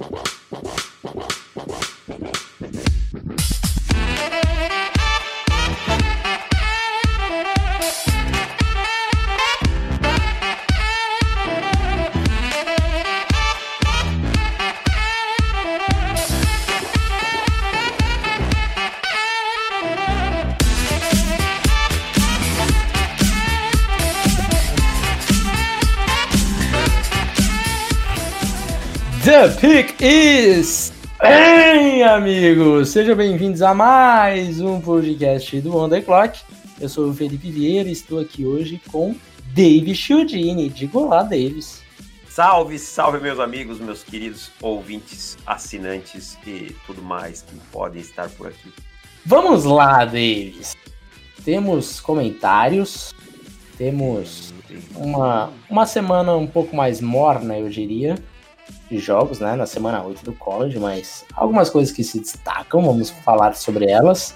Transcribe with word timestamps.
Whoa. 0.00 0.29
Amigos! 32.10 32.88
Sejam 32.88 33.14
bem-vindos 33.14 33.62
a 33.62 33.72
mais 33.72 34.60
um 34.60 34.80
podcast 34.80 35.60
do 35.60 35.76
On 35.76 35.88
The 35.88 36.00
Clock. 36.00 36.40
Eu 36.80 36.88
sou 36.88 37.08
o 37.08 37.14
Felipe 37.14 37.52
Vieira 37.52 37.88
e 37.88 37.92
estou 37.92 38.18
aqui 38.18 38.44
hoje 38.44 38.82
com 38.90 39.14
Davis 39.54 39.96
Chiudini. 39.96 40.68
Diga 40.68 40.98
olá, 40.98 41.22
Davis. 41.22 41.84
Salve, 42.28 42.80
salve, 42.80 43.20
meus 43.20 43.38
amigos, 43.38 43.78
meus 43.78 44.02
queridos 44.02 44.50
ouvintes, 44.60 45.38
assinantes 45.46 46.36
e 46.44 46.74
tudo 46.84 47.00
mais 47.00 47.42
que 47.42 47.54
podem 47.70 48.00
estar 48.00 48.28
por 48.30 48.48
aqui. 48.48 48.72
Vamos 49.24 49.62
lá, 49.62 50.04
Davis. 50.04 50.76
Temos 51.44 52.00
comentários, 52.00 53.14
temos 53.78 54.52
uma, 54.96 55.52
uma 55.70 55.86
semana 55.86 56.34
um 56.34 56.46
pouco 56.46 56.74
mais 56.74 57.00
morna, 57.00 57.56
eu 57.56 57.68
diria 57.68 58.16
de 58.90 58.98
jogos, 58.98 59.38
né, 59.38 59.54
na 59.54 59.66
semana 59.66 60.02
8 60.02 60.24
do 60.24 60.32
college, 60.32 60.78
mas 60.78 61.24
algumas 61.34 61.70
coisas 61.70 61.94
que 61.94 62.02
se 62.02 62.18
destacam, 62.18 62.82
vamos 62.82 63.10
falar 63.10 63.54
sobre 63.54 63.88
elas. 63.88 64.34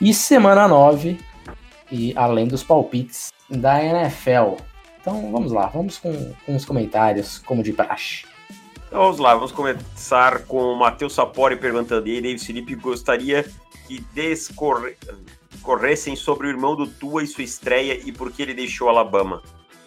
E 0.00 0.14
semana 0.14 0.66
9, 0.66 1.20
e 1.92 2.14
além 2.16 2.48
dos 2.48 2.62
palpites 2.62 3.30
da 3.48 3.82
NFL. 3.82 4.56
Então 5.00 5.30
vamos 5.30 5.52
lá, 5.52 5.66
vamos 5.66 5.98
com, 5.98 6.32
com 6.46 6.56
os 6.56 6.64
comentários, 6.64 7.38
como 7.38 7.62
de 7.62 7.72
praxe. 7.72 8.24
Então 8.88 9.02
vamos 9.02 9.18
lá, 9.18 9.34
vamos 9.34 9.52
começar 9.52 10.46
com 10.46 10.72
o 10.72 10.78
Matheus 10.78 11.12
Sapori 11.12 11.56
perguntando, 11.56 12.08
e 12.08 12.16
aí, 12.16 12.22
David 12.22 12.44
Felipe 12.44 12.74
gostaria 12.76 13.44
que 13.86 14.00
descorressem 14.14 16.16
sobre 16.16 16.46
o 16.46 16.50
irmão 16.50 16.74
do 16.74 16.86
Tua 16.86 17.22
e 17.22 17.26
sua 17.26 17.44
estreia 17.44 18.00
e 18.02 18.10
por 18.10 18.32
que 18.32 18.40
ele 18.40 18.54
deixou 18.54 18.88
Alabama. 18.88 19.42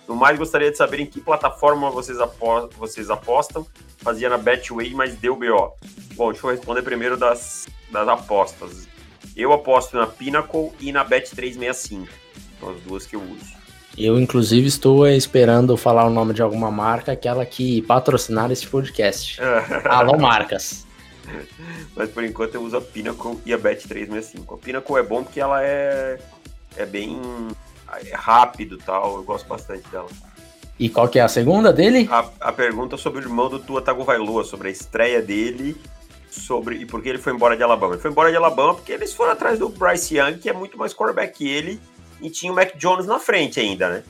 No 0.07 0.15
mais, 0.15 0.37
gostaria 0.37 0.71
de 0.71 0.77
saber 0.77 1.01
em 1.01 1.05
que 1.05 1.19
plataforma 1.19 1.91
vocês, 1.91 2.19
apostam, 2.19 2.69
vocês 2.79 3.09
apostam. 3.09 3.67
Fazia 3.97 4.29
na 4.29 4.37
Betway, 4.37 4.93
mas 4.93 5.15
deu 5.15 5.35
BO. 5.35 5.73
Bom, 6.15 6.31
deixa 6.31 6.47
eu 6.47 6.51
responder 6.51 6.81
primeiro 6.81 7.17
das, 7.17 7.67
das 7.91 8.07
apostas. 8.07 8.87
Eu 9.35 9.51
aposto 9.51 9.97
na 9.97 10.07
Pinnacle 10.07 10.71
e 10.79 10.91
na 10.91 11.05
Bet365. 11.05 12.07
São 12.59 12.69
as 12.69 12.79
duas 12.81 13.05
que 13.05 13.15
eu 13.15 13.21
uso. 13.21 13.57
Eu, 13.97 14.19
inclusive, 14.19 14.67
estou 14.67 15.07
esperando 15.07 15.75
falar 15.75 16.05
o 16.05 16.09
nome 16.09 16.33
de 16.33 16.41
alguma 16.41 16.71
marca, 16.71 17.11
aquela 17.11 17.45
que 17.45 17.81
patrocinar 17.81 18.51
este 18.51 18.67
podcast. 18.67 19.39
Alô, 19.85 20.17
marcas. 20.17 20.85
Mas 21.95 22.09
por 22.09 22.23
enquanto 22.23 22.55
eu 22.55 22.61
uso 22.61 22.77
a 22.77 22.81
Pinnacle 22.81 23.39
e 23.45 23.53
a 23.53 23.59
Bet365. 23.59 24.53
A 24.53 24.57
Pinnacle 24.57 24.97
é 24.97 25.03
bom 25.03 25.23
porque 25.23 25.39
ela 25.39 25.63
é, 25.63 26.19
é 26.77 26.85
bem 26.85 27.19
rápido 28.13 28.77
tal, 28.77 29.15
eu 29.17 29.23
gosto 29.23 29.47
bastante 29.47 29.87
dela. 29.89 30.09
E 30.79 30.89
qual 30.89 31.07
que 31.07 31.17
é 31.17 31.23
a 31.23 31.27
segunda 31.27 31.73
dele? 31.73 32.07
A, 32.11 32.29
a 32.39 32.51
pergunta 32.51 32.97
sobre 32.97 33.21
o 33.21 33.23
irmão 33.23 33.49
do 33.49 33.59
Tua 33.59 33.81
Tagovailoa, 33.81 34.43
sobre 34.43 34.67
a 34.67 34.71
estreia 34.71 35.21
dele 35.21 35.75
sobre 36.37 36.77
e 36.77 36.85
por 36.85 37.01
que 37.01 37.09
ele 37.09 37.17
foi 37.17 37.33
embora 37.33 37.57
de 37.57 37.63
Alabama. 37.63 37.93
Ele 37.93 38.01
foi 38.01 38.11
embora 38.11 38.29
de 38.29 38.37
Alabama 38.37 38.75
porque 38.75 38.91
eles 38.91 39.13
foram 39.13 39.31
atrás 39.31 39.59
do 39.59 39.69
Bryce 39.69 40.17
Young, 40.17 40.37
que 40.37 40.49
é 40.49 40.53
muito 40.53 40.77
mais 40.77 40.93
quarterback 40.93 41.37
que 41.37 41.47
ele, 41.47 41.79
e 42.21 42.29
tinha 42.29 42.51
o 42.51 42.55
Mac 42.55 42.75
Jones 42.77 43.05
na 43.05 43.19
frente 43.19 43.59
ainda, 43.59 43.89
né? 43.89 44.03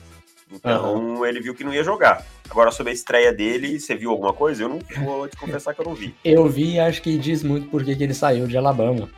Então 0.50 0.94
uhum. 0.94 1.26
ele 1.26 1.40
viu 1.40 1.54
que 1.54 1.64
não 1.64 1.74
ia 1.74 1.84
jogar. 1.84 2.24
Agora, 2.48 2.70
sobre 2.70 2.90
a 2.90 2.94
estreia 2.94 3.32
dele, 3.32 3.78
você 3.78 3.94
viu 3.94 4.10
alguma 4.10 4.32
coisa? 4.32 4.62
Eu 4.62 4.68
não 4.68 4.78
vou 5.04 5.28
te 5.28 5.36
confessar 5.38 5.74
que 5.74 5.80
eu 5.80 5.84
não 5.84 5.94
vi. 5.94 6.14
Eu 6.24 6.46
vi 6.46 6.74
e 6.74 6.80
acho 6.80 7.02
que 7.02 7.18
diz 7.18 7.42
muito 7.42 7.68
porque 7.68 7.94
que 7.94 8.02
ele 8.02 8.14
saiu 8.14 8.46
de 8.46 8.56
Alabama. 8.56 9.08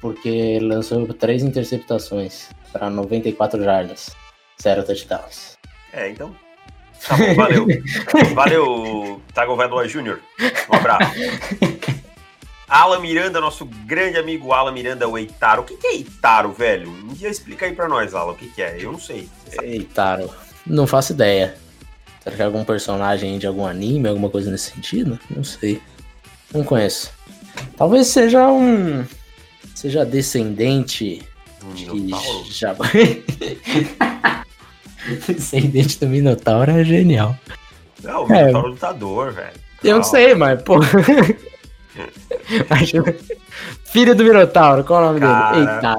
Porque 0.00 0.58
lançou 0.60 1.06
três 1.14 1.42
interceptações 1.42 2.48
para 2.72 2.88
94 2.88 3.62
jardas, 3.62 4.10
zero 4.62 4.84
touchdowns. 4.84 5.56
É, 5.92 6.10
então. 6.10 6.34
Tá 7.06 7.16
bom, 7.16 7.34
valeu. 7.34 7.66
valeu, 8.34 9.22
Tagovailoa 9.32 9.88
Júnior. 9.88 10.20
Um 10.70 10.76
abraço. 10.76 11.14
Alan 12.68 13.00
Miranda, 13.00 13.40
nosso 13.40 13.64
grande 13.64 14.18
amigo 14.18 14.52
Alan 14.52 14.72
Miranda, 14.72 15.08
o 15.08 15.16
Eitaro. 15.16 15.62
O 15.62 15.64
que, 15.64 15.76
que 15.76 15.86
é 15.86 15.94
Eitaro, 15.96 16.52
velho? 16.52 16.90
Um 16.90 17.14
dia 17.14 17.30
explica 17.30 17.66
aí 17.66 17.74
pra 17.74 17.88
nós, 17.88 18.14
Alan, 18.14 18.32
o 18.32 18.36
que, 18.36 18.48
que 18.48 18.60
é. 18.60 18.76
Eu 18.78 18.92
não 18.92 19.00
sei. 19.00 19.28
Eitaro. 19.62 20.30
Não 20.66 20.86
faço 20.86 21.12
ideia. 21.12 21.56
Será 22.22 22.36
que 22.36 22.42
é 22.42 22.44
algum 22.44 22.64
personagem 22.64 23.38
de 23.38 23.46
algum 23.46 23.66
anime, 23.66 24.08
alguma 24.08 24.28
coisa 24.28 24.50
nesse 24.50 24.72
sentido? 24.72 25.18
Não 25.34 25.42
sei. 25.42 25.80
Não 26.52 26.62
conheço. 26.62 27.10
Talvez 27.76 28.08
seja 28.08 28.48
um. 28.48 29.04
Seja 29.78 30.04
descendente 30.04 31.22
Minotauro? 31.62 32.42
de 32.42 32.52
Jabá. 32.52 32.84
Descendente 35.24 36.00
do 36.00 36.08
Minotauro 36.08 36.72
é 36.72 36.82
genial. 36.82 37.38
Não, 38.02 38.24
o 38.24 38.28
Minotauro 38.28 38.66
é 38.66 38.70
lutador, 38.70 39.32
velho. 39.32 39.52
Eu 39.84 39.98
não 39.98 40.02
sei, 40.02 40.34
mas, 40.34 40.60
pô. 40.62 40.80
Filho 43.84 44.16
do 44.16 44.24
Minotauro, 44.24 44.82
qual 44.82 45.00
é 45.00 45.04
o 45.04 45.06
nome 45.10 45.20
Cara, 45.20 45.52
dele? 45.52 45.70
Eita. 45.70 45.96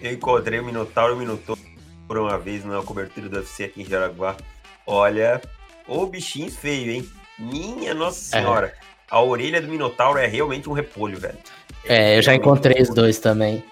Eu 0.00 0.12
encontrei 0.12 0.58
o 0.58 0.64
Minotauro 0.64 1.12
e 1.12 1.14
o 1.14 1.18
Minotauro 1.20 1.60
por 2.08 2.18
uma 2.18 2.36
vez 2.36 2.64
na 2.64 2.82
cobertura 2.82 3.28
do 3.28 3.36
UFC 3.36 3.62
aqui 3.62 3.82
em 3.82 3.84
Jaraguá. 3.84 4.36
Olha, 4.84 5.40
o 5.86 6.04
bichinho 6.06 6.50
feio, 6.50 6.90
hein? 6.90 7.08
Minha 7.38 7.94
Nossa 7.94 8.36
é. 8.36 8.40
Senhora. 8.40 8.66
É. 8.66 8.74
A 9.08 9.22
orelha 9.22 9.62
do 9.62 9.68
Minotauro 9.68 10.18
é 10.18 10.26
realmente 10.26 10.68
um 10.68 10.72
repolho, 10.72 11.16
velho. 11.16 11.38
É, 11.86 12.16
eu 12.18 12.22
já 12.22 12.34
encontrei 12.34 12.80
os 12.80 12.88
dois 12.88 13.18
também 13.18 13.62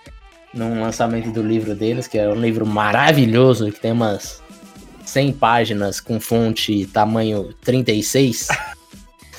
num 0.53 0.83
lançamento 0.83 1.31
do 1.31 1.43
livro 1.43 1.75
deles, 1.75 2.07
que 2.07 2.19
é 2.19 2.29
um 2.29 2.41
livro 2.41 2.67
maravilhoso, 2.67 3.73
que 3.73 3.81
tem 3.81 3.93
umas 3.93 4.43
100 5.05 5.33
páginas 5.33 6.01
com 6.01 6.21
fonte 6.21 6.87
tamanho 6.87 7.55
36. 7.63 8.49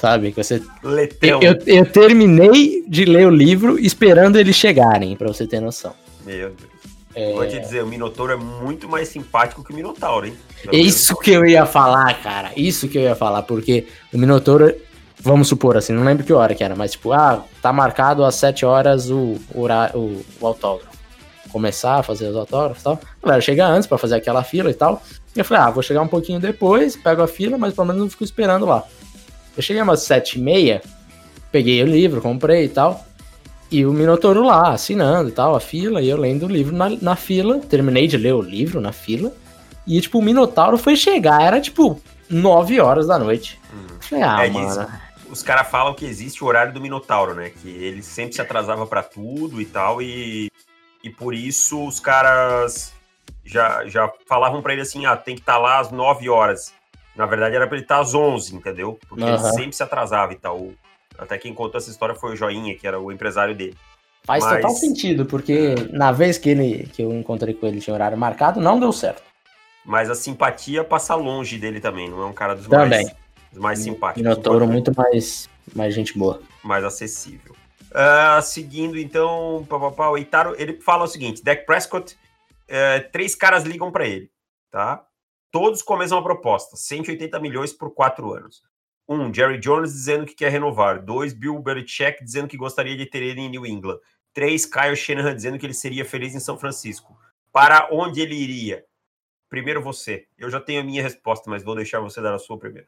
sabe? 0.04 0.32
Que 0.32 0.44
você. 0.44 0.62
Letão. 0.84 1.42
Eu, 1.42 1.58
eu, 1.66 1.86
terminei 1.86 2.84
de 2.86 3.06
ler 3.06 3.26
o 3.26 3.30
livro 3.30 3.80
esperando 3.80 4.38
eles 4.38 4.56
chegarem, 4.58 5.16
para 5.16 5.30
você 5.30 5.48
ter 5.48 5.62
noção. 5.62 5.94
Meu 6.26 6.50
Deus. 6.50 6.74
É... 7.16 7.32
Vou 7.32 7.48
te 7.48 7.60
dizer, 7.60 7.84
o 7.84 7.88
Minotauro 7.88 8.34
é 8.34 8.36
muito 8.36 8.90
mais 8.90 9.08
simpático 9.08 9.64
que 9.64 9.72
o 9.72 9.76
Minotauro, 9.76 10.26
hein? 10.26 10.34
Isso 10.72 11.16
que 11.16 11.32
eu 11.32 11.46
ia 11.46 11.66
falar, 11.66 12.22
cara. 12.22 12.52
Isso 12.58 12.90
que 12.90 12.98
eu 12.98 13.04
ia 13.04 13.16
falar, 13.16 13.44
porque 13.44 13.86
o 14.12 14.18
Minotauro, 14.18 14.76
vamos 15.24 15.48
supor 15.48 15.78
assim, 15.78 15.94
não 15.94 16.04
lembro 16.04 16.24
que 16.24 16.34
hora 16.34 16.54
que 16.54 16.64
era, 16.64 16.76
mas 16.76 16.92
tipo, 16.92 17.12
ah, 17.12 17.44
tá 17.62 17.74
marcado 17.74 18.24
às 18.24 18.36
7 18.36 18.66
horas 18.66 19.10
o, 19.10 19.40
o, 19.54 19.66
o, 19.96 20.26
o 20.40 20.48
autógrafo 20.48 20.94
começar 21.54 22.00
a 22.00 22.04
fazer 22.04 22.28
os 22.28 22.36
autógrafos 22.36 22.82
e 22.82 22.84
tal. 22.84 23.00
A 23.22 23.26
galera 23.28 23.42
chega 23.42 23.68
antes 23.68 23.88
para 23.88 24.00
fazer 24.00 24.16
aquela 24.16 24.44
fila 24.44 24.72
e 24.72 24.74
tal. 24.74 25.02
E 25.36 25.40
eu 25.40 25.46
falei, 25.46 25.64
ah, 25.64 25.70
vou 25.70 25.84
chegar 25.84 26.02
um 26.02 26.08
pouquinho 26.08 26.40
depois, 26.40 26.98
pego 26.98 27.22
a 27.22 27.28
fila, 27.28 27.60
mas 27.60 27.76
pelo 27.76 27.88
menos 27.88 28.02
não 28.02 28.10
fico 28.10 28.24
esperando 28.24 28.66
lá. 28.66 28.84
Eu 29.56 29.62
cheguei 29.62 29.82
umas 29.82 30.02
sete 30.02 30.40
e 30.40 30.42
meia, 30.42 30.82
peguei 31.52 31.82
o 31.84 31.86
livro, 31.86 32.22
comprei 32.22 32.66
e 32.66 32.70
tal. 32.70 33.06
E 33.72 33.86
o 33.86 33.94
Minotouro 33.94 34.44
lá, 34.44 34.74
assinando 34.74 35.30
e 35.30 35.32
tal, 35.32 35.56
a 35.56 35.60
fila, 35.60 36.02
e 36.02 36.10
eu 36.10 36.18
lendo 36.18 36.48
o 36.48 36.50
livro 36.50 36.76
na, 36.76 36.90
na 36.90 37.16
fila. 37.16 37.60
Terminei 37.60 38.08
de 38.08 38.18
ler 38.18 38.34
o 38.34 38.42
livro 38.42 38.82
na 38.82 38.92
fila. 38.92 39.32
E, 39.86 40.00
tipo, 40.02 40.20
o 40.20 40.22
Minotauro 40.22 40.78
foi 40.78 40.96
chegar, 40.96 41.42
era 41.42 41.62
tipo 41.62 42.02
nove 42.30 42.80
horas 42.80 43.08
da 43.08 43.20
noite. 43.20 43.60
Hum. 43.74 43.98
Falei, 44.00 44.24
ah, 44.24 44.46
é, 44.46 44.50
mano. 44.50 44.88
Os 45.34 45.44
caras 45.44 45.68
falam 45.68 45.94
que 45.94 46.06
existe 46.06 46.44
o 46.44 46.48
horário 46.48 46.74
do 46.74 46.80
Minotauro, 46.80 47.34
né? 47.34 47.50
Que 47.50 47.70
ele 47.70 48.02
sempre 48.02 48.36
se 48.36 48.42
atrasava 48.42 48.88
para 48.88 49.04
tudo 49.04 49.60
e 49.60 49.66
tal, 49.66 50.02
e 50.02 50.50
e 51.04 51.10
por 51.10 51.34
isso 51.34 51.86
os 51.86 52.00
caras 52.00 52.94
já, 53.44 53.86
já 53.86 54.10
falavam 54.26 54.62
para 54.62 54.74
ele 54.74 54.84
assim: 54.84 55.06
ah, 55.06 55.18
tem 55.18 55.36
que 55.36 55.42
estar 55.42 55.54
tá 55.54 55.60
lá 55.60 55.80
às 55.80 55.92
9 55.92 56.30
horas. 56.30 56.74
Na 57.16 57.26
verdade 57.26 57.56
era 57.56 57.68
para 57.68 57.76
ele 57.76 57.84
estar 57.84 57.96
tá 57.96 58.02
às 58.02 58.14
11, 58.14 58.56
entendeu? 58.56 58.98
Porque 59.08 59.24
uhum. 59.24 59.30
ele 59.30 59.40
sempre 59.40 59.74
se 59.74 59.84
atrasava 59.84 60.32
e 60.32 60.38
tal. 60.38 60.70
Até 61.18 61.38
quem 61.38 61.54
contou 61.54 61.78
essa 61.78 61.92
história 61.92 62.16
foi 62.16 62.34
o 62.34 62.36
Joinha, 62.36 62.76
que 62.76 62.88
era 62.88 63.00
o 63.00 63.12
empresário 63.12 63.54
dele. 63.54 63.76
Faz 64.24 64.44
Mas... 64.44 64.56
total 64.56 64.72
sentido, 64.72 65.26
porque 65.26 65.76
na 65.92 66.12
vez 66.12 66.38
que, 66.38 66.50
ele, 66.50 66.90
que 66.94 67.04
eu 67.04 67.12
encontrei 67.12 67.54
com 67.54 67.68
ele 67.68 67.82
tinha 67.82 67.94
horário 67.94 68.18
marcado, 68.18 68.62
não 68.62 68.80
deu 68.80 68.94
certo. 68.94 69.22
Mas 69.86 70.10
a 70.10 70.16
simpatia 70.16 70.84
passa 70.84 71.14
longe 71.14 71.58
dele 71.58 71.82
também, 71.82 72.10
não 72.10 72.24
é 72.24 72.26
um 72.26 72.34
cara 72.34 72.56
dos 72.56 72.68
também. 72.68 72.90
mais, 72.90 73.10
dos 73.10 73.23
mais 73.56 73.80
simpáticos. 73.80 74.22
Minotouro 74.22 74.68
muito 74.68 74.96
mais, 74.96 75.50
mais 75.76 75.94
gente 75.94 76.18
boa. 76.18 76.42
Mais 76.64 76.84
acessível. 76.84 77.56
Uh, 77.92 78.42
seguindo, 78.42 78.98
então, 78.98 79.66
papapá, 79.70 80.10
o 80.10 80.18
Itaro, 80.18 80.56
ele 80.58 80.82
fala 80.82 81.04
o 81.04 81.08
seguinte: 81.08 81.44
Dak 81.44 81.66
Prescott, 81.66 82.16
uh, 82.16 83.12
três 83.12 83.36
caras 83.36 83.64
ligam 83.64 83.92
para 83.92 84.08
ele, 84.08 84.32
tá? 84.72 85.06
Todos 85.52 85.84
com 85.84 85.94
a 85.94 86.00
mesma 86.00 86.22
proposta: 86.24 86.76
180 86.76 87.40
milhões 87.40 87.72
por 87.72 87.94
quatro 87.94 88.34
anos. 88.34 88.64
Um, 89.08 89.34
Jerry 89.34 89.60
Jones 89.60 89.92
dizendo 89.92 90.26
que 90.26 90.34
quer 90.34 90.50
renovar. 90.50 91.04
Dois, 91.04 91.34
Bill 91.34 91.60
Belichick 91.60 92.24
dizendo 92.24 92.48
que 92.48 92.58
gostaria 92.58 92.96
de 92.96 93.06
ter 93.06 93.22
ele 93.22 93.42
em 93.42 93.50
New 93.50 93.66
England. 93.66 94.00
Três, 94.34 94.66
Kyle 94.66 94.96
Shanahan 94.96 95.36
dizendo 95.36 95.60
que 95.60 95.66
ele 95.66 95.74
seria 95.74 96.04
feliz 96.06 96.34
em 96.34 96.40
São 96.40 96.58
Francisco. 96.58 97.16
Para 97.52 97.90
onde 97.92 98.22
ele 98.22 98.34
iria? 98.34 98.84
Primeiro 99.48 99.84
você. 99.84 100.26
Eu 100.36 100.50
já 100.50 100.60
tenho 100.60 100.82
a 100.82 100.84
minha 100.84 101.04
resposta, 101.04 101.48
mas 101.48 101.64
vou 101.64 101.76
deixar 101.76 102.00
você 102.00 102.20
dar 102.20 102.34
a 102.34 102.40
sua 102.40 102.58
primeiro. 102.58 102.88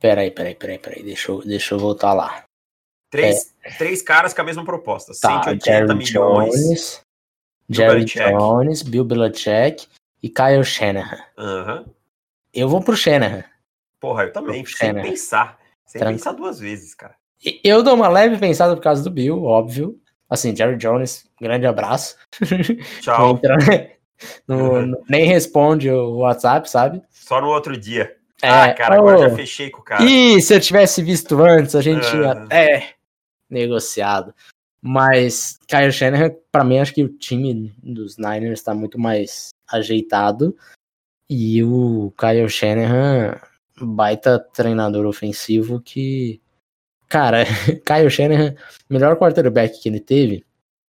Peraí, 0.00 0.30
peraí, 0.30 0.54
peraí, 0.54 0.78
peraí. 0.78 1.02
Deixa 1.02 1.30
eu, 1.30 1.42
deixa 1.42 1.74
eu 1.74 1.78
voltar 1.78 2.14
lá. 2.14 2.44
Três, 3.10 3.54
é. 3.62 3.70
três 3.72 4.00
caras 4.00 4.32
com 4.32 4.40
a 4.40 4.44
mesma 4.44 4.64
proposta. 4.64 5.12
Tá, 5.20 5.42
180 5.42 5.64
Jerry 5.64 5.94
milhões. 5.94 7.02
Jones, 7.68 8.08
Jerry. 8.08 8.36
Jones, 8.38 8.82
Bill 8.82 9.04
Belichick 9.04 9.86
e 10.22 10.28
Kyle 10.28 10.64
Shanahan. 10.64 11.18
Uhum. 11.36 11.84
Eu 12.52 12.68
vou 12.68 12.82
pro 12.82 12.96
Shanahan. 12.96 13.44
Porra, 14.00 14.24
eu 14.24 14.32
também, 14.32 14.64
sem 14.64 14.88
Shanahan. 14.88 15.02
pensar. 15.02 15.58
Sem 15.84 15.98
Tranquilo. 15.98 16.18
pensar 16.18 16.32
duas 16.32 16.58
vezes, 16.58 16.94
cara. 16.94 17.14
Eu 17.64 17.82
dou 17.82 17.94
uma 17.94 18.08
leve 18.08 18.38
pensada 18.38 18.74
por 18.76 18.82
causa 18.82 19.02
do 19.02 19.10
Bill, 19.10 19.42
óbvio. 19.42 20.00
Assim, 20.28 20.54
Jerry 20.54 20.76
Jones, 20.76 21.26
grande 21.40 21.66
abraço. 21.66 22.16
Tchau. 23.02 23.40
No, 24.46 24.56
uhum. 24.72 25.02
nem 25.08 25.24
responde 25.24 25.90
o 25.90 26.18
WhatsApp, 26.18 26.70
sabe? 26.70 27.02
Só 27.10 27.40
no 27.40 27.48
outro 27.48 27.76
dia. 27.76 28.16
É, 28.42 28.48
ah, 28.48 28.74
cara, 28.74 28.96
oh, 28.96 29.08
agora 29.08 29.30
já 29.30 29.36
fechei 29.36 29.70
com 29.70 29.80
o 29.80 29.84
cara. 29.84 30.02
E 30.04 30.40
se 30.40 30.54
eu 30.54 30.60
tivesse 30.60 31.02
visto 31.02 31.40
antes, 31.42 31.74
a 31.74 31.80
gente 31.80 32.04
ia 32.16 32.32
até 32.32 32.94
negociado. 33.48 34.34
Mas 34.82 35.58
Kyle 35.68 35.92
Shanahan, 35.92 36.34
para 36.50 36.64
mim, 36.64 36.78
acho 36.78 36.94
que 36.94 37.04
o 37.04 37.08
time 37.08 37.72
dos 37.82 38.16
Niners 38.16 38.60
está 38.60 38.74
muito 38.74 38.98
mais 38.98 39.50
ajeitado. 39.68 40.56
E 41.28 41.62
o 41.62 42.12
Kyle 42.18 42.48
Shanahan, 42.48 43.38
baita 43.80 44.38
treinador 44.38 45.06
ofensivo 45.06 45.80
que. 45.80 46.40
Cara, 47.08 47.44
Kyle 47.84 48.10
Shanahan, 48.10 48.54
melhor 48.88 49.16
quarterback 49.16 49.80
que 49.80 49.88
ele 49.88 50.00
teve 50.00 50.44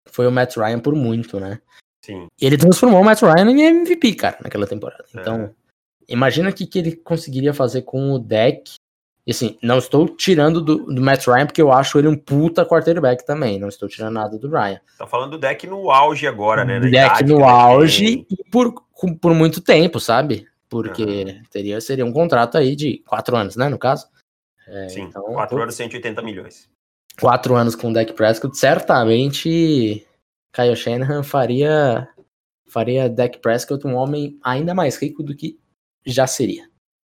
foi 0.05 0.27
o 0.27 0.31
Matt 0.31 0.55
Ryan 0.57 0.79
por 0.79 0.95
muito, 0.95 1.39
né? 1.39 1.59
Sim. 2.01 2.27
Ele 2.39 2.57
transformou 2.57 3.01
o 3.01 3.03
Matt 3.03 3.21
Ryan 3.21 3.49
em 3.49 3.61
MVP, 3.63 4.15
cara, 4.15 4.37
naquela 4.41 4.67
temporada. 4.67 5.05
É. 5.15 5.19
Imagina 6.07 6.49
o 6.49 6.53
que, 6.53 6.65
que 6.65 6.79
ele 6.79 6.95
conseguiria 6.95 7.53
fazer 7.53 7.83
com 7.83 8.11
o 8.11 8.19
deck 8.19 8.75
e 9.25 9.31
assim, 9.31 9.57
não 9.61 9.77
estou 9.77 10.07
tirando 10.09 10.61
do, 10.61 10.85
do, 10.85 11.01
Matt 11.01 11.27
Ryan, 11.27 11.45
porque 11.45 11.61
eu 11.61 11.71
acho 11.71 11.97
ele 11.97 12.09
um 12.09 12.17
puta 12.17 12.65
quarterback 12.65 13.25
também. 13.25 13.57
Não 13.57 13.69
estou 13.69 13.87
tirando 13.87 14.13
nada 14.13 14.37
do 14.37 14.49
Ryan. 14.49 14.81
Tá 14.97 15.07
falando 15.07 15.31
do 15.31 15.37
deck 15.37 15.65
no 15.65 15.89
auge 15.89 16.27
agora, 16.27 16.65
né? 16.65 16.79
deck 16.79 17.23
no 17.23 17.45
auge 17.45 18.25
e 18.29 18.43
por, 18.51 18.73
por 19.21 19.33
muito 19.33 19.61
tempo, 19.61 19.99
sabe? 19.99 20.45
Porque 20.69 21.03
uhum. 21.03 21.43
teria, 21.49 21.79
seria 21.79 22.05
um 22.05 22.11
contrato 22.11 22.57
aí 22.57 22.75
de 22.75 22.97
quatro 23.07 23.37
anos, 23.37 23.55
né? 23.55 23.69
No 23.69 23.77
caso. 23.77 24.07
É, 24.67 24.89
Sim, 24.89 25.03
então, 25.03 25.23
quatro 25.23 25.61
anos, 25.61 25.75
180 25.75 26.21
milhões. 26.21 26.69
Quatro 27.19 27.55
anos 27.55 27.75
com 27.75 27.91
o 27.91 27.93
deck 27.93 28.11
Prescott, 28.13 28.57
certamente 28.57 30.05
Kyle 30.51 30.75
Shanahan 30.75 31.23
faria, 31.23 32.09
faria 32.67 33.07
deck 33.07 33.39
Prescott 33.39 33.85
um 33.85 33.95
homem 33.95 34.37
ainda 34.43 34.73
mais 34.73 34.97
rico 34.97 35.21
do 35.21 35.35
que 35.35 35.59
já 36.05 36.27
seria. 36.27 36.69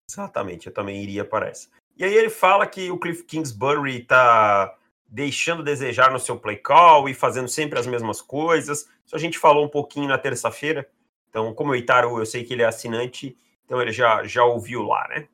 Exatamente, 0.09 0.67
eu 0.67 0.73
também 0.73 1.01
iria 1.01 1.25
para 1.25 1.47
essa. 1.47 1.69
E 1.97 2.03
aí 2.03 2.13
ele 2.13 2.29
fala 2.29 2.65
que 2.65 2.89
o 2.91 2.97
Cliff 2.97 3.23
Kingsbury 3.23 4.01
está 4.01 4.75
deixando 5.07 5.61
a 5.61 5.65
desejar 5.65 6.11
no 6.11 6.19
seu 6.19 6.37
play 6.39 6.57
call 6.57 7.07
e 7.07 7.13
fazendo 7.13 7.47
sempre 7.47 7.79
as 7.79 7.85
mesmas 7.85 8.21
coisas. 8.21 8.89
Isso 9.05 9.15
a 9.15 9.19
gente 9.19 9.37
falou 9.37 9.65
um 9.65 9.69
pouquinho 9.69 10.07
na 10.07 10.17
terça-feira. 10.17 10.87
Então, 11.29 11.53
como 11.53 11.71
o 11.71 11.75
Itaro, 11.75 12.17
eu 12.17 12.25
sei 12.25 12.43
que 12.43 12.53
ele 12.53 12.63
é 12.63 12.65
assinante, 12.65 13.37
então 13.65 13.81
ele 13.81 13.91
já, 13.91 14.23
já 14.23 14.43
ouviu 14.43 14.83
lá, 14.83 15.07
né? 15.09 15.27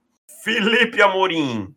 Felipe 0.44 1.01
Amorim. 1.01 1.73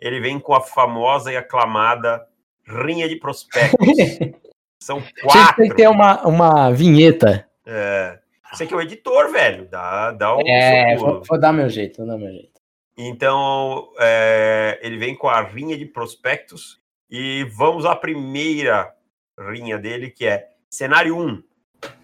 Ele 0.00 0.20
vem 0.20 0.40
com 0.40 0.54
a 0.54 0.60
famosa 0.60 1.32
e 1.32 1.36
aclamada 1.36 2.26
rinha 2.66 3.08
de 3.08 3.16
prospectos. 3.16 3.86
São 4.82 5.02
quatro. 5.22 5.56
Tem 5.56 5.68
que 5.68 5.76
ter 5.76 5.88
uma, 5.88 6.26
uma 6.26 6.72
vinheta. 6.72 7.48
É. 7.64 8.18
Você 8.52 8.66
que 8.66 8.74
é 8.74 8.76
o 8.76 8.80
editor, 8.80 9.32
velho. 9.32 9.66
Dá, 9.68 10.12
dá 10.12 10.36
um. 10.36 10.46
É, 10.46 10.96
vou, 10.96 11.22
vou, 11.22 11.40
dar 11.40 11.52
meu 11.52 11.68
jeito, 11.68 11.98
vou 11.98 12.06
dar 12.06 12.18
meu 12.18 12.30
jeito. 12.30 12.60
Então, 12.96 13.90
é, 13.98 14.78
ele 14.82 14.98
vem 14.98 15.16
com 15.16 15.28
a 15.28 15.42
rinha 15.42 15.76
de 15.76 15.86
prospectos 15.86 16.80
e 17.10 17.44
vamos 17.44 17.86
à 17.86 17.96
primeira 17.96 18.94
rinha 19.38 19.78
dele, 19.78 20.10
que 20.10 20.26
é 20.26 20.50
cenário 20.70 21.16
1, 21.16 21.42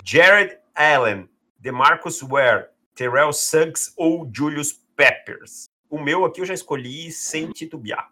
Jared 0.04 0.56
Allen, 0.74 1.28
DeMarcus 1.58 2.20
Ware, 2.22 2.66
Terrell 2.94 3.32
Suggs 3.32 3.92
ou 3.96 4.28
Julius 4.32 4.72
Peppers. 4.96 5.66
O 5.90 5.98
meu 5.98 6.24
aqui 6.24 6.40
eu 6.40 6.46
já 6.46 6.54
escolhi 6.54 7.12
sem 7.12 7.50
titubear. 7.50 8.10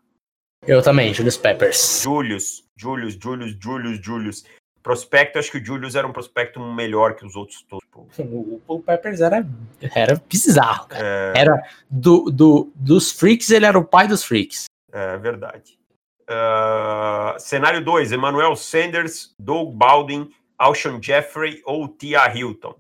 Eu 0.66 0.82
também, 0.82 1.12
Julius 1.12 1.36
Peppers. 1.36 2.02
Julius, 2.02 2.64
Julius, 2.76 3.14
Julius, 3.14 3.56
Julius, 3.60 4.00
Julius. 4.02 4.44
Prospecto, 4.86 5.40
acho 5.40 5.50
que 5.50 5.58
o 5.58 5.64
Julius 5.64 5.96
era 5.96 6.06
um 6.06 6.12
prospecto 6.12 6.60
melhor 6.60 7.16
que 7.16 7.26
os 7.26 7.34
outros 7.34 7.66
todos. 7.68 7.84
O, 8.20 8.62
o 8.68 8.80
Peppers 8.80 9.20
era, 9.20 9.44
era 9.92 10.22
bizarro, 10.28 10.86
cara. 10.86 11.04
É... 11.04 11.40
Era 11.40 11.60
do, 11.90 12.30
do, 12.30 12.72
dos 12.72 13.10
freaks, 13.10 13.50
ele 13.50 13.66
era 13.66 13.76
o 13.76 13.84
pai 13.84 14.06
dos 14.06 14.22
freaks. 14.22 14.66
É 14.92 15.18
verdade. 15.18 15.76
Uh, 16.30 17.36
cenário 17.40 17.84
2, 17.84 18.12
Emmanuel 18.12 18.54
Sanders, 18.54 19.34
Doug 19.40 19.74
Baldwin, 19.74 20.30
Alshon 20.56 21.02
Jeffrey 21.02 21.60
ou 21.64 21.88
Tia 21.88 22.32
Hilton? 22.32 22.76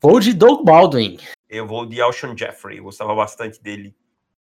Vou 0.00 0.20
de 0.20 0.32
Doug 0.32 0.64
Baldwin. 0.64 1.18
Eu 1.48 1.66
vou 1.66 1.84
de 1.84 2.00
Alshon 2.00 2.36
Jeffrey. 2.36 2.78
Eu 2.78 2.84
gostava 2.84 3.12
bastante 3.16 3.60
dele 3.60 3.96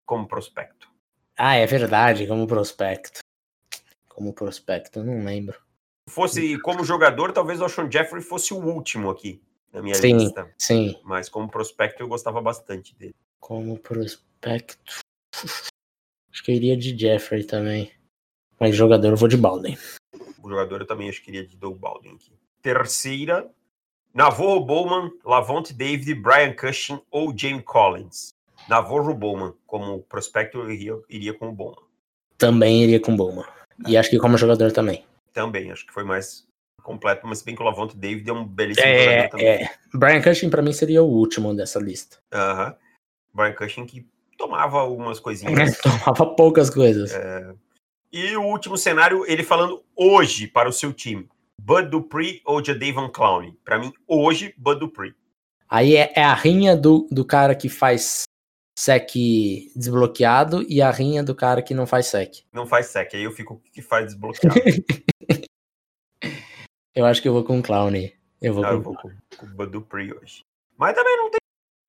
como 0.04 0.26
prospecto. 0.26 0.90
Ah, 1.36 1.54
é 1.54 1.64
verdade, 1.64 2.26
como 2.26 2.44
prospecto. 2.44 3.20
Como 4.08 4.32
prospecto, 4.32 5.04
não 5.04 5.24
lembro 5.24 5.56
fosse 6.08 6.58
como 6.60 6.84
jogador, 6.84 7.32
talvez 7.32 7.60
o 7.60 7.64
Alshon 7.64 7.90
Jeffrey 7.90 8.22
fosse 8.22 8.52
o 8.54 8.58
último 8.58 9.10
aqui 9.10 9.40
na 9.72 9.82
minha 9.82 9.94
sim, 9.94 10.16
lista. 10.16 10.50
Sim. 10.58 10.98
Mas 11.04 11.28
como 11.28 11.48
prospecto 11.48 12.02
eu 12.02 12.08
gostava 12.08 12.40
bastante 12.40 12.94
dele. 12.96 13.14
Como 13.40 13.78
prospecto. 13.78 15.00
Acho 16.32 16.44
que 16.44 16.52
eu 16.52 16.56
iria 16.56 16.76
de 16.76 16.96
Jeffrey 16.96 17.44
também. 17.44 17.90
Mas 18.60 18.74
jogador 18.74 19.08
eu 19.08 19.16
vou 19.16 19.28
de 19.28 19.36
Baldwin. 19.36 19.76
O 20.42 20.48
jogador 20.48 20.80
eu 20.80 20.86
também 20.86 21.08
acho 21.08 21.22
que 21.22 21.30
iria 21.30 21.44
de 21.46 21.56
Doug 21.56 21.76
Baldwin 21.78 22.14
aqui. 22.14 22.32
Terceira. 22.62 23.48
Navarro 24.14 24.60
Bowman, 24.60 25.10
Lavonte 25.24 25.72
David, 25.72 26.14
Brian 26.14 26.52
Cushing 26.54 27.00
ou 27.10 27.36
James 27.36 27.62
Collins. 27.64 28.30
Navarro 28.68 29.14
Bowman. 29.14 29.52
Como 29.66 30.02
prospecto 30.02 30.58
eu 30.58 30.70
iria, 30.70 30.98
iria 31.08 31.34
com 31.34 31.48
o 31.48 31.52
Bowman. 31.52 31.82
Também 32.36 32.84
iria 32.84 33.00
com 33.00 33.12
o 33.12 33.16
Bowman. 33.16 33.44
E 33.86 33.96
acho 33.96 34.10
que 34.10 34.18
como 34.18 34.38
jogador 34.38 34.72
também 34.72 35.04
também, 35.38 35.70
acho 35.70 35.86
que 35.86 35.92
foi 35.92 36.02
mais 36.02 36.44
completo, 36.82 37.24
mas 37.28 37.42
bem 37.42 37.54
que 37.54 37.62
o 37.62 37.64
Lavonte 37.64 37.96
David 37.96 38.28
é 38.28 38.32
um 38.32 38.44
belíssimo 38.44 38.84
é, 38.84 39.28
também. 39.28 39.46
É. 39.46 39.70
Brian 39.94 40.20
Cushing 40.20 40.50
para 40.50 40.62
mim 40.62 40.72
seria 40.72 41.00
o 41.00 41.06
último 41.06 41.54
dessa 41.54 41.78
lista. 41.78 42.18
Aham. 42.32 42.64
Uh 42.64 42.70
-huh. 42.70 42.76
Brian 43.32 43.52
Cushing 43.52 43.86
que 43.86 44.04
tomava 44.36 44.80
algumas 44.80 45.20
coisinhas. 45.20 45.78
tomava 45.78 46.34
poucas 46.34 46.68
coisas. 46.70 47.12
É... 47.12 47.54
E 48.10 48.36
o 48.36 48.42
último 48.42 48.76
cenário, 48.76 49.24
ele 49.28 49.44
falando 49.44 49.84
hoje 49.94 50.48
para 50.48 50.68
o 50.68 50.72
seu 50.72 50.92
time. 50.92 51.28
Bud 51.60 51.88
Dupree 51.88 52.42
ou 52.44 52.64
Jadavion 52.64 53.08
Clowney? 53.10 53.56
Para 53.64 53.78
mim, 53.78 53.92
hoje, 54.08 54.52
Bud 54.56 54.80
Dupree. 54.80 55.14
Aí 55.68 55.94
é, 55.94 56.12
é, 56.16 56.24
a 56.24 56.34
rinha 56.34 56.76
do, 56.76 57.06
do 57.12 57.24
cara 57.24 57.54
que 57.54 57.68
faz 57.68 58.24
sec 58.76 59.12
desbloqueado 59.76 60.64
e 60.68 60.82
a 60.82 60.90
rinha 60.90 61.22
do 61.22 61.34
cara 61.34 61.62
que 61.62 61.74
não 61.74 61.86
faz 61.86 62.06
sec. 62.06 62.38
Não 62.52 62.66
faz 62.66 62.86
sec, 62.86 63.14
aí 63.14 63.22
eu 63.22 63.30
fico 63.30 63.62
que 63.72 63.82
faz 63.82 64.06
desbloqueado. 64.06 64.56
eu 66.98 67.06
acho 67.06 67.22
que 67.22 67.28
eu 67.28 67.32
vou 67.32 67.44
com 67.44 67.60
o 67.60 67.62
Clown. 67.62 67.92
Eu 68.42 68.54
vou, 68.54 68.62
não, 68.62 68.70
com... 68.70 68.76
eu 68.76 68.82
vou 68.82 68.96
com, 68.96 69.10
com 69.36 69.62
o 69.62 69.66
Dupree 69.66 70.12
hoje. 70.12 70.44
Mas 70.76 70.94
também 70.94 71.16
não 71.16 71.30
tem. 71.30 71.38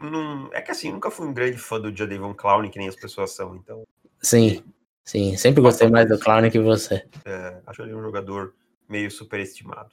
Não, 0.01 0.49
é 0.53 0.61
que 0.61 0.71
assim, 0.71 0.91
nunca 0.91 1.09
fui 1.09 1.27
um 1.27 1.33
grande 1.33 1.57
fã 1.57 1.79
do 1.79 1.95
Jadavion 1.95 2.33
Clown, 2.33 2.69
que 2.69 2.77
nem 2.77 2.87
as 2.87 2.95
pessoas 2.95 3.31
são, 3.31 3.55
então. 3.55 3.83
Sim, 4.21 4.63
sim. 5.03 5.35
Sempre 5.35 5.61
gostei 5.61 5.89
mais 5.89 6.07
do 6.07 6.19
Clown 6.19 6.49
que 6.49 6.59
você. 6.59 7.05
É, 7.25 7.57
acho 7.65 7.81
ele 7.81 7.95
um 7.95 8.01
jogador 8.01 8.53
meio 8.87 9.09
superestimado. 9.09 9.89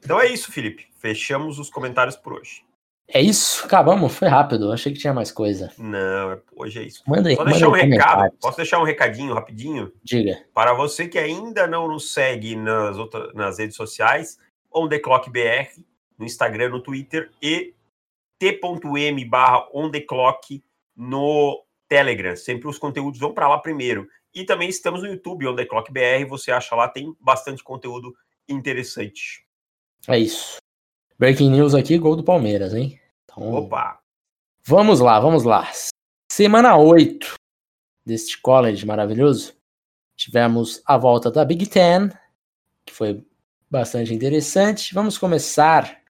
Então 0.00 0.20
é 0.20 0.26
isso, 0.26 0.50
Felipe. 0.50 0.88
Fechamos 0.98 1.58
os 1.58 1.70
comentários 1.70 2.16
por 2.16 2.34
hoje. 2.34 2.66
É 3.08 3.20
isso, 3.20 3.64
acabamos, 3.64 4.16
foi 4.16 4.26
rápido. 4.26 4.72
Achei 4.72 4.92
que 4.92 4.98
tinha 4.98 5.14
mais 5.14 5.30
coisa. 5.30 5.72
Não, 5.78 6.32
é, 6.32 6.40
hoje 6.56 6.80
é 6.80 6.82
isso. 6.82 7.04
Manda 7.06 7.28
aí, 7.28 7.36
Posso 7.36 7.50
deixar 7.50 7.68
um 7.68 7.72
recado? 7.72 8.32
Posso 8.40 8.56
deixar 8.56 8.80
um 8.80 8.84
recadinho 8.84 9.32
rapidinho? 9.32 9.92
Diga. 10.02 10.44
Para 10.52 10.74
você 10.74 11.06
que 11.06 11.18
ainda 11.18 11.68
não 11.68 11.86
nos 11.86 12.12
segue 12.12 12.56
nas, 12.56 12.98
outras, 12.98 13.32
nas 13.32 13.58
redes 13.60 13.76
sociais, 13.76 14.38
On 14.72 14.88
The 14.88 14.98
Clock 14.98 15.30
BR, 15.30 15.80
no 16.18 16.24
Instagram, 16.24 16.70
no 16.70 16.82
Twitter 16.82 17.30
e 17.42 17.74
t.m 18.38 19.24
barra 19.24 19.68
On 19.72 19.90
The 19.90 20.00
Clock 20.00 20.62
no 20.94 21.64
Telegram. 21.88 22.36
Sempre 22.36 22.68
os 22.68 22.78
conteúdos 22.78 23.18
vão 23.18 23.32
para 23.32 23.48
lá 23.48 23.58
primeiro. 23.58 24.08
E 24.34 24.44
também 24.44 24.68
estamos 24.68 25.02
no 25.02 25.08
YouTube, 25.08 25.46
On 25.46 25.56
The 25.56 25.64
Clock 25.64 25.90
BR. 25.90 26.28
Você 26.28 26.50
acha 26.50 26.74
lá, 26.74 26.88
tem 26.88 27.16
bastante 27.20 27.62
conteúdo 27.62 28.14
interessante. 28.48 29.46
É 30.06 30.18
isso. 30.18 30.58
Breaking 31.18 31.50
news 31.50 31.74
aqui, 31.74 31.96
gol 31.98 32.16
do 32.16 32.22
Palmeiras, 32.22 32.74
hein? 32.74 33.00
Então, 33.24 33.52
Opa! 33.54 33.98
Vamos 34.62 35.00
lá, 35.00 35.18
vamos 35.18 35.44
lá. 35.44 35.70
Semana 36.30 36.76
8. 36.76 37.34
deste 38.04 38.40
college 38.40 38.84
maravilhoso. 38.84 39.56
Tivemos 40.16 40.82
a 40.86 40.96
volta 40.96 41.30
da 41.30 41.44
Big 41.44 41.66
Ten, 41.66 42.10
que 42.84 42.92
foi 42.92 43.24
bastante 43.70 44.14
interessante. 44.14 44.94
Vamos 44.94 45.18
começar 45.18 46.00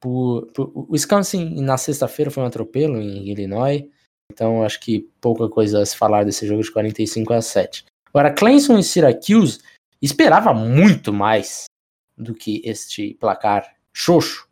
por, 0.00 0.46
por 0.52 0.70
o 0.74 0.88
Wisconsin 0.92 1.60
na 1.60 1.76
sexta-feira 1.76 2.30
foi 2.30 2.42
um 2.42 2.46
atropelo 2.46 3.00
em 3.00 3.28
Illinois. 3.28 3.88
Então 4.30 4.62
acho 4.62 4.80
que 4.80 5.08
pouca 5.20 5.48
coisa 5.48 5.82
a 5.82 5.86
se 5.86 5.96
falar 5.96 6.24
desse 6.24 6.46
jogo 6.46 6.62
de 6.62 6.70
45 6.70 7.32
a 7.32 7.42
7. 7.42 7.84
Agora, 8.12 8.32
Clemson 8.32 8.78
e 8.78 8.82
Syracuse 8.82 9.60
esperava 10.00 10.52
muito 10.52 11.12
mais 11.12 11.64
do 12.16 12.34
que 12.34 12.60
este 12.64 13.14
placar 13.14 13.74
xoxo 13.92 14.48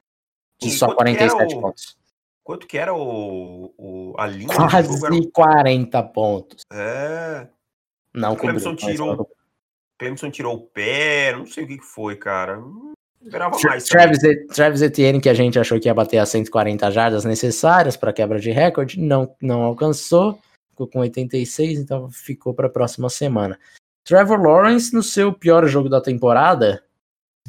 de 0.61 0.71
só 0.71 0.95
47 0.95 1.55
o... 1.55 1.61
pontos. 1.61 1.97
Quanto 2.43 2.67
que 2.67 2.79
era 2.79 2.95
o, 2.95 3.75
o 3.77 4.15
a 4.17 4.27
linha? 4.27 4.47
Quase 4.47 5.05
era... 5.05 5.31
40 5.33 6.03
pontos. 6.05 6.63
É. 6.73 7.49
Não 8.15 8.33
o 8.33 8.37
Clemson 8.37 8.77
tirou. 8.77 9.29
Clemson 9.99 10.31
tirou 10.31 10.57
o 10.57 10.61
pé, 10.61 11.35
não 11.37 11.47
sei 11.47 11.65
o 11.65 11.67
que 11.67 11.81
foi, 11.81 12.17
cara. 12.17 12.63
esperava 13.23 13.59
mais. 13.65 13.85
Travis, 13.85 14.19
Travis 14.55 14.83
Etienne, 14.83 15.21
que 15.21 15.29
a 15.29 15.35
gente 15.35 15.59
achou 15.59 15.81
que 15.81 15.89
ia 15.89 15.95
bater 15.95 16.19
as 16.19 16.29
140 16.29 16.91
jardas 16.91 17.25
necessárias 17.25 17.97
para 17.97 18.13
quebra 18.13 18.39
de 18.39 18.51
recorde, 18.51 19.01
não, 19.01 19.35
não 19.41 19.63
alcançou. 19.63 20.39
Ficou 20.71 20.87
com 20.87 20.99
86, 21.01 21.79
então 21.79 22.11
ficou 22.11 22.53
para 22.53 22.67
a 22.67 22.71
próxima 22.71 23.09
semana. 23.09 23.59
Trevor 24.05 24.41
Lawrence, 24.41 24.95
no 24.95 25.03
seu 25.03 25.33
pior 25.33 25.67
jogo 25.67 25.89
da 25.89 26.01
temporada, 26.01 26.85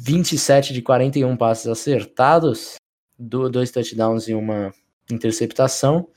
27 0.00 0.72
de 0.72 0.80
41 0.80 1.36
passes 1.36 1.66
acertados, 1.66 2.76
dois 3.18 3.70
touchdowns 3.70 4.28
e 4.28 4.34
uma 4.34 4.72
interceptação. 5.10 6.08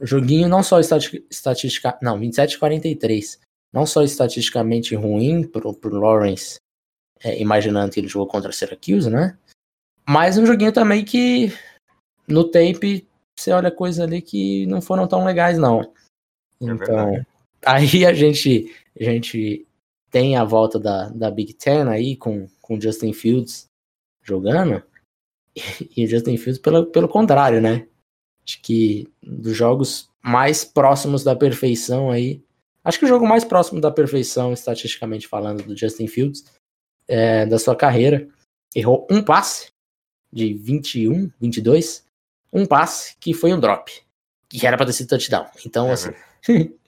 Joguinho 0.00 0.48
não 0.48 0.62
só 0.62 0.80
estatística, 0.80 1.98
não, 2.02 2.18
27 2.18 2.50
de 2.50 2.58
43. 2.58 3.40
Não 3.72 3.86
só 3.86 4.02
estatisticamente 4.02 4.94
ruim 4.94 5.46
pro, 5.46 5.72
pro 5.72 5.98
Lawrence, 5.98 6.58
é, 7.22 7.40
imaginando 7.40 7.92
que 7.92 8.00
ele 8.00 8.08
jogou 8.08 8.26
contra 8.26 8.52
Syracuse, 8.52 9.08
né? 9.10 9.38
Mas 10.08 10.38
um 10.38 10.46
joguinho 10.46 10.72
também 10.72 11.04
que 11.04 11.52
no 12.26 12.44
tape 12.44 13.06
você 13.38 13.52
olha 13.52 13.70
coisas 13.70 14.00
ali 14.00 14.20
que 14.20 14.66
não 14.66 14.82
foram 14.82 15.06
tão 15.06 15.24
legais, 15.24 15.56
não. 15.56 15.82
É 15.82 15.86
então, 16.60 17.14
é 17.14 17.26
aí 17.64 18.04
a 18.04 18.12
gente, 18.12 18.74
a 18.98 19.04
gente 19.04 19.66
tem 20.10 20.36
a 20.36 20.44
volta 20.44 20.78
da, 20.78 21.08
da 21.08 21.30
Big 21.30 21.54
Ten 21.54 21.88
aí 21.88 22.16
com, 22.16 22.48
com 22.60 22.80
Justin 22.80 23.12
Fields 23.12 23.66
jogando. 24.22 24.82
E, 25.96 26.04
o 26.04 26.08
Justin 26.08 26.36
Fields 26.36 26.60
pelo, 26.60 26.86
pelo 26.86 27.08
contrário, 27.08 27.60
né? 27.60 27.86
Acho 28.46 28.62
que 28.62 29.08
dos 29.22 29.56
jogos 29.56 30.08
mais 30.22 30.64
próximos 30.64 31.24
da 31.24 31.34
perfeição 31.34 32.10
aí. 32.10 32.42
Acho 32.84 32.98
que 32.98 33.04
o 33.04 33.08
jogo 33.08 33.26
mais 33.26 33.44
próximo 33.44 33.80
da 33.80 33.90
perfeição, 33.90 34.52
estatisticamente 34.52 35.28
falando, 35.28 35.62
do 35.62 35.76
Justin 35.76 36.06
Fields, 36.06 36.44
é, 37.06 37.44
da 37.44 37.58
sua 37.58 37.76
carreira. 37.76 38.26
Errou 38.74 39.06
um 39.10 39.22
passe 39.22 39.72
de 40.32 40.54
21, 40.54 41.30
22. 41.40 42.06
Um 42.52 42.64
passe 42.64 43.16
que 43.18 43.34
foi 43.34 43.52
um 43.52 43.60
drop. 43.60 43.92
Que 44.48 44.66
era 44.66 44.76
para 44.76 44.86
ter 44.86 44.92
sido 44.92 45.08
touchdown. 45.08 45.46
Então, 45.66 45.88
é 45.88 45.92
assim. 45.92 46.10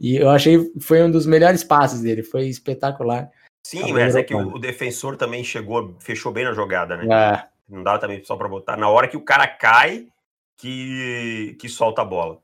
e 0.00 0.16
eu 0.16 0.28
achei 0.28 0.72
foi 0.80 1.02
um 1.02 1.10
dos 1.10 1.26
melhores 1.26 1.64
passes 1.64 2.02
dele. 2.02 2.22
Foi 2.22 2.46
espetacular. 2.46 3.30
Sim, 3.66 3.92
mas 3.92 4.14
é 4.14 4.22
que 4.22 4.34
o, 4.34 4.54
o, 4.54 4.58
defensor 4.60 5.16
também 5.16 5.42
chegou, 5.42 5.96
fechou 5.98 6.30
bem 6.30 6.44
na 6.44 6.52
jogada, 6.52 6.96
né? 6.96 7.06
É. 7.12 7.48
Não 7.68 7.82
dá 7.82 7.98
também 7.98 8.22
só 8.22 8.36
para 8.36 8.48
botar. 8.48 8.76
Na 8.76 8.88
hora 8.88 9.08
que 9.08 9.16
o 9.16 9.24
cara 9.24 9.48
cai, 9.48 10.06
que, 10.56 11.56
que 11.58 11.68
solta 11.68 12.02
a 12.02 12.04
bola. 12.04 12.40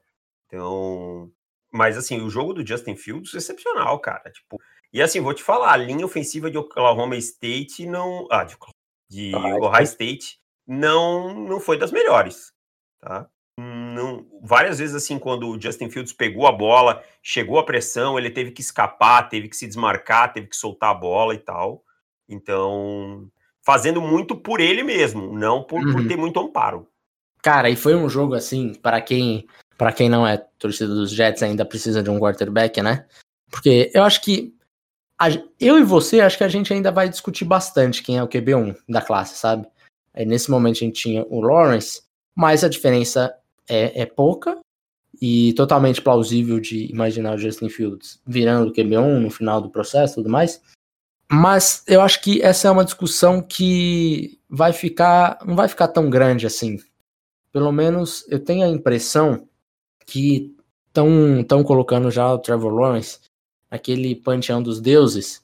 Então. 0.46 1.30
Mas 1.72 1.96
assim, 1.96 2.20
o 2.20 2.28
jogo 2.28 2.52
do 2.52 2.66
Justin 2.66 2.96
Fields 2.96 3.34
é 3.34 3.38
excepcional, 3.38 3.98
cara. 3.98 4.30
Tipo, 4.30 4.60
e 4.92 5.00
assim, 5.00 5.20
vou 5.20 5.32
te 5.32 5.42
falar, 5.42 5.72
a 5.72 5.76
linha 5.76 6.04
ofensiva 6.04 6.50
de 6.50 6.58
Oklahoma 6.58 7.16
State 7.16 7.86
não. 7.86 8.28
Ah, 8.30 8.44
de, 8.44 8.56
de 9.08 9.34
Ohio 9.34 9.84
State 9.84 10.38
não, 10.66 11.34
não 11.34 11.58
foi 11.58 11.78
das 11.78 11.90
melhores. 11.90 12.52
Tá? 13.00 13.26
Não, 13.58 14.26
várias 14.42 14.78
vezes, 14.78 14.94
assim, 14.94 15.18
quando 15.18 15.48
o 15.48 15.60
Justin 15.60 15.90
Fields 15.90 16.12
pegou 16.12 16.46
a 16.46 16.52
bola, 16.52 17.02
chegou 17.22 17.58
a 17.58 17.64
pressão, 17.64 18.18
ele 18.18 18.30
teve 18.30 18.50
que 18.50 18.62
escapar, 18.62 19.28
teve 19.28 19.48
que 19.48 19.56
se 19.56 19.66
desmarcar, 19.66 20.32
teve 20.32 20.46
que 20.46 20.56
soltar 20.56 20.90
a 20.90 20.94
bola 20.94 21.34
e 21.34 21.38
tal. 21.38 21.84
Então, 22.28 23.28
fazendo 23.62 24.00
muito 24.00 24.34
por 24.34 24.60
ele 24.60 24.82
mesmo, 24.82 25.38
não 25.38 25.62
por, 25.62 25.84
uhum. 25.84 25.92
por 25.92 26.08
ter 26.08 26.16
muito 26.16 26.40
amparo. 26.40 26.88
Cara, 27.42 27.68
e 27.68 27.76
foi 27.76 27.94
um 27.94 28.08
jogo 28.08 28.34
assim, 28.34 28.72
para 28.74 29.00
quem 29.00 29.46
para 29.76 29.92
quem 29.92 30.08
não 30.08 30.26
é 30.26 30.36
torcida 30.58 30.94
dos 30.94 31.10
Jets 31.10 31.42
ainda 31.42 31.64
precisa 31.64 32.02
de 32.02 32.10
um 32.10 32.18
quarterback, 32.18 32.80
né? 32.82 33.06
Porque 33.50 33.90
eu 33.94 34.02
acho 34.04 34.20
que 34.22 34.54
a, 35.18 35.28
eu 35.60 35.78
e 35.78 35.84
você 35.84 36.20
acho 36.20 36.36
que 36.36 36.44
a 36.44 36.48
gente 36.48 36.72
ainda 36.72 36.90
vai 36.90 37.08
discutir 37.08 37.44
bastante 37.44 38.02
quem 38.02 38.18
é 38.18 38.22
o 38.22 38.28
QB1 38.28 38.76
da 38.88 39.00
classe, 39.00 39.36
sabe? 39.36 39.66
Aí, 40.14 40.26
nesse 40.26 40.50
momento 40.50 40.76
a 40.76 40.80
gente 40.80 41.00
tinha 41.00 41.24
o 41.28 41.40
Lawrence, 41.40 42.02
mas 42.34 42.64
a 42.64 42.68
diferença 42.68 43.34
é, 43.68 44.02
é 44.02 44.06
pouca 44.06 44.58
e 45.20 45.52
totalmente 45.54 46.00
plausível 46.00 46.58
de 46.58 46.90
imaginar 46.90 47.34
o 47.34 47.38
Justin 47.38 47.68
Fields 47.68 48.20
virando 48.26 48.70
o 48.70 48.72
QB1 48.72 49.20
no 49.20 49.30
final 49.30 49.60
do 49.60 49.70
processo 49.70 50.16
tudo 50.16 50.28
mais. 50.28 50.60
Mas 51.30 51.82
eu 51.86 52.00
acho 52.02 52.20
que 52.20 52.42
essa 52.42 52.68
é 52.68 52.70
uma 52.70 52.84
discussão 52.84 53.40
que 53.40 54.38
vai 54.50 54.72
ficar. 54.72 55.38
não 55.46 55.56
vai 55.56 55.68
ficar 55.68 55.88
tão 55.88 56.10
grande 56.10 56.46
assim. 56.46 56.78
Pelo 57.50 57.72
menos 57.72 58.26
eu 58.28 58.38
tenho 58.38 58.64
a 58.64 58.68
impressão 58.68 59.48
que 60.12 60.54
estão 60.88 61.42
tão 61.44 61.64
colocando 61.64 62.10
já 62.10 62.30
o 62.30 62.38
Trevor 62.38 62.74
Lawrence, 62.74 63.18
aquele 63.70 64.14
panteão 64.14 64.62
dos 64.62 64.78
deuses. 64.78 65.42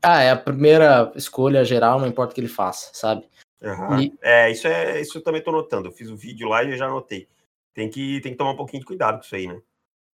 Ah, 0.00 0.22
é 0.22 0.30
a 0.30 0.36
primeira 0.36 1.10
escolha 1.16 1.64
geral, 1.64 1.98
não 1.98 2.06
importa 2.06 2.30
o 2.30 2.34
que 2.34 2.40
ele 2.40 2.46
faça, 2.46 2.90
sabe? 2.92 3.26
Uhum. 3.60 4.00
E... 4.00 4.14
É, 4.22 4.52
isso 4.52 4.68
é 4.68 5.00
isso 5.00 5.18
eu 5.18 5.22
também 5.22 5.42
tô 5.42 5.50
notando. 5.50 5.88
Eu 5.88 5.92
fiz 5.92 6.08
o 6.08 6.12
um 6.12 6.16
vídeo 6.16 6.48
lá 6.48 6.62
e 6.62 6.76
já 6.76 6.86
notei. 6.88 7.26
Tem 7.74 7.90
que, 7.90 8.20
tem 8.20 8.30
que 8.30 8.38
tomar 8.38 8.52
um 8.52 8.56
pouquinho 8.56 8.82
de 8.82 8.86
cuidado 8.86 9.18
com 9.18 9.24
isso 9.24 9.34
aí, 9.34 9.48
né? 9.48 9.60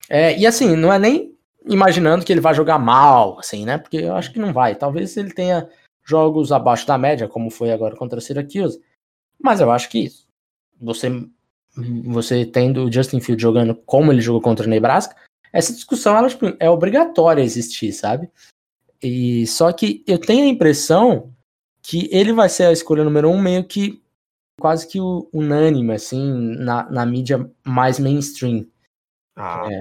É, 0.08 0.38
e 0.38 0.46
assim, 0.46 0.74
não 0.74 0.90
é 0.90 0.98
nem 0.98 1.36
imaginando 1.66 2.24
que 2.24 2.32
ele 2.32 2.40
vai 2.40 2.54
jogar 2.54 2.78
mal, 2.78 3.38
assim, 3.38 3.66
né? 3.66 3.76
Porque 3.76 3.98
eu 3.98 4.14
acho 4.14 4.32
que 4.32 4.38
não 4.38 4.50
vai. 4.50 4.74
Talvez 4.74 5.14
ele 5.18 5.34
tenha 5.34 5.68
jogos 6.02 6.52
abaixo 6.52 6.86
da 6.86 6.96
média, 6.96 7.28
como 7.28 7.50
foi 7.50 7.70
agora 7.70 7.94
contra 7.96 8.18
a 8.18 8.22
Syracuse. 8.22 8.80
Mas 9.38 9.60
eu 9.60 9.70
acho 9.70 9.90
que 9.90 10.08
você, 10.80 11.10
você 11.76 12.44
tendo 12.44 12.84
o 12.84 12.92
Justin 12.92 13.20
Field 13.20 13.40
jogando 13.40 13.74
como 13.74 14.12
ele 14.12 14.20
jogou 14.20 14.40
contra 14.40 14.66
o 14.66 14.70
Nebraska, 14.70 15.16
essa 15.52 15.72
discussão 15.72 16.16
ela, 16.16 16.28
tipo, 16.28 16.46
é 16.58 16.68
obrigatória 16.70 17.42
existir, 17.42 17.92
sabe? 17.92 18.30
E 19.02 19.46
só 19.46 19.72
que 19.72 20.04
eu 20.06 20.18
tenho 20.18 20.44
a 20.44 20.48
impressão 20.48 21.32
que 21.82 22.08
ele 22.12 22.32
vai 22.32 22.48
ser 22.48 22.64
a 22.64 22.72
escolha 22.72 23.04
número 23.04 23.28
um 23.28 23.40
meio 23.40 23.64
que 23.64 24.02
quase 24.60 24.86
que 24.86 24.98
unânime, 25.32 25.94
assim, 25.94 26.54
na, 26.58 26.88
na 26.90 27.06
mídia 27.06 27.50
mais 27.64 27.98
mainstream. 27.98 28.66
Ah, 29.34 29.66
é. 29.70 29.80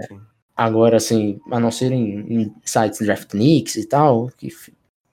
Agora, 0.56 0.98
assim, 0.98 1.40
a 1.52 1.60
não 1.60 1.70
ser 1.70 1.92
em, 1.92 2.44
em 2.44 2.56
sites 2.64 3.00
DraftNix 3.00 3.76
e 3.76 3.86
tal, 3.86 4.30
que 4.38 4.50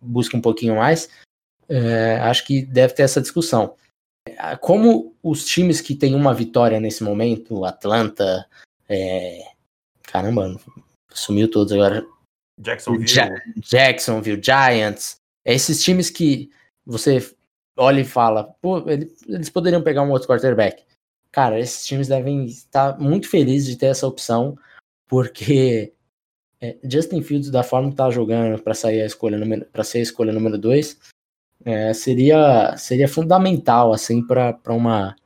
busca 0.01 0.37
um 0.37 0.41
pouquinho 0.41 0.77
mais, 0.77 1.09
é, 1.69 2.17
acho 2.19 2.47
que 2.47 2.63
deve 2.63 2.95
ter 2.95 3.03
essa 3.03 3.21
discussão. 3.21 3.75
É, 4.27 4.57
como 4.57 5.15
os 5.23 5.45
times 5.45 5.81
que 5.81 5.95
têm 5.95 6.15
uma 6.15 6.35
vitória 6.35 6.81
nesse 6.81 7.05
momento, 7.05 7.65
Atlanta, 7.65 8.47
é, 8.89 9.53
caramba, 10.03 10.59
sumiu 11.11 11.51
todos 11.51 11.73
agora. 11.73 12.05
Jacksonville. 12.59 13.07
Ja 13.07 13.31
Jacksonville, 13.57 14.43
Giants, 14.43 15.17
esses 15.45 15.83
times 15.83 16.11
que 16.11 16.51
você 16.85 17.19
olha 17.77 18.01
e 18.01 18.05
fala, 18.05 18.45
pô, 18.61 18.83
eles 18.89 19.51
poderiam 19.51 19.83
pegar 19.83 20.03
um 20.03 20.11
outro 20.11 20.29
quarterback. 20.29 20.83
Cara, 21.31 21.61
esses 21.61 21.85
times 21.85 22.09
devem 22.09 22.47
estar 22.47 22.99
muito 22.99 23.29
felizes 23.29 23.69
de 23.69 23.77
ter 23.77 23.87
essa 23.87 24.07
opção, 24.07 24.59
porque 25.07 25.93
é, 26.61 26.77
Justin 26.83 27.23
Fields, 27.23 27.51
da 27.51 27.63
forma 27.63 27.91
que 27.91 27.97
tá 27.97 28.11
jogando 28.11 28.61
para 28.63 28.75
sair 28.75 29.03
a 29.03 29.07
escolha 29.07 29.37
número 29.37 29.67
para 29.67 29.85
ser 29.85 29.99
a 29.99 30.03
escolha 30.03 30.33
número 30.33 30.57
2, 30.57 30.99
é, 31.67 31.93
seria 31.93 32.77
seria 32.77 33.09
fundamental 33.09 33.93
assim 33.93 34.25
para 34.25 34.57
uma 34.69 35.17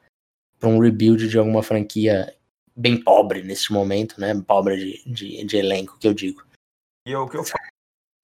para 0.59 0.68
um 0.68 0.78
rebuild 0.78 1.28
de 1.28 1.38
alguma 1.38 1.62
franquia 1.62 2.35
bem 2.75 3.02
pobre 3.02 3.42
nesse 3.42 3.73
momento, 3.73 4.20
né? 4.20 4.35
Pobre 4.47 4.76
de, 4.76 5.12
de, 5.12 5.44
de 5.44 5.56
elenco 5.56 5.99
que 5.99 6.09
eu 6.09 6.14
digo. 6.14 6.42
E 7.06 7.14
o 7.14 7.28
que 7.28 7.37
eu 7.37 7.44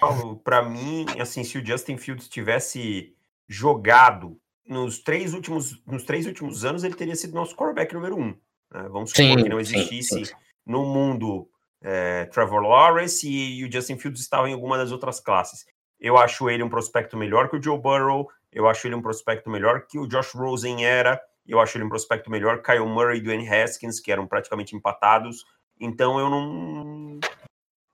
falo, 0.00 0.36
para 0.36 0.62
mim, 0.62 1.06
assim, 1.20 1.44
se 1.44 1.58
o 1.58 1.64
Justin 1.64 1.96
Fields 1.96 2.28
tivesse 2.28 3.14
jogado 3.48 4.38
nos 4.66 4.98
três 4.98 5.32
últimos 5.32 5.82
nos 5.86 6.04
três 6.04 6.26
últimos 6.26 6.64
anos, 6.64 6.84
ele 6.84 6.94
teria 6.94 7.14
sido 7.14 7.34
nosso 7.34 7.54
quarterback 7.54 7.94
número 7.94 8.16
um. 8.16 8.28
Né? 8.28 8.88
Vamos 8.90 9.10
supor 9.10 9.24
sim, 9.24 9.42
que 9.42 9.48
não 9.48 9.60
existisse 9.60 10.14
sim, 10.14 10.24
sim 10.24 10.34
no 10.66 10.84
mundo 10.84 11.48
é, 11.80 12.24
Trevor 12.26 12.60
Lawrence 12.62 13.26
e, 13.26 13.60
e, 13.60 13.64
o 13.64 13.72
Justin 13.72 13.96
Fields 13.96 14.20
estavam 14.20 14.48
em 14.48 14.52
alguma 14.52 14.76
das 14.76 14.90
outras 14.90 15.20
classes. 15.20 15.64
Eu 16.00 16.16
acho 16.16 16.48
ele 16.50 16.62
um 16.62 16.68
prospecto 16.68 17.16
melhor 17.16 17.48
que 17.48 17.56
o 17.56 17.62
Joe 17.62 17.78
Burrow, 17.78 18.28
eu 18.52 18.68
acho 18.68 18.86
ele 18.86 18.94
um 18.94 19.02
prospecto 19.02 19.50
melhor 19.50 19.86
que 19.86 19.98
o 19.98 20.06
Josh 20.06 20.32
Rosen 20.34 20.84
era, 20.84 21.20
eu 21.46 21.60
acho 21.60 21.76
ele 21.76 21.84
um 21.84 21.88
prospecto 21.88 22.30
melhor 22.30 22.60
que 22.60 22.72
Kyle 22.72 22.86
Murray 22.86 23.18
e 23.18 23.20
Dwayne 23.20 23.48
Haskins, 23.48 24.00
que 24.00 24.10
eram 24.10 24.26
praticamente 24.26 24.74
empatados. 24.74 25.44
Então 25.78 26.18
eu 26.18 26.28
não. 26.28 27.20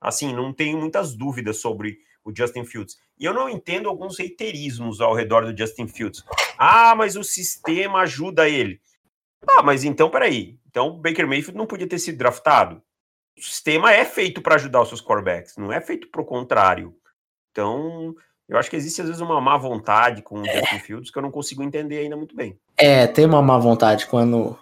assim, 0.00 0.32
não 0.32 0.52
tenho 0.52 0.78
muitas 0.78 1.14
dúvidas 1.14 1.60
sobre 1.60 1.98
o 2.24 2.32
Justin 2.34 2.64
Fields. 2.64 2.96
E 3.18 3.24
eu 3.24 3.34
não 3.34 3.48
entendo 3.48 3.88
alguns 3.88 4.18
reiterismos 4.18 5.00
ao 5.00 5.14
redor 5.14 5.44
do 5.44 5.56
Justin 5.56 5.86
Fields. 5.86 6.24
Ah, 6.56 6.94
mas 6.94 7.16
o 7.16 7.24
sistema 7.24 8.00
ajuda 8.00 8.48
ele. 8.48 8.80
Ah, 9.48 9.62
mas 9.62 9.84
então, 9.84 10.08
peraí. 10.08 10.58
Então, 10.68 10.88
o 10.88 10.98
Baker 10.98 11.26
Mayfield 11.26 11.58
não 11.58 11.66
podia 11.66 11.88
ter 11.88 11.98
sido 11.98 12.18
draftado? 12.18 12.80
O 13.36 13.42
sistema 13.42 13.92
é 13.92 14.04
feito 14.04 14.40
para 14.40 14.54
ajudar 14.54 14.82
os 14.82 14.88
seus 14.88 15.02
quarterbacks, 15.02 15.56
não 15.56 15.72
é 15.72 15.80
feito 15.80 16.08
para 16.08 16.20
o 16.20 16.24
contrário. 16.24 16.94
Então, 17.52 18.14
eu 18.48 18.56
acho 18.58 18.68
que 18.68 18.76
existe 18.76 19.00
às 19.00 19.06
vezes 19.06 19.22
uma 19.22 19.40
má 19.40 19.56
vontade 19.56 20.22
com 20.22 20.40
o 20.40 20.46
é. 20.46 20.60
Justin 20.60 20.78
Fields 20.80 21.10
que 21.10 21.18
eu 21.18 21.22
não 21.22 21.30
consigo 21.30 21.62
entender 21.62 21.98
ainda 21.98 22.16
muito 22.16 22.34
bem. 22.34 22.58
É, 22.76 23.06
tem 23.06 23.26
uma 23.26 23.42
má 23.42 23.58
vontade 23.58 24.06
quando, 24.06 24.58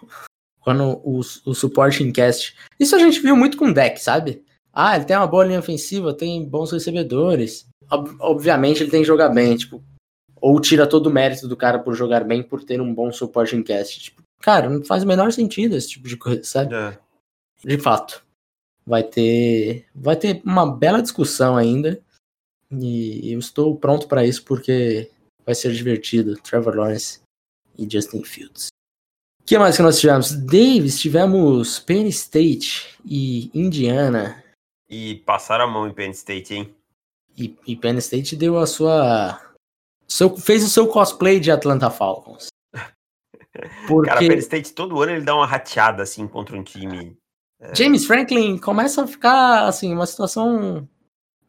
quando 0.59 1.01
o, 1.03 1.19
o 1.19 1.55
supporting 1.55 2.11
cast. 2.11 2.55
Isso 2.79 2.95
a 2.95 2.99
gente 2.99 3.19
viu 3.19 3.35
muito 3.35 3.57
com 3.57 3.65
o 3.65 3.73
deck, 3.73 3.99
sabe? 3.99 4.43
Ah, 4.73 4.95
ele 4.95 5.05
tem 5.05 5.17
uma 5.17 5.27
boa 5.27 5.43
linha 5.43 5.59
ofensiva, 5.59 6.13
tem 6.13 6.45
bons 6.45 6.71
recebedores. 6.71 7.65
Ob 7.89 8.15
obviamente 8.19 8.83
ele 8.83 8.91
tem 8.91 9.01
que 9.01 9.07
jogar 9.07 9.29
bem, 9.29 9.57
tipo, 9.57 9.83
ou 10.39 10.59
tira 10.59 10.87
todo 10.87 11.07
o 11.07 11.11
mérito 11.11 11.47
do 11.47 11.57
cara 11.57 11.79
por 11.79 11.93
jogar 11.93 12.23
bem 12.23 12.41
por 12.41 12.63
ter 12.63 12.79
um 12.81 12.93
bom 12.93 13.11
supporting 13.11 13.63
cast. 13.63 13.99
Tipo, 13.99 14.23
cara, 14.41 14.69
não 14.69 14.83
faz 14.83 15.03
o 15.03 15.07
menor 15.07 15.31
sentido 15.31 15.75
esse 15.75 15.89
tipo 15.89 16.07
de 16.07 16.17
coisa, 16.17 16.43
sabe? 16.43 16.73
É. 16.73 16.97
De 17.63 17.77
fato. 17.77 18.23
Vai 18.85 19.03
ter, 19.03 19.85
vai 19.93 20.15
ter 20.15 20.41
uma 20.43 20.65
bela 20.65 21.01
discussão 21.01 21.55
ainda. 21.55 22.01
E 22.71 23.33
eu 23.33 23.39
estou 23.39 23.75
pronto 23.75 24.07
para 24.07 24.25
isso 24.25 24.43
porque 24.43 25.09
vai 25.45 25.55
ser 25.55 25.73
divertido. 25.73 26.35
Trevor 26.35 26.75
Lawrence 26.75 27.19
e 27.77 27.87
Justin 27.89 28.23
Fields. 28.23 28.67
O 29.41 29.43
que 29.43 29.57
mais 29.57 29.75
que 29.75 29.81
nós 29.81 29.99
tivemos? 29.99 30.31
Davis, 30.31 30.99
tivemos 30.99 31.79
Penn 31.79 32.07
State 32.07 32.97
e 33.03 33.49
Indiana. 33.53 34.41
E 34.89 35.15
passaram 35.25 35.65
a 35.65 35.67
mão 35.67 35.87
em 35.87 35.93
Penn 35.93 36.11
State, 36.11 36.53
hein? 36.53 36.75
E, 37.37 37.57
e 37.65 37.75
Penn 37.75 37.97
State 37.97 38.35
deu 38.35 38.57
a 38.57 38.67
sua. 38.67 39.41
Seu, 40.07 40.37
fez 40.37 40.63
o 40.63 40.69
seu 40.69 40.87
cosplay 40.87 41.39
de 41.39 41.51
Atlanta 41.51 41.89
Falcons. 41.89 42.47
Porque... 43.87 44.09
Cara, 44.09 44.19
Penn 44.19 44.37
State 44.37 44.73
todo 44.73 45.01
ano 45.01 45.13
ele 45.13 45.25
dá 45.25 45.35
uma 45.35 45.45
rateada 45.45 46.03
assim 46.03 46.27
contra 46.27 46.55
um 46.55 46.63
time. 46.63 47.17
É... 47.59 47.75
James 47.75 48.05
Franklin 48.05 48.57
começa 48.57 49.03
a 49.03 49.07
ficar 49.07 49.65
assim, 49.65 49.93
uma 49.93 50.05
situação 50.05 50.87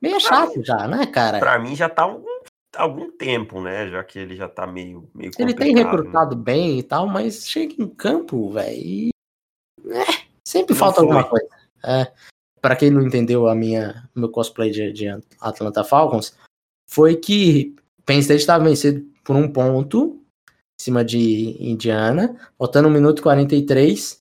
meio 0.03 0.21
chato 0.21 0.63
já, 0.65 0.89
né, 0.89 1.07
cara? 1.07 1.39
Pra 1.39 1.59
mim 1.59 1.77
já 1.77 1.89
tá 1.89 2.07
um, 2.07 2.25
algum 2.77 3.11
tempo, 3.11 3.61
né? 3.61 3.89
Já 3.89 4.03
que 4.03 4.19
ele 4.19 4.37
já 4.37 4.49
tá 4.49 4.67
meio. 4.67 5.09
meio 5.15 5.31
ele 5.39 5.55
tem 5.55 5.75
recrutado 5.75 6.37
né? 6.37 6.43
bem 6.43 6.79
e 6.79 6.83
tal, 6.83 7.07
mas 7.07 7.49
chega 7.49 7.75
em 7.79 7.89
campo, 7.89 8.51
velho. 8.51 8.77
E... 8.77 9.11
É, 9.87 10.05
sempre 10.47 10.75
não 10.75 10.81
falta 10.81 11.01
foi. 11.01 11.05
alguma 11.05 11.25
coisa. 11.25 11.49
É, 11.85 12.13
para 12.61 12.77
quem 12.77 12.91
não 12.91 13.03
entendeu 13.03 13.49
a 13.49 13.55
minha 13.55 14.09
meu 14.15 14.29
cosplay 14.29 14.71
de, 14.71 14.93
de, 14.93 15.09
Atlanta 15.41 15.85
Falcons, 15.85 16.37
foi 16.89 17.17
que 17.17 17.75
Penn 18.05 18.21
State 18.21 18.41
estava 18.41 18.65
vencido 18.65 19.05
por 19.25 19.37
um 19.37 19.51
ponto 19.51 20.21
em 20.81 20.85
cima 20.85 21.05
de 21.05 21.57
Indiana, 21.61 22.37
faltando 22.59 22.89
1 22.89 22.91
minuto 22.91 23.19
e 23.19 23.23
43, 23.23 24.19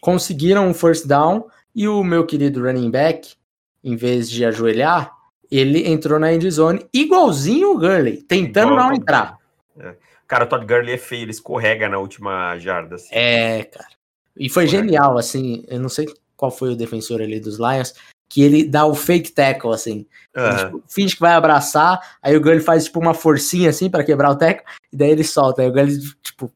conseguiram 0.00 0.68
um 0.68 0.74
first 0.74 1.06
down 1.06 1.48
e 1.74 1.88
o 1.88 2.02
meu 2.02 2.26
querido 2.26 2.62
running 2.62 2.90
back 2.90 3.34
em 3.82 3.96
vez 3.96 4.30
de 4.30 4.44
ajoelhar, 4.44 5.12
ele 5.50 5.88
entrou 5.88 6.18
na 6.18 6.32
endzone 6.32 6.86
igualzinho 6.92 7.72
o 7.72 7.78
Gurley, 7.78 8.22
tentando 8.22 8.72
Igual 8.72 8.88
não 8.88 8.94
entrar. 8.94 9.36
É. 9.78 9.94
Cara, 10.26 10.44
o 10.44 10.46
Todd 10.46 10.64
Gurley 10.64 10.94
é 10.94 10.98
feio, 10.98 11.22
ele 11.22 11.32
escorrega 11.32 11.88
na 11.88 11.98
última 11.98 12.56
jarda. 12.58 12.94
Assim. 12.94 13.08
É, 13.10 13.64
cara. 13.64 13.88
E 14.36 14.48
foi 14.48 14.64
escorrega. 14.64 14.88
genial, 14.88 15.18
assim, 15.18 15.64
eu 15.68 15.80
não 15.80 15.88
sei 15.88 16.06
qual 16.36 16.50
foi 16.50 16.72
o 16.72 16.76
defensor 16.76 17.20
ali 17.20 17.40
dos 17.40 17.58
Lions, 17.58 17.94
que 18.28 18.42
ele 18.42 18.64
dá 18.64 18.86
o 18.86 18.94
fake 18.94 19.32
tackle, 19.32 19.72
assim. 19.72 20.06
Uhum. 20.36 20.46
Ele, 20.46 20.56
tipo, 20.56 20.82
finge 20.88 21.14
que 21.14 21.20
vai 21.20 21.32
abraçar, 21.32 22.00
aí 22.22 22.36
o 22.36 22.40
Gurley 22.40 22.60
faz, 22.60 22.84
tipo, 22.84 23.00
uma 23.00 23.12
forcinha, 23.12 23.70
assim, 23.70 23.90
para 23.90 24.04
quebrar 24.04 24.30
o 24.30 24.36
tackle, 24.36 24.64
e 24.92 24.96
daí 24.96 25.10
ele 25.10 25.24
solta. 25.24 25.62
Aí 25.62 25.68
o 25.68 25.72
Gurley, 25.72 25.98
tipo, 26.22 26.50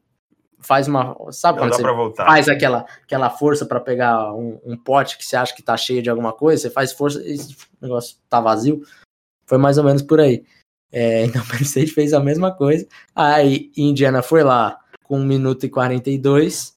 faz 0.65 0.87
uma. 0.87 1.15
Sabe 1.31 1.59
Não 1.59 1.69
quando 1.69 1.75
você 1.77 2.15
faz 2.15 2.49
aquela, 2.49 2.85
aquela 3.03 3.29
força 3.29 3.65
para 3.65 3.79
pegar 3.79 4.33
um, 4.33 4.59
um, 4.65 4.77
pote 4.77 5.17
que 5.17 5.25
você 5.25 5.35
acha 5.35 5.55
que 5.55 5.63
tá 5.63 5.75
cheio 5.77 6.01
de 6.01 6.09
alguma 6.09 6.33
coisa, 6.33 6.63
você 6.63 6.69
faz 6.69 6.91
força 6.91 7.21
e 7.23 7.35
o 7.35 7.83
negócio 7.83 8.17
tá 8.29 8.39
vazio. 8.39 8.81
Foi 9.45 9.57
mais 9.57 9.77
ou 9.77 9.83
menos 9.83 10.01
por 10.01 10.19
aí. 10.19 10.43
É, 10.91 11.23
então 11.25 11.41
o 11.41 11.47
Penn 11.47 11.61
State 11.61 11.91
fez 11.91 12.13
a 12.13 12.19
mesma 12.19 12.51
coisa. 12.51 12.87
Aí 13.15 13.71
Indiana 13.77 14.21
foi 14.21 14.43
lá 14.43 14.79
com 15.03 15.19
1 15.19 15.25
minuto 15.25 15.65
e 15.65 15.69
42, 15.69 16.75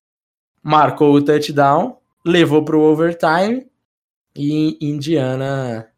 marcou 0.62 1.14
o 1.14 1.24
touchdown, 1.24 1.98
levou 2.24 2.64
pro 2.64 2.80
overtime 2.80 3.66
e 4.36 4.76
Indiana 4.80 5.90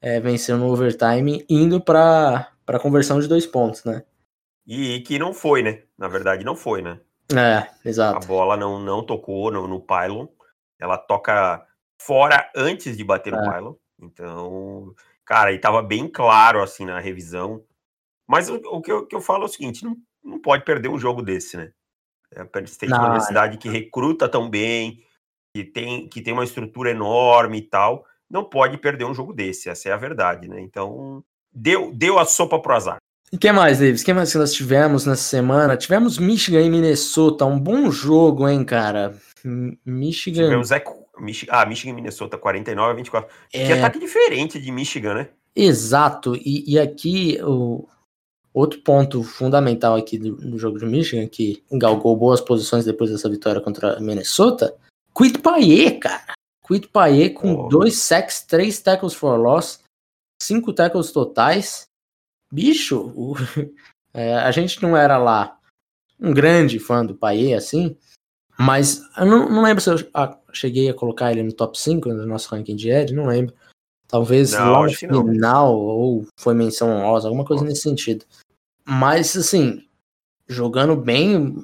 é, 0.00 0.20
venceu 0.20 0.58
no 0.58 0.70
overtime, 0.70 1.44
indo 1.48 1.80
para 1.80 2.52
para 2.64 2.78
conversão 2.78 3.20
de 3.20 3.28
dois 3.28 3.46
pontos, 3.46 3.84
né? 3.84 4.04
E 4.66 5.00
que 5.00 5.18
não 5.18 5.34
foi, 5.34 5.62
né? 5.62 5.82
Na 5.98 6.08
verdade, 6.08 6.44
não 6.44 6.54
foi, 6.54 6.82
né? 6.82 7.00
É, 7.36 7.70
exato. 7.84 8.24
A 8.24 8.26
bola 8.26 8.56
não, 8.56 8.78
não 8.78 9.04
tocou 9.04 9.50
no, 9.50 9.66
no 9.66 9.80
pylon. 9.80 10.26
Ela 10.80 10.98
toca 10.98 11.66
fora 12.00 12.50
antes 12.54 12.96
de 12.96 13.04
bater 13.04 13.32
é. 13.32 13.36
no 13.36 13.50
pylon. 13.50 13.74
Então, 14.00 14.94
cara, 15.24 15.52
e 15.52 15.58
tava 15.58 15.82
bem 15.82 16.08
claro 16.08 16.62
assim 16.62 16.84
na 16.84 16.98
revisão. 16.98 17.64
Mas 18.26 18.48
o, 18.48 18.56
o 18.56 18.80
que, 18.80 18.90
eu, 18.90 19.06
que 19.06 19.14
eu 19.14 19.20
falo 19.20 19.42
é 19.42 19.46
o 19.46 19.48
seguinte: 19.48 19.84
não, 19.84 19.96
não 20.22 20.40
pode 20.40 20.64
perder 20.64 20.88
um 20.88 20.98
jogo 20.98 21.22
desse, 21.22 21.56
né? 21.56 21.72
É 22.34 22.40
a 22.40 22.46
Penn 22.46 22.64
State 22.64 22.92
é 22.92 22.96
uma 22.96 23.08
universidade 23.08 23.58
que 23.58 23.68
recruta 23.68 24.28
tão 24.28 24.48
bem, 24.48 25.04
que 25.54 25.64
tem, 25.64 26.08
que 26.08 26.22
tem 26.22 26.32
uma 26.32 26.44
estrutura 26.44 26.90
enorme 26.90 27.58
e 27.58 27.62
tal. 27.62 28.06
Não 28.28 28.42
pode 28.42 28.78
perder 28.78 29.04
um 29.04 29.14
jogo 29.14 29.34
desse, 29.34 29.68
essa 29.68 29.90
é 29.90 29.92
a 29.92 29.96
verdade, 29.96 30.48
né? 30.48 30.60
Então, 30.60 31.22
deu, 31.52 31.92
deu 31.92 32.18
a 32.18 32.24
sopa 32.24 32.58
pro 32.58 32.74
azar. 32.74 32.96
E 33.32 33.38
que 33.38 33.50
mais, 33.50 33.78
Davis? 33.78 34.02
O 34.02 34.04
que 34.04 34.12
mais 34.12 34.30
que 34.30 34.36
nós 34.36 34.52
tivemos 34.52 35.06
nessa 35.06 35.22
semana? 35.22 35.74
Tivemos 35.74 36.18
Michigan 36.18 36.60
e 36.60 36.68
Minnesota, 36.68 37.46
um 37.46 37.58
bom 37.58 37.90
jogo, 37.90 38.46
hein, 38.46 38.62
cara? 38.62 39.16
Michigan. 39.86 40.44
Tivemos 40.44 40.70
é, 40.70 40.84
Mich 41.18 41.46
ah, 41.48 41.64
Michigan 41.64 41.92
e 41.92 41.94
Minnesota, 41.94 42.36
49 42.36 42.90
a 42.90 42.94
24. 42.94 43.34
É... 43.54 43.66
Que 43.66 43.72
ataque 43.72 43.98
diferente 43.98 44.60
de 44.60 44.70
Michigan, 44.70 45.14
né? 45.14 45.28
Exato. 45.56 46.36
E, 46.36 46.74
e 46.74 46.78
aqui 46.78 47.38
o 47.42 47.88
outro 48.52 48.82
ponto 48.82 49.22
fundamental 49.22 49.96
aqui 49.96 50.18
do, 50.18 50.36
do, 50.36 50.58
jogo 50.58 50.78
de 50.78 50.84
Michigan, 50.84 51.26
que 51.26 51.64
galgou 51.72 52.14
boas 52.14 52.40
posições 52.42 52.84
depois 52.84 53.10
dessa 53.10 53.30
vitória 53.30 53.62
contra 53.62 53.98
Minnesota, 53.98 54.76
Quit 55.16 55.38
Payet, 55.38 56.00
cara. 56.00 56.34
Quit 56.66 56.86
Payet 56.88 57.30
com 57.30 57.54
oh. 57.54 57.68
dois 57.68 57.96
sacks, 57.96 58.42
três 58.42 58.78
tackles 58.78 59.14
for 59.14 59.38
loss, 59.38 59.80
cinco 60.42 60.70
tackles 60.74 61.12
totais 61.12 61.90
bicho, 62.52 63.12
o, 63.16 63.34
é, 64.12 64.34
a 64.34 64.50
gente 64.50 64.82
não 64.82 64.96
era 64.96 65.16
lá 65.16 65.58
um 66.20 66.32
grande 66.32 66.78
fã 66.78 67.04
do 67.04 67.14
Paê, 67.14 67.54
assim, 67.54 67.96
mas 68.58 69.00
eu 69.16 69.26
não, 69.26 69.48
não 69.48 69.62
lembro 69.62 69.82
se 69.82 69.90
eu 69.90 69.96
a, 70.12 70.38
cheguei 70.52 70.88
a 70.90 70.94
colocar 70.94 71.32
ele 71.32 71.42
no 71.42 71.52
top 71.52 71.78
5 71.78 72.08
no 72.10 72.26
nosso 72.26 72.54
ranking 72.54 72.76
de 72.76 72.90
Ed, 72.90 73.14
não 73.14 73.26
lembro. 73.26 73.54
Talvez 74.06 74.52
não, 74.52 74.72
lá 74.72 74.82
no 74.84 74.92
final, 74.92 75.74
ou 75.74 76.26
foi 76.38 76.52
menção 76.52 76.90
honrosa, 76.90 77.28
alguma 77.28 77.46
coisa 77.46 77.64
nesse 77.64 77.80
sentido. 77.80 78.26
Mas, 78.84 79.34
assim, 79.34 79.82
jogando 80.46 80.94
bem, 80.94 81.56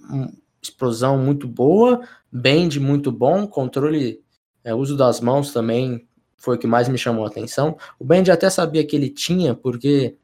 explosão 0.63 1.19
muito 1.19 1.47
boa, 1.47 2.01
bend 2.33 2.81
muito 2.81 3.13
bom, 3.13 3.47
controle, 3.47 4.25
é, 4.65 4.75
uso 4.75 4.97
das 4.97 5.21
mãos 5.21 5.53
também 5.53 6.09
foi 6.39 6.57
o 6.57 6.59
que 6.59 6.67
mais 6.67 6.89
me 6.89 6.97
chamou 6.97 7.25
a 7.25 7.29
atenção. 7.29 7.77
O 7.99 8.05
Bend 8.05 8.31
até 8.31 8.49
sabia 8.49 8.87
que 8.87 8.97
ele 8.97 9.11
tinha, 9.11 9.55
porque 9.55 10.17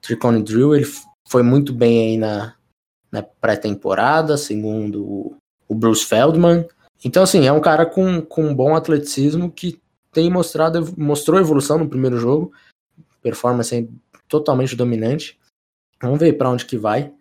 Tricone 0.00 0.42
Drill, 0.42 0.74
ele 0.74 0.86
foi 1.28 1.42
muito 1.42 1.72
bem 1.72 2.10
aí 2.10 2.16
na, 2.16 2.56
na 3.10 3.22
pré-temporada, 3.22 4.36
segundo 4.36 5.04
o, 5.04 5.36
o, 5.68 5.74
Bruce 5.74 6.04
Feldman. 6.04 6.66
Então, 7.04 7.22
assim, 7.22 7.46
é 7.46 7.52
um 7.52 7.60
cara 7.60 7.86
com, 7.86 8.20
com 8.20 8.44
um 8.44 8.54
bom 8.54 8.74
atleticismo 8.74 9.50
que 9.50 9.80
tem 10.12 10.30
mostrado, 10.30 10.92
mostrou 10.98 11.38
evolução 11.38 11.78
no 11.78 11.88
primeiro 11.88 12.18
jogo, 12.18 12.52
performance 13.22 13.88
totalmente 14.28 14.76
dominante. 14.76 15.38
Vamos 16.02 16.18
ver 16.18 16.34
para 16.34 16.50
onde 16.50 16.66
que 16.66 16.76
vai. 16.76 17.12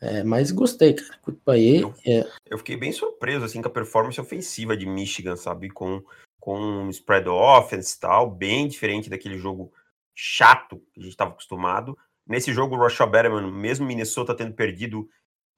É, 0.00 0.22
mas 0.22 0.50
gostei, 0.50 0.94
cara. 0.94 1.18
Kutpaye, 1.22 1.82
eu, 1.82 1.94
é... 2.06 2.28
eu 2.46 2.58
fiquei 2.58 2.76
bem 2.76 2.92
surpreso 2.92 3.44
assim 3.44 3.60
com 3.60 3.68
a 3.68 3.72
performance 3.72 4.20
ofensiva 4.20 4.76
de 4.76 4.86
Michigan, 4.86 5.36
sabe? 5.36 5.68
Com, 5.68 6.02
com 6.38 6.56
um 6.56 6.90
spread 6.90 7.28
offense 7.28 7.96
e 7.96 8.00
tal, 8.00 8.30
bem 8.30 8.68
diferente 8.68 9.10
daquele 9.10 9.36
jogo 9.36 9.72
chato 10.14 10.80
que 10.92 11.00
a 11.00 11.02
gente 11.02 11.12
estava 11.12 11.32
acostumado. 11.32 11.98
Nesse 12.28 12.52
jogo, 12.52 12.76
o 12.76 12.78
Rashad 12.78 13.10
Berman, 13.10 13.50
mesmo 13.50 13.86
Minnesota 13.86 14.34
tendo 14.34 14.52
perdido, 14.52 15.08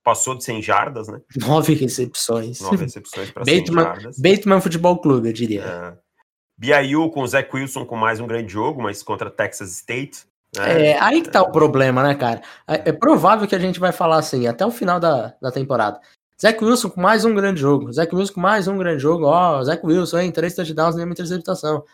passou 0.05 0.37
de 0.37 0.45
100 0.45 0.63
jardas, 0.63 1.09
né? 1.09 1.21
Nove 1.37 1.75
recepções. 1.75 2.61
Nove 2.61 2.85
recepções 2.85 3.31
para 3.31 3.45
100 3.45 3.67
jardas. 3.67 4.19
Bateman 4.19 4.61
Futebol 4.61 4.99
Clube, 4.99 5.29
eu 5.29 5.33
diria. 5.33 5.65
É. 5.65 6.11
BYU 6.57 7.11
com 7.11 7.23
o 7.23 7.27
Zach 7.27 7.49
Wilson 7.55 7.87
com 7.87 7.97
mais 7.97 8.21
um 8.21 8.27
grande 8.27 8.53
jogo, 8.53 8.83
mas 8.83 9.03
contra 9.03 9.31
Texas 9.31 9.73
State. 9.73 10.27
Né? 10.57 10.91
É, 10.91 11.01
aí 11.01 11.23
que 11.23 11.31
tá 11.31 11.43
o 11.43 11.51
problema, 11.51 12.03
né, 12.03 12.15
cara? 12.15 12.43
É, 12.69 12.91
é, 12.91 12.93
provável 12.93 13.49
que 13.49 13.55
a 13.55 13.59
gente 13.59 13.81
vai 13.81 13.93
falar 13.93 14.19
assim, 14.19 14.47
até 14.47 14.65
o 14.67 14.71
final 14.71 15.01
da, 15.01 15.35
da 15.41 15.51
temporada. 15.51 16.01
Zach 16.41 16.63
Wilson 16.63 16.91
com 16.91 17.01
mais 17.01 17.25
um 17.25 17.35
grande 17.35 17.61
jogo. 17.61 17.93
Zach 17.93 18.15
Wilson 18.15 18.35
com 18.35 18.41
mais 18.41 18.67
um 18.67 18.77
grande 18.77 19.03
jogo. 19.03 19.25
Ó, 19.25 19.59
oh, 19.59 19.65
Zach 19.65 19.85
Wilson, 19.85 20.19
hein? 20.21 20.33
Três 20.33 20.55
touchdowns, 20.55 20.97
nenhuma 20.97 21.13
interceptação. 21.13 21.85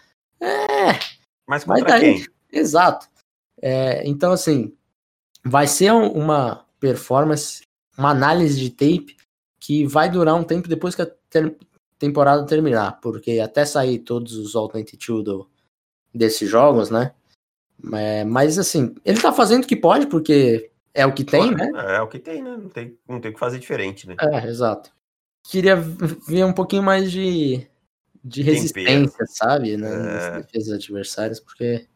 É, 0.40 0.98
Mas 1.48 1.64
contra 1.64 1.82
Mas 1.82 1.84
daí, 1.84 2.14
quem? 2.14 2.26
Exato. 2.60 3.06
É, 3.60 4.06
então, 4.06 4.32
assim, 4.32 4.74
vai 5.44 5.66
ser 5.66 5.92
uma 5.92 6.66
performance, 6.78 7.62
uma 7.96 8.10
análise 8.10 8.58
de 8.58 8.70
tape 8.70 9.16
que 9.58 9.86
vai 9.86 10.10
durar 10.10 10.34
um 10.34 10.44
tempo 10.44 10.68
depois 10.68 10.94
que 10.94 11.02
a 11.02 11.10
ter 11.30 11.56
temporada 11.98 12.44
terminar, 12.44 13.00
porque 13.00 13.40
até 13.40 13.64
sair 13.64 13.98
todos 14.00 14.36
os 14.36 14.54
All-22 14.54 15.22
do, 15.22 15.50
desses 16.14 16.48
jogos, 16.48 16.90
né? 16.90 17.12
É, 17.92 18.24
mas, 18.24 18.58
assim, 18.58 18.94
ele 19.04 19.20
tá 19.20 19.32
fazendo 19.32 19.64
o 19.64 19.66
que 19.66 19.76
pode, 19.76 20.06
porque 20.06 20.70
é 20.92 21.06
o 21.06 21.12
que 21.12 21.24
tem, 21.24 21.54
né? 21.54 21.70
É, 21.74 21.96
é 21.96 22.02
o 22.02 22.08
que 22.08 22.18
tem, 22.18 22.42
né? 22.42 22.56
Não 22.56 22.68
tem, 22.68 22.98
não 23.08 23.20
tem 23.20 23.30
o 23.30 23.34
que 23.34 23.40
fazer 23.40 23.58
diferente, 23.58 24.06
né? 24.08 24.16
É, 24.20 24.46
exato. 24.46 24.90
Queria 25.44 25.76
ver 25.76 26.44
um 26.44 26.52
pouquinho 26.52 26.82
mais 26.82 27.10
de, 27.10 27.66
de 28.24 28.42
resistência, 28.42 29.10
Tempero. 29.10 29.30
sabe? 29.30 29.76
Né? 29.76 29.88
É... 29.88 30.30
Nas 30.30 30.44
defesas 30.44 30.72
adversárias, 30.74 31.40
porque 31.40 31.86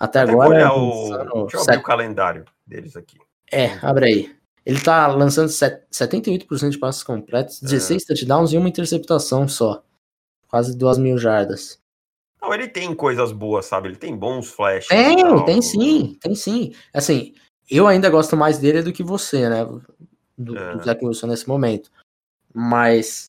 até, 0.00 0.20
até 0.20 0.32
agora. 0.32 0.72
O... 0.72 1.42
Deixa 1.42 1.58
eu 1.58 1.62
abrir 1.62 1.76
o 1.76 1.82
calendário 1.82 2.44
deles 2.66 2.96
aqui. 2.96 3.18
É, 3.52 3.78
abre 3.82 4.06
aí. 4.06 4.36
Ele 4.64 4.80
tá 4.80 5.06
lançando 5.08 5.48
78% 5.48 6.70
de 6.70 6.78
passos 6.78 7.02
completos, 7.02 7.60
16 7.60 8.02
é. 8.02 8.06
touchdowns 8.06 8.52
e 8.52 8.56
uma 8.56 8.68
interceptação 8.68 9.46
só. 9.46 9.82
Quase 10.48 10.76
duas 10.76 10.98
mil 10.98 11.18
jardas. 11.18 11.78
Não, 12.40 12.52
ele 12.54 12.68
tem 12.68 12.94
coisas 12.94 13.32
boas, 13.32 13.66
sabe? 13.66 13.88
Ele 13.88 13.96
tem 13.96 14.16
bons 14.16 14.48
flashes. 14.48 14.88
Tem, 14.88 15.44
tem 15.44 15.62
sim, 15.62 16.18
tem 16.20 16.34
sim. 16.34 16.72
Assim, 16.92 17.34
eu 17.70 17.86
ainda 17.86 18.08
gosto 18.08 18.36
mais 18.36 18.58
dele 18.58 18.82
do 18.82 18.92
que 18.92 19.02
você, 19.02 19.48
né? 19.48 19.66
Do, 20.36 20.56
é. 20.56 20.76
do 20.76 20.84
Zach 20.84 21.04
Wilson 21.04 21.26
nesse 21.26 21.46
momento. 21.46 21.90
Mas 22.52 23.26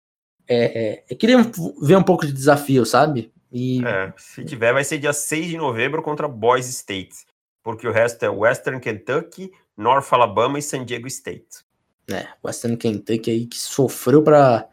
é, 0.48 0.84
é, 0.84 1.04
eu 1.10 1.18
queria 1.18 1.38
ver 1.82 1.98
um 1.98 2.04
pouco 2.04 2.26
de 2.26 2.34
desafio, 2.34 2.86
sabe? 2.86 3.32
E... 3.52 3.86
É, 3.86 4.14
se 4.18 4.46
tiver, 4.46 4.74
vai 4.74 4.84
ser 4.84 4.98
dia 4.98 5.14
6 5.14 5.48
de 5.48 5.58
novembro 5.58 6.02
contra 6.02 6.28
Boise 6.28 6.72
State. 6.72 7.26
Porque 7.64 7.88
o 7.88 7.92
resto 7.92 8.24
é 8.24 8.30
Western 8.30 8.80
Kentucky, 8.80 9.52
North 9.78 10.12
Alabama 10.12 10.58
e 10.58 10.62
San 10.62 10.86
Diego 10.86 11.08
State. 11.08 11.66
É, 12.10 12.28
Western 12.44 12.78
Kentucky 12.78 13.30
aí 13.30 13.46
que 13.46 13.58
sofreu 13.58 14.24
para 14.24 14.68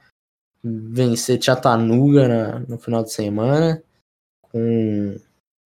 vencer 0.63 1.43
Chattanooga 1.43 2.29
na, 2.29 2.59
no 2.61 2.79
final 2.79 3.03
de 3.03 3.13
semana, 3.13 3.83
com 4.43 5.17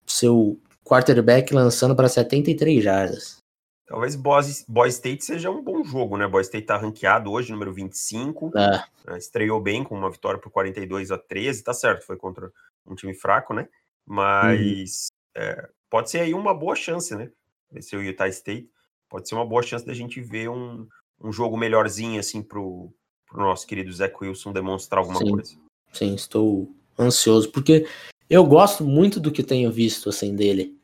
seu 0.06 0.60
quarterback 0.84 1.54
lançando 1.54 1.94
para 1.94 2.08
73 2.08 2.82
jardas. 2.82 3.38
Talvez 3.86 4.16
Boise, 4.16 4.64
Boise 4.68 4.96
State 4.96 5.24
seja 5.24 5.50
um 5.50 5.62
bom 5.62 5.84
jogo, 5.84 6.16
né? 6.16 6.26
Boise 6.26 6.48
State 6.48 6.66
tá 6.66 6.76
ranqueado 6.76 7.30
hoje, 7.30 7.52
número 7.52 7.72
25. 7.72 8.50
É. 8.56 8.84
Né? 9.06 9.18
Estreou 9.18 9.60
bem 9.60 9.84
com 9.84 9.94
uma 9.94 10.10
vitória 10.10 10.40
por 10.40 10.50
42 10.50 11.10
a 11.10 11.18
13, 11.18 11.62
tá 11.62 11.74
certo, 11.74 12.06
foi 12.06 12.16
contra 12.16 12.50
um 12.86 12.94
time 12.94 13.14
fraco, 13.14 13.54
né? 13.54 13.68
Mas 14.06 15.08
uhum. 15.36 15.42
é, 15.42 15.68
pode 15.88 16.10
ser 16.10 16.20
aí 16.20 16.34
uma 16.34 16.54
boa 16.54 16.74
chance, 16.74 17.14
né? 17.14 17.30
Esse 17.74 17.94
é 17.94 17.98
o 17.98 18.02
Utah 18.02 18.28
State. 18.28 18.70
Pode 19.08 19.28
ser 19.28 19.34
uma 19.34 19.46
boa 19.46 19.62
chance 19.62 19.84
da 19.84 19.94
gente 19.94 20.20
ver 20.20 20.48
um, 20.48 20.86
um 21.20 21.32
jogo 21.32 21.56
melhorzinho, 21.56 22.18
assim, 22.18 22.42
pro, 22.42 22.92
pro 23.26 23.40
nosso 23.40 23.66
querido 23.66 23.92
Zach 23.92 24.14
Wilson 24.20 24.52
demonstrar 24.52 25.00
alguma 25.00 25.18
Sim. 25.18 25.30
coisa. 25.30 25.56
Sim, 25.92 26.14
estou 26.14 26.74
ansioso, 26.98 27.50
porque 27.50 27.86
eu 28.28 28.44
gosto 28.44 28.84
muito 28.84 29.20
do 29.20 29.30
que 29.30 29.42
tenho 29.42 29.70
visto, 29.70 30.08
assim, 30.08 30.34
dele. 30.34 30.78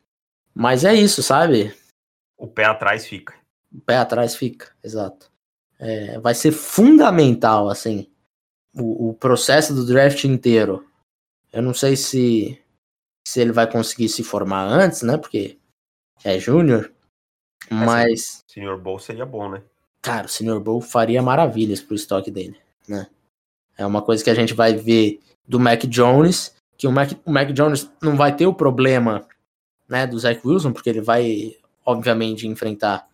Mas 0.53 0.83
é 0.83 0.93
isso, 0.93 1.23
sabe? 1.23 1.73
o 2.39 2.47
pé 2.47 2.63
atrás 2.63 3.05
fica. 3.05 3.35
O 3.71 3.81
pé 3.81 3.97
atrás 3.97 4.35
fica, 4.35 4.71
exato. 4.81 5.29
É, 5.77 6.17
vai 6.19 6.33
ser 6.33 6.51
fundamental, 6.51 7.69
assim, 7.69 8.09
o, 8.73 9.09
o, 9.09 9.13
processo 9.13 9.75
do 9.75 9.85
draft 9.85 10.23
inteiro. 10.23 10.85
Eu 11.51 11.61
não 11.61 11.73
sei 11.73 11.95
se, 11.95 12.61
se 13.27 13.39
ele 13.41 13.51
vai 13.51 13.69
conseguir 13.69 14.09
se 14.09 14.23
formar 14.23 14.63
antes, 14.63 15.01
né? 15.01 15.17
Porque 15.17 15.57
é 16.23 16.39
júnior. 16.39 16.91
Mas. 17.69 18.43
O 18.47 18.51
Senior 18.51 18.79
Bowl 18.79 18.99
seria 18.99 19.25
bom, 19.25 19.49
né? 19.49 19.61
Cara, 20.01 20.27
o 20.27 20.29
Senior 20.29 20.59
Bowl 20.59 20.81
faria 20.81 21.21
maravilhas 21.21 21.81
pro 21.81 21.95
estoque 21.95 22.31
dele, 22.31 22.57
né? 22.87 23.07
É 23.77 23.85
uma 23.85 24.01
coisa 24.01 24.23
que 24.23 24.29
a 24.29 24.35
gente 24.35 24.53
vai 24.53 24.73
ver 24.75 25.19
do 25.47 25.59
Mac 25.59 25.83
Jones, 25.85 26.55
que 26.77 26.87
o 26.87 26.91
Mac, 26.91 27.11
o 27.25 27.31
Mac 27.31 27.49
Jones 27.51 27.89
não 28.01 28.15
vai 28.15 28.35
ter 28.35 28.47
o 28.47 28.53
problema 28.53 29.27
né, 29.87 30.05
do 30.05 30.19
Zach 30.19 30.39
Wilson, 30.45 30.71
porque 30.71 30.89
ele 30.89 31.01
vai 31.01 31.55
obviamente, 31.89 32.47
enfrentar 32.47 33.07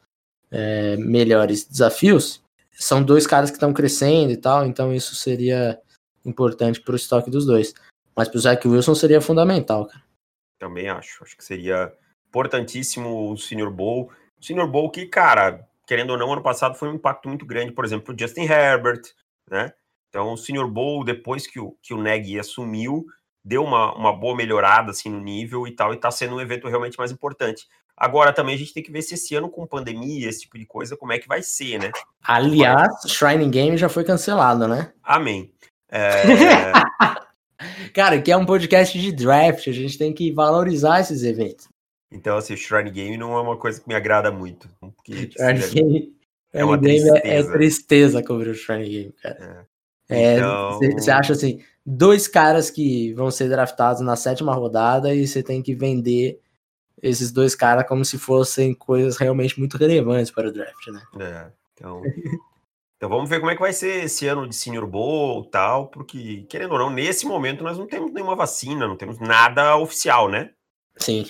é, 0.51 0.97
melhores 0.97 1.65
desafios, 1.65 2.41
são 2.73 3.01
dois 3.01 3.25
caras 3.25 3.49
que 3.49 3.55
estão 3.55 3.73
crescendo 3.73 4.31
e 4.31 4.37
tal, 4.37 4.65
então 4.65 4.93
isso 4.93 5.15
seria 5.15 5.79
importante 6.25 6.81
para 6.81 6.91
o 6.91 6.97
estoque 6.97 7.29
dos 7.29 7.45
dois. 7.45 7.73
Mas 8.15 8.29
para 8.29 8.37
o 8.37 8.41
Zach 8.41 8.67
Wilson 8.67 8.95
seria 8.95 9.19
fundamental, 9.21 9.87
cara. 9.87 10.03
Também 10.57 10.87
acho. 10.89 11.23
Acho 11.23 11.35
que 11.35 11.43
seria 11.43 11.91
importantíssimo 12.29 13.31
o 13.31 13.37
Senior 13.37 13.71
Bowl. 13.71 14.11
O 14.39 14.43
Senior 14.43 14.67
Bowl 14.67 14.89
que, 14.89 15.05
cara, 15.05 15.67
querendo 15.85 16.11
ou 16.11 16.17
não, 16.17 16.31
ano 16.31 16.41
passado 16.41 16.75
foi 16.75 16.89
um 16.89 16.95
impacto 16.95 17.27
muito 17.27 17.45
grande, 17.45 17.71
por 17.71 17.85
exemplo, 17.85 18.13
o 18.13 18.19
Justin 18.19 18.43
Herbert, 18.43 19.01
né? 19.49 19.73
Então, 20.09 20.31
o 20.33 20.37
Senior 20.37 20.69
Bowl, 20.69 21.03
depois 21.03 21.45
que 21.45 21.59
o, 21.59 21.77
que 21.81 21.93
o 21.93 22.01
Neg 22.01 22.39
assumiu, 22.39 23.05
deu 23.43 23.63
uma, 23.63 23.93
uma 23.95 24.13
boa 24.13 24.35
melhorada 24.35 24.91
assim 24.91 25.09
no 25.09 25.19
nível 25.19 25.67
e 25.67 25.71
tal, 25.71 25.93
e 25.93 25.97
tá 25.97 26.09
sendo 26.09 26.35
um 26.35 26.41
evento 26.41 26.67
realmente 26.67 26.97
mais 26.97 27.11
importante. 27.11 27.67
Agora 27.97 28.33
também 28.33 28.55
a 28.55 28.57
gente 28.57 28.73
tem 28.73 28.83
que 28.83 28.91
ver 28.91 29.01
se 29.01 29.13
esse 29.13 29.35
ano 29.35 29.49
com 29.49 29.65
pandemia, 29.67 30.27
esse 30.27 30.41
tipo 30.41 30.57
de 30.57 30.65
coisa, 30.65 30.97
como 30.97 31.13
é 31.13 31.19
que 31.19 31.27
vai 31.27 31.41
ser, 31.41 31.79
né? 31.79 31.91
Aliás, 32.23 32.93
Shrine 33.07 33.49
Game 33.49 33.77
já 33.77 33.87
foi 33.87 34.03
cancelado, 34.03 34.67
né? 34.67 34.91
Amém. 35.03 35.53
É... 35.89 36.23
Cara, 37.93 38.15
aqui 38.15 38.31
é 38.31 38.37
um 38.37 38.45
podcast 38.45 38.99
de 38.99 39.11
draft, 39.11 39.67
a 39.67 39.71
gente 39.71 39.97
tem 39.97 40.13
que 40.13 40.31
valorizar 40.31 40.99
esses 40.99 41.23
eventos. 41.23 41.67
Então, 42.11 42.37
assim, 42.37 42.53
o 42.53 42.57
Shrine 42.57 42.91
Game 42.91 43.17
não 43.17 43.35
é 43.35 43.41
uma 43.41 43.57
coisa 43.57 43.79
que 43.79 43.87
me 43.87 43.95
agrada 43.95 44.31
muito. 44.31 44.69
Porque, 44.79 45.31
Shrine 45.31 45.59
assim, 45.59 45.75
Game, 45.75 46.15
é, 46.53 46.63
uma 46.63 46.79
tristeza. 46.79 47.17
É, 47.23 47.39
é 47.39 47.43
tristeza 47.43 48.23
cobrir 48.23 48.49
o 48.49 48.55
Shrine 48.55 48.89
Game, 48.89 49.11
cara. 49.21 49.37
É. 49.39 49.75
Você 50.07 50.13
é, 50.13 50.37
então... 50.37 51.17
acha 51.17 51.33
assim, 51.33 51.61
dois 51.85 52.27
caras 52.27 52.69
que 52.69 53.13
vão 53.13 53.31
ser 53.31 53.49
draftados 53.49 54.01
na 54.01 54.15
sétima 54.15 54.53
rodada 54.53 55.13
e 55.13 55.27
você 55.27 55.41
tem 55.41 55.61
que 55.61 55.73
vender 55.73 56.39
esses 57.01 57.31
dois 57.31 57.55
caras 57.55 57.87
como 57.87 58.05
se 58.05 58.17
fossem 58.17 58.73
coisas 58.73 59.17
realmente 59.17 59.59
muito 59.59 59.77
relevantes 59.77 60.31
para 60.31 60.47
o 60.47 60.51
draft, 60.51 60.87
né? 60.87 61.01
É, 61.19 61.47
então. 61.73 62.01
então 62.97 63.09
vamos 63.09 63.29
ver 63.29 63.39
como 63.39 63.51
é 63.51 63.55
que 63.55 63.61
vai 63.61 63.73
ser 63.73 64.05
esse 64.05 64.27
ano 64.27 64.47
de 64.47 64.55
Senior 64.55 64.87
Bowl 64.87 65.43
tal, 65.45 65.87
porque, 65.87 66.45
querendo 66.49 66.71
ou 66.71 66.79
não, 66.79 66.89
nesse 66.89 67.25
momento 67.25 67.63
nós 67.63 67.77
não 67.77 67.85
temos 67.85 68.11
nenhuma 68.11 68.35
vacina, 68.35 68.87
não 68.87 68.95
temos 68.95 69.19
nada 69.19 69.75
oficial, 69.75 70.29
né? 70.29 70.51
Sim. 70.97 71.29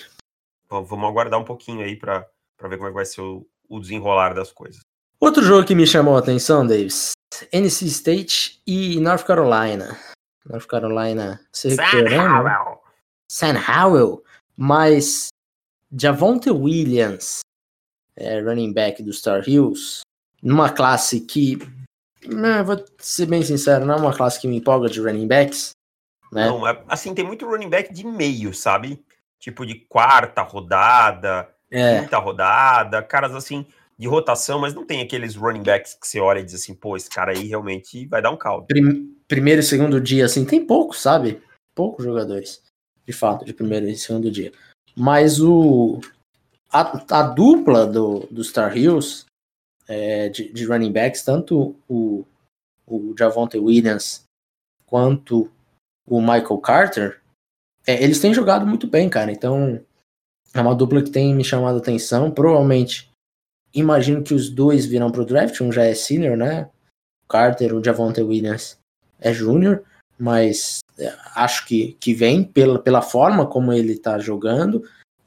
vamos 0.68 1.08
aguardar 1.08 1.40
um 1.40 1.44
pouquinho 1.44 1.84
aí 1.84 1.96
para 1.96 2.28
ver 2.62 2.76
como 2.76 2.86
é 2.86 2.90
que 2.90 2.94
vai 2.94 3.04
ser 3.04 3.20
o, 3.20 3.46
o 3.68 3.80
desenrolar 3.80 4.32
das 4.32 4.52
coisas. 4.52 4.80
Outro 5.18 5.42
jogo 5.42 5.66
que 5.66 5.74
me 5.74 5.86
chamou 5.86 6.14
a 6.16 6.20
atenção, 6.20 6.66
Davis, 6.66 7.12
NC 7.52 7.86
State 7.86 8.62
e 8.66 9.00
North 9.00 9.24
Carolina. 9.24 9.98
North 10.44 10.66
Carolina 10.66 11.40
se 11.52 11.68
recuperando. 11.68 12.10
Sam 12.10 12.42
né? 12.42 12.56
Howell. 12.58 12.80
Sam 13.28 13.54
Howell. 13.58 14.24
Mas 14.56 15.28
Javonte 15.92 16.50
Williams, 16.50 17.40
é, 18.14 18.40
running 18.40 18.72
back 18.72 19.02
do 19.02 19.12
Star 19.12 19.46
Hills, 19.46 20.00
numa 20.46 20.70
classe 20.70 21.20
que, 21.20 21.58
né, 22.24 22.62
vou 22.62 22.80
ser 22.98 23.26
bem 23.26 23.42
sincero, 23.42 23.84
não 23.84 23.94
é 23.94 23.98
uma 23.98 24.16
classe 24.16 24.40
que 24.40 24.46
me 24.46 24.58
empolga 24.58 24.88
de 24.88 25.00
running 25.00 25.26
backs. 25.26 25.70
Né? 26.32 26.46
Não, 26.46 26.66
é, 26.68 26.80
assim, 26.86 27.12
tem 27.12 27.26
muito 27.26 27.44
running 27.44 27.68
back 27.68 27.92
de 27.92 28.06
meio, 28.06 28.54
sabe? 28.54 29.04
Tipo 29.40 29.66
de 29.66 29.74
quarta 29.74 30.42
rodada, 30.42 31.48
é. 31.68 32.00
quinta 32.00 32.18
rodada, 32.18 33.02
caras 33.02 33.34
assim 33.34 33.66
de 33.98 34.06
rotação, 34.06 34.60
mas 34.60 34.72
não 34.72 34.86
tem 34.86 35.02
aqueles 35.02 35.34
running 35.34 35.64
backs 35.64 35.94
que 35.94 36.06
você 36.06 36.20
olha 36.20 36.38
e 36.38 36.44
diz 36.44 36.54
assim, 36.54 36.74
pô, 36.74 36.96
esse 36.96 37.10
cara 37.10 37.32
aí 37.32 37.48
realmente 37.48 38.06
vai 38.06 38.22
dar 38.22 38.30
um 38.30 38.36
caldo. 38.36 38.66
Primeiro 39.26 39.60
e 39.60 39.64
segundo 39.64 40.00
dia, 40.00 40.26
assim, 40.26 40.44
tem 40.44 40.64
poucos, 40.64 41.00
sabe? 41.00 41.42
Poucos 41.74 42.04
jogadores, 42.04 42.62
de 43.04 43.12
fato, 43.12 43.44
de 43.44 43.52
primeiro 43.52 43.88
e 43.88 43.96
segundo 43.96 44.30
dia. 44.30 44.52
Mas 44.94 45.40
o, 45.40 46.00
a, 46.70 47.02
a 47.18 47.22
dupla 47.22 47.84
do, 47.84 48.28
do 48.30 48.44
Star 48.44 48.76
Hills 48.76 49.25
é, 49.88 50.28
de, 50.28 50.52
de, 50.52 50.64
running 50.64 50.92
backs, 50.92 51.22
tanto 51.22 51.76
o, 51.88 52.24
o 52.86 53.14
Javonte 53.18 53.58
Williams 53.58 54.24
quanto 54.84 55.50
o 56.06 56.20
Michael 56.20 56.58
Carter, 56.58 57.20
é, 57.86 58.02
eles 58.02 58.20
têm 58.20 58.34
jogado 58.34 58.66
muito 58.66 58.86
bem, 58.86 59.08
cara. 59.08 59.30
Então 59.30 59.80
é 60.54 60.60
uma 60.60 60.74
dupla 60.74 61.02
que 61.02 61.10
tem 61.10 61.34
me 61.34 61.44
chamado 61.44 61.76
a 61.76 61.78
atenção. 61.78 62.30
Provavelmente, 62.30 63.10
imagino 63.74 64.22
que 64.22 64.34
os 64.34 64.50
dois 64.50 64.86
virão 64.86 65.10
pro 65.10 65.24
draft. 65.24 65.60
Um 65.60 65.72
já 65.72 65.84
é 65.84 65.94
senior, 65.94 66.36
né? 66.36 66.70
Carter, 67.28 67.74
o 67.74 67.82
Javonte 67.82 68.22
Williams 68.22 68.78
é 69.18 69.32
júnior 69.32 69.84
mas 70.18 70.78
é, 70.98 71.14
acho 71.34 71.66
que, 71.66 71.92
que 72.00 72.14
vem 72.14 72.42
pela, 72.42 72.78
pela 72.78 73.02
forma 73.02 73.46
como 73.46 73.72
ele 73.72 73.92
está 73.92 74.18
jogando 74.18 74.82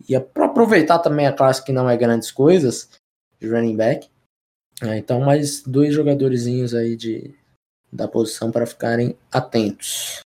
e 0.08 0.15
é 0.15 0.19
para 0.19 0.45
aproveitar 0.45 1.00
também 1.00 1.28
a 1.28 1.34
classe 1.34 1.63
que 1.63 1.72
não 1.72 1.89
é 1.89 1.95
grandes 1.95 2.32
coisas 2.32 2.89
de 3.39 3.48
running 3.48 3.76
back. 3.76 4.10
É, 4.82 4.98
então, 4.98 5.20
mais 5.20 5.62
dois 5.63 5.94
jogadorzinhos 5.94 6.74
aí 6.74 6.96
de, 6.96 7.36
da 7.92 8.08
posição 8.08 8.52
para 8.52 8.65
ficarem 8.65 9.18
atentos. 9.32 10.22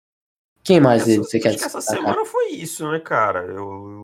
Quem 0.63 0.79
mais 0.79 1.07
essa, 1.07 1.17
você 1.17 1.39
quer 1.39 1.51
destacar? 1.51 1.77
Essa 1.77 1.81
semana 1.81 2.25
foi 2.25 2.51
isso, 2.51 2.89
né, 2.89 2.99
cara? 2.99 3.45
Eu, 3.45 4.01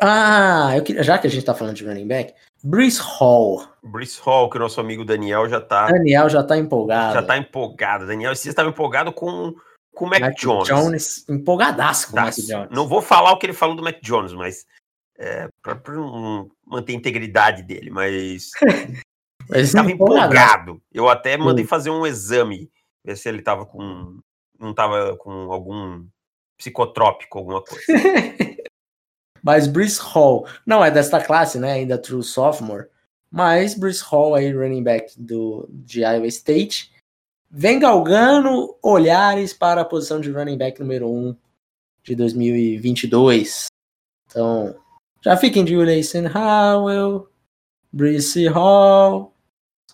Ah, 0.00 0.72
eu 0.76 0.82
queria, 0.82 1.02
já 1.02 1.18
que 1.18 1.26
a 1.26 1.30
gente 1.30 1.44
tá 1.44 1.54
falando 1.54 1.76
de 1.76 1.84
running 1.84 2.08
back, 2.08 2.34
Brice 2.62 3.00
Hall. 3.00 3.66
Brice 3.82 4.20
Hall, 4.22 4.50
que 4.50 4.56
o 4.56 4.60
nosso 4.60 4.80
amigo 4.80 5.04
Daniel 5.04 5.48
já 5.48 5.60
tá. 5.60 5.86
Daniel 5.90 6.28
já 6.28 6.42
tá 6.42 6.56
empolgado. 6.56 7.14
Já 7.14 7.22
tá 7.22 7.38
empolgado. 7.38 8.06
Daniel, 8.06 8.34
você 8.34 8.48
estava 8.48 8.68
empolgado 8.68 9.12
com, 9.12 9.54
com 9.94 10.04
o 10.04 10.08
Mac, 10.08 10.20
Mac 10.20 10.36
Jones. 10.36 10.68
Jones. 10.68 11.28
Empolgadaço 11.28 12.10
com 12.10 12.18
o 12.18 12.20
Mac 12.20 12.34
Jones. 12.34 12.68
Não 12.70 12.86
vou 12.86 13.00
falar 13.00 13.32
o 13.32 13.38
que 13.38 13.46
ele 13.46 13.52
falou 13.54 13.74
do 13.74 13.82
Mac 13.82 13.98
Jones, 14.02 14.32
mas. 14.32 14.66
É, 15.18 15.48
pra, 15.62 15.74
pra 15.74 15.94
manter 16.66 16.92
a 16.92 16.96
integridade 16.96 17.62
dele, 17.62 17.90
mas. 17.90 18.50
ele 19.52 19.62
estava 19.62 19.90
empolgado. 19.90 20.80
Eu 20.92 21.08
até 21.08 21.36
mandei 21.36 21.64
fazer 21.64 21.90
um 21.90 22.06
exame, 22.06 22.70
ver 23.04 23.16
se 23.16 23.28
ele 23.28 23.42
tava 23.42 23.66
com. 23.66 24.20
Não 24.58 24.74
tava 24.74 25.16
com 25.16 25.52
algum 25.52 26.06
psicotrópico, 26.58 27.38
alguma 27.38 27.62
coisa. 27.62 27.84
mas 29.42 29.66
Brice 29.66 29.98
Hall, 30.00 30.46
não 30.66 30.84
é 30.84 30.90
desta 30.90 31.20
classe, 31.20 31.58
né? 31.58 31.72
Ainda 31.72 31.96
true 31.96 32.22
sophomore. 32.22 32.86
Mas 33.30 33.74
Brice 33.74 34.02
Hall 34.04 34.34
aí, 34.34 34.52
running 34.52 34.82
back 34.82 35.14
do, 35.18 35.66
de 35.70 36.00
Iowa 36.00 36.26
State, 36.26 36.92
vem 37.50 37.78
galgando 37.78 38.76
olhares 38.82 39.52
para 39.52 39.80
a 39.80 39.84
posição 39.84 40.20
de 40.20 40.30
running 40.30 40.58
back 40.58 40.78
número 40.80 41.08
1 41.08 41.28
um 41.28 41.36
de 42.02 42.14
2022. 42.14 43.66
Então, 44.26 44.76
já 45.22 45.36
fiquem 45.36 45.64
de 45.64 45.76
olho 45.76 45.90
aí, 45.90 46.04
Sam 46.04 46.30
Howell, 46.32 47.28
Brice 47.92 48.46
Hall, 48.46 49.34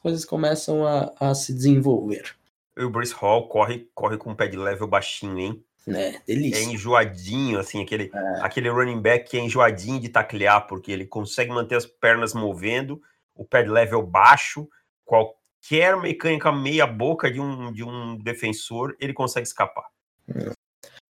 coisas 0.07 0.25
começam 0.25 0.87
a, 0.87 1.13
a 1.19 1.35
se 1.35 1.53
desenvolver. 1.53 2.37
E 2.77 2.85
o 2.85 2.91
Brice 2.91 3.13
Hall 3.15 3.49
corre, 3.49 3.91
corre 3.93 4.17
com 4.17 4.31
um 4.31 4.37
pé 4.37 4.47
de 4.47 4.57
level 4.57 4.87
baixinho, 4.87 5.37
hein? 5.37 5.65
É, 5.89 6.21
delícia. 6.25 6.61
É 6.61 6.63
enjoadinho, 6.63 7.59
assim, 7.59 7.83
aquele, 7.83 8.13
é. 8.15 8.41
aquele 8.41 8.69
running 8.69 9.01
back 9.01 9.29
que 9.29 9.37
é 9.37 9.41
enjoadinho 9.41 9.99
de 9.99 10.09
taclear, 10.09 10.69
porque 10.69 10.93
ele 10.93 11.07
consegue 11.07 11.51
manter 11.51 11.75
as 11.75 11.87
pernas 11.87 12.35
movendo, 12.35 13.03
o 13.35 13.45
pé 13.45 13.65
de 13.65 13.69
level 13.69 14.01
baixo, 14.01 14.69
qualquer 15.05 15.97
mecânica 15.97 16.53
meia 16.53 16.87
boca 16.87 17.29
de 17.29 17.41
um, 17.41 17.73
de 17.73 17.83
um 17.83 18.17
defensor, 18.17 18.97
ele 19.01 19.13
consegue 19.13 19.49
escapar. 19.49 19.87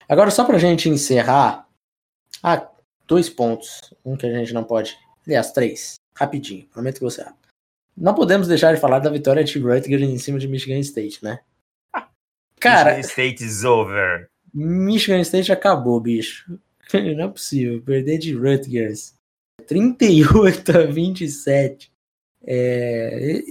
Agora, 0.09 0.31
só 0.31 0.47
pra 0.47 0.57
gente 0.57 0.89
encerrar, 0.89 1.69
ah, 2.43 2.67
dois 3.07 3.29
pontos, 3.29 3.93
um 4.03 4.17
que 4.17 4.25
a 4.25 4.33
gente 4.33 4.55
não 4.55 4.65
pode, 4.65 4.99
aliás, 5.27 5.53
três, 5.53 5.97
rapidinho, 6.15 6.67
prometo 6.69 6.95
que 6.95 7.05
você 7.05 7.21
rápido. 7.21 7.38
Não 8.01 8.15
podemos 8.15 8.47
deixar 8.47 8.75
de 8.75 8.81
falar 8.81 9.01
da 9.01 9.11
vitória 9.11 9.43
de 9.43 9.59
Rutgers 9.59 10.03
em 10.03 10.19
cima 10.19 10.39
de 10.39 10.47
Michigan 10.47 10.79
State, 10.79 11.23
né? 11.23 11.41
Cara, 12.61 12.97
Michigan 12.97 13.09
State 13.09 13.45
is 13.45 13.65
over. 13.65 14.29
Michigan 14.55 15.21
State 15.21 15.51
acabou, 15.53 16.01
bicho. 16.01 16.59
Não 16.93 17.25
é 17.25 17.29
possível. 17.29 17.83
Perder 17.83 18.19
de 18.19 18.35
Rutgers. 18.35 19.15
38 19.67 20.79
a 20.79 20.87
27. 20.87 21.93
É... 22.45 23.43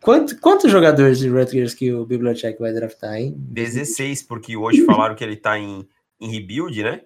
Quanto, 0.00 0.38
quantos 0.38 0.70
jogadores 0.70 1.18
de 1.18 1.28
Rutgers 1.28 1.74
que 1.74 1.92
o 1.92 2.04
Bibliotech 2.04 2.58
vai 2.58 2.72
draftar, 2.72 3.14
hein? 3.14 3.34
16, 3.38 4.22
porque 4.24 4.56
hoje 4.56 4.84
falaram 4.84 5.14
que 5.14 5.24
ele 5.24 5.36
tá 5.36 5.58
em, 5.58 5.88
em 6.20 6.30
rebuild, 6.30 6.82
né? 6.82 7.00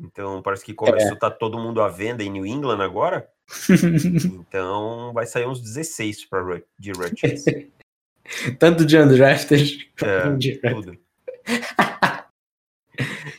Então 0.00 0.42
parece 0.42 0.64
que 0.64 0.74
começou, 0.74 1.12
é. 1.12 1.18
tá 1.18 1.30
todo 1.30 1.58
mundo 1.58 1.80
à 1.82 1.88
venda 1.88 2.24
em 2.24 2.30
New 2.30 2.46
England 2.46 2.82
agora. 2.82 3.28
então 4.48 5.12
vai 5.12 5.26
sair 5.26 5.46
uns 5.46 5.60
16 5.60 6.24
para 6.26 6.62
de 6.78 6.92
Rutgers. 6.92 7.44
Tanto 8.58 8.84
de 8.84 8.96
undrafted 8.96 9.90
é, 10.02 10.36
de 10.36 10.58
tudo. 10.58 10.96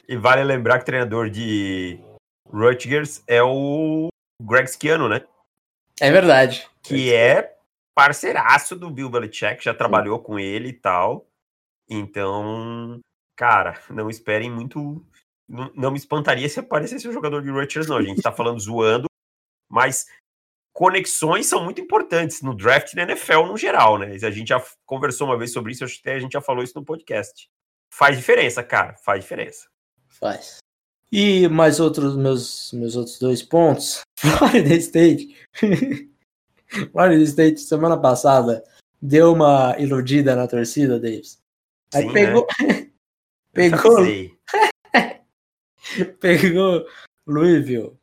e 0.08 0.18
vale 0.18 0.44
lembrar 0.44 0.78
que 0.78 0.84
o 0.84 0.86
treinador 0.86 1.30
de 1.30 2.00
Rutgers 2.48 3.24
é 3.28 3.42
o 3.42 4.10
Greg 4.42 4.70
Schiano, 4.70 5.08
né? 5.08 5.24
É 6.00 6.12
verdade. 6.12 6.68
Que 6.84 7.14
é 7.14 7.56
parceiraço 7.96 8.76
do 8.76 8.90
Bill 8.90 9.10
Belichick, 9.10 9.64
já 9.64 9.74
trabalhou 9.74 10.18
Sim. 10.18 10.24
com 10.24 10.40
ele 10.40 10.70
e 10.70 10.74
tal. 10.74 11.28
Então, 11.90 13.00
cara, 13.38 13.80
não 13.90 14.10
esperem 14.10 14.50
muito. 14.50 15.06
Não, 15.48 15.72
não 15.76 15.92
me 15.92 15.98
espantaria 15.98 16.48
se 16.48 16.60
aparecesse 16.60 17.08
um 17.08 17.14
jogador 17.14 17.42
de 17.42 17.50
Rutgers, 17.50 17.88
não. 17.88 17.98
A 17.98 18.02
gente 18.04 18.22
tá 18.22 18.32
falando 18.32 18.60
zoando, 18.60 19.08
mas 19.72 20.06
conexões 20.74 21.48
são 21.48 21.64
muito 21.64 21.82
importantes 21.82 22.42
no 22.42 22.56
draft 22.56 22.94
na 22.94 23.04
NFL 23.04 23.46
no 23.46 23.58
geral, 23.58 23.98
né? 23.98 24.16
A 24.22 24.32
gente 24.32 24.50
já 24.50 24.64
conversou 24.86 25.28
uma 25.28 25.38
vez 25.38 25.52
sobre 25.52 25.72
isso, 25.72 25.84
acho 25.84 26.02
que 26.02 26.10
a 26.10 26.20
gente 26.20 26.34
já 26.34 26.42
falou 26.42 26.64
isso 26.64 26.78
no 26.78 26.86
podcast. 26.86 27.50
Faz 27.94 28.18
diferença, 28.18 28.64
cara, 28.64 28.96
faz 28.96 29.22
diferença. 29.22 29.68
Faz. 30.10 30.58
E 31.12 31.48
mais 31.50 31.80
outros 31.80 32.16
meus 32.16 32.72
meus 32.74 32.96
outros 32.96 33.20
dois 33.20 33.44
pontos. 33.44 34.02
Florida 34.20 34.74
State. 34.76 35.36
Florida 36.92 37.24
State 37.24 37.60
semana 37.60 38.00
passada 38.00 38.64
deu 39.02 39.34
uma 39.34 39.76
iludida 39.78 40.36
na 40.36 40.48
torcida, 40.48 41.00
Davis. 41.00 41.42
Aí 41.94 42.04
Sim, 42.04 42.14
pegou 42.14 42.48
né? 42.62 42.92
pegou 43.52 43.98
pegou 46.20 46.86
Louisville. 47.28 48.01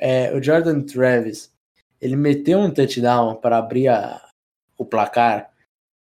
É, 0.00 0.34
o 0.34 0.42
Jordan 0.42 0.80
Travis 0.80 1.52
ele 2.00 2.16
meteu 2.16 2.58
um 2.58 2.70
touchdown 2.70 3.34
para 3.36 3.58
abrir 3.58 3.88
a, 3.88 4.26
o 4.78 4.84
placar. 4.84 5.50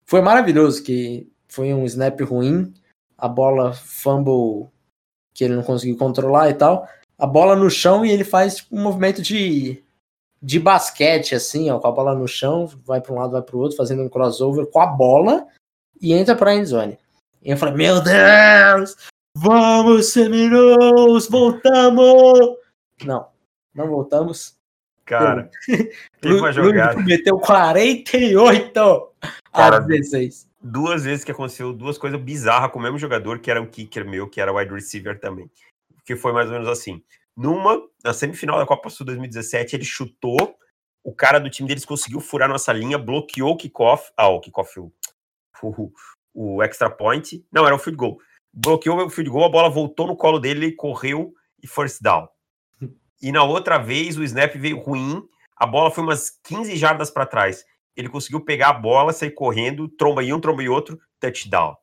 Foi 0.05 0.21
maravilhoso, 0.21 0.81
que 0.81 1.29
foi 1.49 1.73
um 1.73 1.83
snap 1.85 2.21
ruim, 2.21 2.73
a 3.17 3.27
bola 3.27 3.73
fumble 3.73 4.69
que 5.33 5.43
ele 5.43 5.55
não 5.55 5.63
conseguiu 5.63 5.97
controlar 5.97 6.49
e 6.49 6.53
tal. 6.53 6.87
A 7.17 7.27
bola 7.27 7.55
no 7.55 7.69
chão 7.69 8.05
e 8.05 8.11
ele 8.11 8.23
faz 8.23 8.57
tipo, 8.57 8.75
um 8.77 8.81
movimento 8.81 9.21
de, 9.21 9.83
de 10.41 10.59
basquete, 10.59 11.35
assim, 11.35 11.69
ó, 11.69 11.77
com 11.79 11.87
a 11.87 11.91
bola 11.91 12.15
no 12.15 12.27
chão, 12.27 12.65
vai 12.85 13.01
para 13.01 13.13
um 13.13 13.19
lado, 13.19 13.33
vai 13.33 13.41
para 13.41 13.55
o 13.57 13.59
outro, 13.59 13.75
fazendo 13.75 14.01
um 14.01 14.09
crossover 14.09 14.65
com 14.67 14.79
a 14.79 14.87
bola 14.87 15.45
e 16.01 16.13
entra 16.13 16.35
para 16.35 16.51
a 16.51 16.55
endzone. 16.55 16.97
E 17.43 17.51
eu 17.51 17.57
falei, 17.57 17.75
meu 17.75 18.01
Deus, 18.01 18.95
vamos 19.35 20.13
Seminoles, 20.13 21.27
voltamos! 21.27 22.57
Não, 23.03 23.27
não 23.79 23.87
voltamos. 23.87 24.59
Cara, 25.05 25.49
tem 26.21 26.33
uma 26.33 26.51
jogada. 26.51 27.01
Meteu 27.01 27.39
48 27.39 29.13
Cara, 29.51 29.77
a 29.77 29.79
16. 29.79 30.47
Duas 30.61 31.05
vezes 31.05 31.23
que 31.23 31.31
aconteceu 31.31 31.73
duas 31.73 31.97
coisas 31.97 32.21
bizarras 32.21 32.71
com 32.71 32.77
o 32.77 32.81
mesmo 32.81 32.99
jogador, 32.99 33.39
que 33.39 33.49
era 33.49 33.61
um 33.61 33.65
kicker 33.65 34.07
meu, 34.07 34.29
que 34.29 34.41
era 34.41 34.53
wide 34.53 34.73
receiver 34.73 35.19
também. 35.19 35.49
Que 36.05 36.15
foi 36.15 36.33
mais 36.33 36.47
ou 36.47 36.53
menos 36.53 36.67
assim. 36.67 37.01
Numa, 37.35 37.81
na 38.03 38.13
semifinal 38.13 38.59
da 38.59 38.65
Copa 38.65 38.89
Sul 38.89 39.05
2017, 39.05 39.77
ele 39.77 39.85
chutou, 39.85 40.55
o 41.03 41.15
cara 41.15 41.39
do 41.39 41.49
time 41.49 41.67
deles 41.67 41.85
conseguiu 41.85 42.19
furar 42.19 42.49
nossa 42.49 42.73
linha, 42.73 42.97
bloqueou 42.97 43.53
o 43.53 43.57
kickoff. 43.57 44.11
Ah, 44.17 44.27
o 44.27 44.41
kickoff, 44.41 44.79
o, 44.79 44.91
o, 45.63 45.91
o 46.33 46.61
extra 46.61 46.89
point. 46.89 47.43
Não, 47.51 47.65
era 47.65 47.73
o 47.73 47.79
field 47.79 47.97
goal. 47.97 48.19
Bloqueou 48.53 49.05
o 49.05 49.09
field 49.09 49.31
goal, 49.31 49.45
a 49.45 49.49
bola 49.49 49.69
voltou 49.69 50.05
no 50.05 50.17
colo 50.17 50.37
dele, 50.37 50.73
correu 50.73 51.33
e 51.63 51.67
first 51.67 52.01
down. 52.01 52.27
E 53.21 53.31
na 53.31 53.43
outra 53.43 53.77
vez 53.77 54.17
o 54.17 54.23
snap 54.23 54.55
veio 54.55 54.79
ruim, 54.79 55.23
a 55.55 55.65
bola 55.65 55.91
foi 55.91 56.03
umas 56.03 56.29
15 56.43 56.75
jardas 56.77 57.11
para 57.11 57.25
trás. 57.25 57.65
Ele 57.95 58.07
conseguiu 58.07 58.39
pegar 58.39 58.69
a 58.69 58.73
bola, 58.73 59.11
sair 59.11 59.31
correndo, 59.31 59.89
tromba 59.89 60.23
em 60.23 60.31
um, 60.31 60.39
tromba 60.39 60.63
em 60.63 60.69
outro, 60.69 60.99
touchdown. 61.19 61.75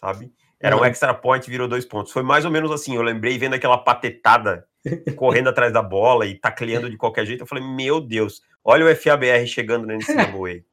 Sabe? 0.00 0.32
Era 0.60 0.76
uhum. 0.76 0.82
um 0.82 0.84
extra 0.84 1.14
point, 1.14 1.48
virou 1.48 1.68
dois 1.68 1.84
pontos. 1.84 2.12
Foi 2.12 2.22
mais 2.22 2.44
ou 2.44 2.50
menos 2.50 2.72
assim. 2.72 2.96
Eu 2.96 3.02
lembrei 3.02 3.38
vendo 3.38 3.54
aquela 3.54 3.78
patetada 3.78 4.66
correndo 5.16 5.48
atrás 5.48 5.72
da 5.72 5.82
bola 5.82 6.26
e 6.26 6.34
tacleando 6.34 6.90
de 6.90 6.96
qualquer 6.96 7.26
jeito. 7.26 7.42
Eu 7.42 7.46
falei, 7.46 7.64
meu 7.64 8.00
Deus, 8.00 8.42
olha 8.64 8.84
o 8.84 8.96
FABR 8.96 9.46
chegando 9.46 9.86
na 9.86 9.94
NCAA. 9.94 10.64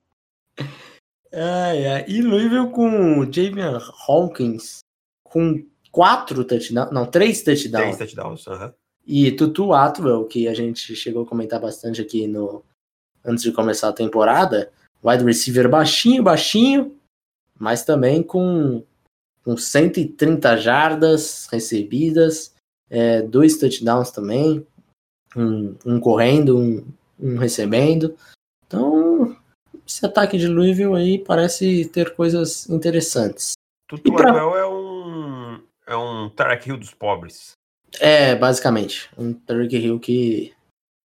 ai, 1.34 1.86
ai. 1.86 2.06
E 2.08 2.22
Louisville 2.22 2.72
com 2.72 3.32
Javian 3.32 3.80
Hawkins 4.08 4.80
com 5.24 5.64
quatro 5.92 6.44
touchdowns, 6.44 6.92
não, 6.92 7.06
três 7.06 7.44
touchdowns. 7.44 7.98
Três 7.98 7.98
touchdowns, 7.98 8.48
aham. 8.48 8.66
Uhum. 8.66 8.74
E 9.06 9.32
Tutu 9.32 9.74
Atwell, 9.74 10.26
que 10.26 10.48
a 10.48 10.54
gente 10.54 10.96
chegou 10.96 11.24
a 11.24 11.26
comentar 11.26 11.60
bastante 11.60 12.02
aqui 12.02 12.28
no 12.28 12.64
antes 13.24 13.44
de 13.44 13.52
começar 13.52 13.90
a 13.90 13.94
temporada, 13.94 14.72
wide 15.04 15.24
receiver 15.24 15.70
baixinho, 15.70 16.24
baixinho, 16.24 16.96
mas 17.58 17.84
também 17.84 18.24
com, 18.24 18.84
com 19.44 19.56
130 19.56 20.58
jardas 20.58 21.48
recebidas, 21.52 22.54
é, 22.90 23.22
dois 23.22 23.58
touchdowns 23.58 24.12
também, 24.12 24.66
um, 25.36 25.76
um 25.86 26.00
correndo, 26.00 26.58
um, 26.58 26.86
um, 27.20 27.38
recebendo. 27.38 28.16
Então, 28.66 29.38
esse 29.88 30.06
ataque 30.06 30.38
de 30.38 30.48
Louisville 30.48 30.96
aí 30.96 31.20
parece 31.20 31.86
ter 31.86 32.16
coisas 32.16 32.70
interessantes. 32.70 33.54
Tutu 33.88 34.14
pra... 34.14 34.30
É 34.30 34.66
um, 34.66 35.62
é 35.86 35.96
um 35.96 36.30
Tarek 36.30 36.70
Hill 36.70 36.78
dos 36.78 36.94
pobres. 36.94 37.54
É, 38.00 38.36
basicamente. 38.36 39.10
Um 39.18 39.34
Tyreek 39.34 39.76
Hill 39.76 40.00
que, 40.00 40.54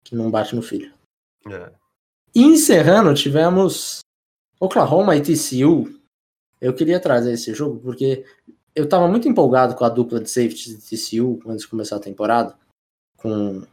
que 0.03 0.15
não 0.15 0.29
bate 0.29 0.55
no 0.55 0.61
filho. 0.61 0.91
É. 1.49 1.71
E 2.35 2.41
encerrando, 2.41 3.13
tivemos 3.13 3.99
Oklahoma 4.59 5.15
e 5.15 5.21
TCU. 5.21 5.99
Eu 6.59 6.73
queria 6.73 6.99
trazer 6.99 7.33
esse 7.33 7.53
jogo 7.53 7.79
porque 7.79 8.25
eu 8.75 8.87
tava 8.87 9.07
muito 9.07 9.27
empolgado 9.27 9.75
com 9.75 9.85
a 9.85 9.89
dupla 9.89 10.19
de 10.19 10.29
safety 10.29 10.75
de 10.75 10.81
TCU 10.81 11.39
antes 11.45 11.63
de 11.63 11.67
começar 11.67 11.97
a 11.97 12.01
temporada. 12.01 12.55
Com 13.17 13.63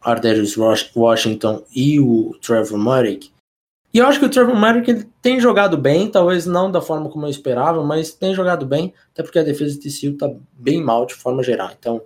Ardarius 0.00 0.56
Washington 0.94 1.64
e 1.74 2.00
o 2.00 2.36
Trevor 2.40 2.78
Murray. 2.78 3.20
E 3.92 3.98
eu 3.98 4.06
acho 4.06 4.18
que 4.18 4.26
o 4.26 4.30
Trevor 4.30 4.54
Murray 4.54 4.84
ele 4.86 5.04
tem 5.22 5.40
jogado 5.40 5.76
bem, 5.76 6.10
talvez 6.10 6.46
não 6.46 6.70
da 6.70 6.80
forma 6.80 7.08
como 7.08 7.26
eu 7.26 7.30
esperava, 7.30 7.82
mas 7.82 8.12
tem 8.12 8.34
jogado 8.34 8.66
bem, 8.66 8.92
até 9.12 9.22
porque 9.22 9.38
a 9.38 9.42
defesa 9.42 9.78
de 9.78 9.88
TCU 9.88 10.16
tá 10.16 10.30
bem 10.52 10.82
mal 10.82 11.06
de 11.06 11.14
forma 11.14 11.42
geral. 11.42 11.70
Então 11.78 12.02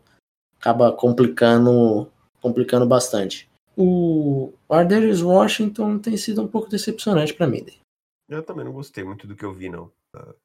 acaba 0.61 0.92
complicando, 0.92 2.07
complicando 2.40 2.87
bastante. 2.87 3.49
O 3.77 4.53
Ardarius 4.68 5.23
Washington 5.23 5.99
tem 5.99 6.16
sido 6.16 6.42
um 6.42 6.46
pouco 6.46 6.68
decepcionante 6.68 7.33
para 7.33 7.46
mim. 7.46 7.64
Eu 8.29 8.42
também 8.42 8.64
não 8.64 8.73
gostei 8.73 9.03
muito 9.03 9.27
do 9.27 9.35
que 9.35 9.44
eu 9.44 9.55
vi, 9.55 9.70
não. 9.70 9.90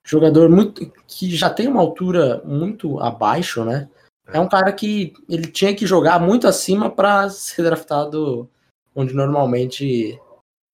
Jogador 0.05 0.49
muito 0.49 0.89
que 1.07 1.35
já 1.35 1.49
tem 1.49 1.67
uma 1.67 1.81
altura 1.81 2.41
muito 2.45 2.99
abaixo, 2.99 3.65
né? 3.65 3.89
É 4.27 4.39
um 4.39 4.47
cara 4.47 4.71
que 4.71 5.13
ele 5.29 5.47
tinha 5.47 5.75
que 5.75 5.85
jogar 5.85 6.19
muito 6.19 6.47
acima 6.47 6.89
para 6.89 7.29
ser 7.29 7.63
draftado 7.63 8.49
onde 8.95 9.13
normalmente. 9.13 10.19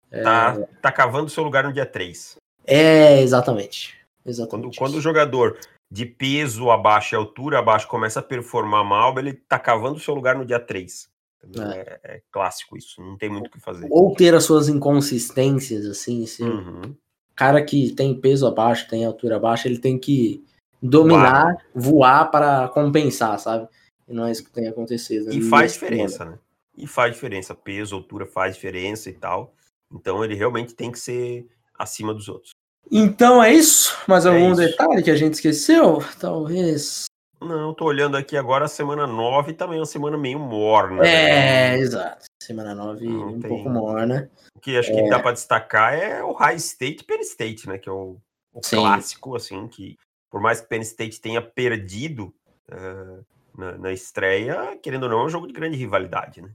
É... 0.09 0.23
Tá, 0.23 0.59
tá 0.81 0.91
cavando 0.91 1.29
seu 1.29 1.43
lugar 1.43 1.63
no 1.63 1.73
dia 1.73 1.85
3. 1.85 2.35
É, 2.65 3.21
exatamente. 3.21 3.97
exatamente 4.25 4.77
quando, 4.77 4.77
quando 4.77 4.97
o 4.97 5.01
jogador 5.01 5.57
de 5.91 6.05
peso 6.05 6.71
abaixo 6.71 7.13
e 7.13 7.17
altura 7.17 7.59
abaixo 7.59 7.85
começa 7.87 8.21
a 8.21 8.23
performar 8.23 8.85
mal, 8.85 9.19
ele 9.19 9.33
tá 9.33 9.59
cavando 9.59 9.99
seu 9.99 10.13
lugar 10.13 10.37
no 10.37 10.45
dia 10.45 10.59
3. 10.59 11.11
É. 11.43 11.59
É, 11.59 11.99
é. 12.03 12.21
clássico 12.31 12.77
isso, 12.77 13.01
não 13.01 13.17
tem 13.17 13.29
muito 13.29 13.47
o 13.47 13.49
que 13.49 13.59
fazer. 13.59 13.87
Ou 13.91 14.15
ter 14.15 14.33
as 14.33 14.45
suas 14.45 14.69
inconsistências, 14.69 15.85
assim. 15.85 16.23
assim. 16.23 16.45
Uhum. 16.45 16.95
Cara 17.35 17.61
que 17.63 17.91
tem 17.93 18.19
peso 18.19 18.47
abaixo, 18.47 18.87
tem 18.87 19.03
altura 19.03 19.35
abaixo, 19.35 19.67
ele 19.67 19.79
tem 19.79 19.97
que 19.97 20.45
dominar, 20.81 21.57
voar, 21.73 21.91
voar 21.91 22.31
para 22.31 22.67
compensar, 22.69 23.37
sabe? 23.39 23.67
E 24.07 24.13
não 24.13 24.25
é 24.25 24.31
isso 24.31 24.43
que 24.43 24.51
tem 24.51 24.67
acontecido. 24.67 25.33
E 25.33 25.41
faz 25.41 25.73
diferença, 25.73 26.23
né? 26.23 26.39
E 26.77 26.87
faz 26.87 27.13
diferença. 27.13 27.53
Peso, 27.53 27.95
altura 27.95 28.25
faz 28.25 28.55
diferença 28.55 29.09
e 29.09 29.13
tal. 29.13 29.53
Então 29.91 30.23
ele 30.23 30.35
realmente 30.35 30.73
tem 30.73 30.91
que 30.91 30.99
ser 30.99 31.47
acima 31.77 32.13
dos 32.13 32.29
outros. 32.29 32.50
Então 32.89 33.43
é 33.43 33.53
isso? 33.53 33.97
Mais 34.07 34.25
é 34.25 34.29
algum 34.29 34.51
isso. 34.51 34.61
detalhe 34.61 35.03
que 35.03 35.11
a 35.11 35.15
gente 35.15 35.33
esqueceu? 35.35 36.03
Talvez. 36.19 37.05
Não, 37.41 37.73
tô 37.73 37.85
olhando 37.85 38.15
aqui 38.15 38.37
agora 38.37 38.65
a 38.65 38.67
semana 38.67 39.07
9 39.07 39.53
também 39.53 39.77
é 39.77 39.79
uma 39.79 39.85
semana 39.85 40.15
meio 40.15 40.37
morna. 40.37 41.03
É, 41.05 41.71
né? 41.71 41.79
exato. 41.79 42.25
Semana 42.41 42.75
9 42.75 43.07
um 43.07 43.39
tem... 43.39 43.49
pouco 43.49 43.67
morna. 43.67 44.29
O 44.55 44.59
que 44.59 44.77
acho 44.77 44.91
é... 44.91 44.95
que 44.95 45.09
dá 45.09 45.19
para 45.19 45.31
destacar 45.31 45.93
é 45.93 46.23
o 46.23 46.33
High 46.33 46.57
State 46.57 47.03
Penn 47.03 47.21
State, 47.21 47.67
né? 47.67 47.79
Que 47.79 47.89
é 47.89 47.91
o, 47.91 48.17
o 48.53 48.61
clássico, 48.61 49.35
assim, 49.35 49.67
que 49.67 49.97
por 50.29 50.39
mais 50.39 50.61
que 50.61 50.67
Penn 50.67 50.81
State 50.81 51.19
tenha 51.19 51.41
perdido 51.41 52.33
uh, 52.71 53.25
na, 53.57 53.77
na, 53.77 53.91
estreia, 53.91 54.77
querendo 54.81 55.03
ou 55.03 55.09
não, 55.09 55.19
é 55.21 55.25
um 55.25 55.29
jogo 55.29 55.47
de 55.47 55.53
grande 55.53 55.75
rivalidade, 55.75 56.41
né? 56.41 56.49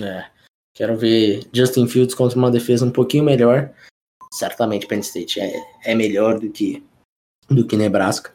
É. 0.00 0.26
Quero 0.74 0.96
ver 0.96 1.48
Justin 1.52 1.88
Fields 1.88 2.14
contra 2.14 2.38
uma 2.38 2.50
defesa 2.50 2.84
um 2.84 2.90
pouquinho 2.90 3.24
melhor. 3.24 3.72
Certamente 4.32 4.86
Penn 4.86 5.00
State 5.00 5.40
é, 5.40 5.64
é 5.84 5.94
melhor 5.94 6.38
do 6.38 6.50
que, 6.50 6.82
do 7.48 7.66
que 7.66 7.76
Nebraska. 7.76 8.34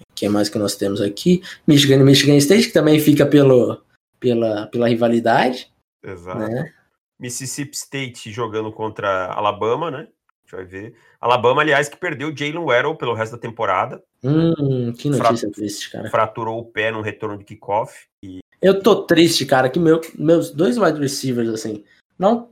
O 0.00 0.14
que 0.14 0.28
mais 0.28 0.48
que 0.48 0.58
nós 0.58 0.76
temos 0.76 1.00
aqui? 1.00 1.42
Michigan 1.66 1.96
e 1.96 2.04
Michigan 2.04 2.36
State, 2.36 2.68
que 2.68 2.72
também 2.72 3.00
fica 3.00 3.26
pelo, 3.26 3.82
pela, 4.20 4.66
pela 4.66 4.88
rivalidade. 4.88 5.70
Exato. 6.02 6.38
Né? 6.38 6.72
Mississippi 7.18 7.76
State 7.76 8.30
jogando 8.30 8.72
contra 8.72 9.26
Alabama, 9.32 9.90
né? 9.90 9.98
A 9.98 10.56
gente 10.56 10.56
vai 10.56 10.64
ver. 10.64 10.94
Alabama, 11.20 11.62
aliás, 11.62 11.88
que 11.88 11.96
perdeu 11.96 12.34
Jalen 12.34 12.64
Waddle 12.64 12.96
pelo 12.96 13.14
resto 13.14 13.32
da 13.32 13.38
temporada. 13.38 14.02
Hum, 14.22 14.92
que 14.92 15.10
notícia 15.10 15.50
triste, 15.50 15.90
cara. 15.90 16.10
Fraturou 16.10 16.60
o 16.60 16.64
pé 16.64 16.90
no 16.90 17.02
retorno 17.02 17.36
de 17.36 17.44
kickoff. 17.44 18.06
E... 18.22 18.38
Eu 18.62 18.80
tô 18.80 19.02
triste, 19.02 19.44
cara, 19.44 19.68
que 19.68 19.78
meu, 19.78 20.00
meus 20.16 20.50
dois 20.50 20.78
wide 20.78 21.00
receivers, 21.00 21.48
assim, 21.48 21.84
não 22.18 22.50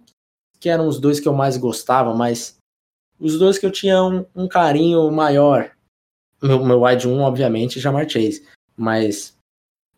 que 0.58 0.68
eram 0.68 0.88
os 0.88 0.98
dois 0.98 1.20
que 1.20 1.28
eu 1.28 1.32
mais 1.32 1.56
gostava, 1.56 2.14
mas 2.14 2.58
os 3.18 3.38
dois 3.38 3.58
que 3.58 3.66
eu 3.66 3.70
tinha 3.70 4.02
um, 4.02 4.24
um 4.34 4.48
carinho 4.48 5.10
maior. 5.10 5.70
Meu, 6.42 6.64
meu 6.64 6.82
wide 6.82 7.08
1, 7.08 7.20
obviamente, 7.20 7.80
Jamar 7.80 8.08
Chase. 8.08 8.46
Mas 8.76 9.36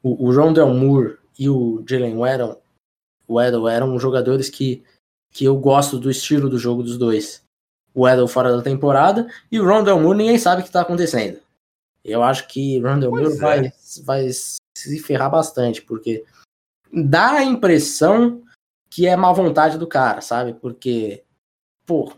o, 0.02 0.26
o 0.26 0.34
Rondell 0.34 0.72
Moore 0.72 1.18
e 1.38 1.48
o 1.48 1.84
Jalen 1.88 2.16
Waddle, 2.16 2.60
Waddle 3.28 3.68
eram 3.68 3.98
jogadores 3.98 4.48
que, 4.48 4.82
que 5.32 5.44
eu 5.44 5.56
gosto 5.56 5.98
do 5.98 6.10
estilo 6.10 6.48
do 6.48 6.58
jogo 6.58 6.82
dos 6.82 6.96
dois 6.96 7.42
o 7.98 8.08
Edel 8.08 8.28
fora 8.28 8.56
da 8.56 8.62
temporada 8.62 9.28
e 9.50 9.58
o 9.58 9.66
Rondell 9.66 9.98
Moore 9.98 10.18
ninguém 10.18 10.38
sabe 10.38 10.60
o 10.60 10.62
que 10.62 10.68
está 10.68 10.82
acontecendo. 10.82 11.40
Eu 12.04 12.22
acho 12.22 12.46
que 12.46 12.78
Rondell 12.78 13.10
Moore 13.10 13.32
é. 13.32 13.36
vai, 13.36 13.72
vai 14.04 14.28
se 14.30 14.98
ferrar 15.00 15.28
bastante, 15.28 15.82
porque 15.82 16.24
dá 16.92 17.32
a 17.32 17.44
impressão 17.44 18.42
que 18.88 19.06
é 19.06 19.16
má 19.16 19.32
vontade 19.32 19.76
do 19.78 19.86
cara, 19.86 20.20
sabe? 20.20 20.54
Porque, 20.54 21.24
pô, 21.84 22.12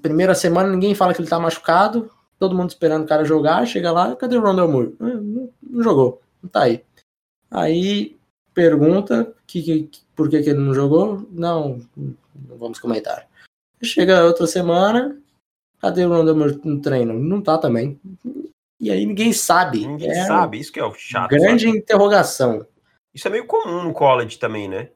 primeira 0.00 0.34
semana 0.34 0.70
ninguém 0.70 0.94
fala 0.94 1.12
que 1.12 1.20
ele 1.20 1.28
tá 1.28 1.38
machucado, 1.38 2.10
todo 2.38 2.54
mundo 2.54 2.70
esperando 2.70 3.04
o 3.04 3.08
cara 3.08 3.24
jogar, 3.24 3.66
chega 3.66 3.92
lá, 3.92 4.16
cadê 4.16 4.36
o 4.36 4.40
Rondell 4.40 4.68
Moore? 4.68 4.96
Não, 4.98 5.14
não, 5.14 5.50
não 5.62 5.82
jogou, 5.82 6.22
não 6.42 6.48
tá 6.48 6.62
aí. 6.62 6.84
Aí 7.50 8.16
pergunta 8.52 9.32
que, 9.46 9.62
que, 9.62 10.02
por 10.14 10.28
que, 10.28 10.42
que 10.42 10.50
ele 10.50 10.60
não 10.60 10.74
jogou? 10.74 11.26
Não, 11.30 11.80
não 11.96 12.58
vamos 12.58 12.78
comentar. 12.78 13.26
Chega 13.82 14.24
outra 14.24 14.46
semana, 14.46 15.20
cadê 15.80 16.06
o 16.06 16.08
Rondell 16.08 16.34
no 16.64 16.80
treino? 16.80 17.14
Não 17.14 17.42
tá 17.42 17.58
também. 17.58 18.00
E 18.80 18.90
aí 18.90 19.04
ninguém 19.04 19.32
sabe. 19.32 19.86
Ninguém 19.86 20.10
é 20.10 20.24
sabe, 20.24 20.58
isso 20.58 20.72
que 20.72 20.80
é 20.80 20.84
o 20.84 20.94
chato. 20.94 21.30
Grande 21.30 21.66
sabe? 21.66 21.78
interrogação. 21.78 22.66
Isso 23.14 23.28
é 23.28 23.30
meio 23.30 23.46
comum 23.46 23.84
no 23.84 23.92
college 23.92 24.38
também, 24.38 24.68
né? 24.68 24.90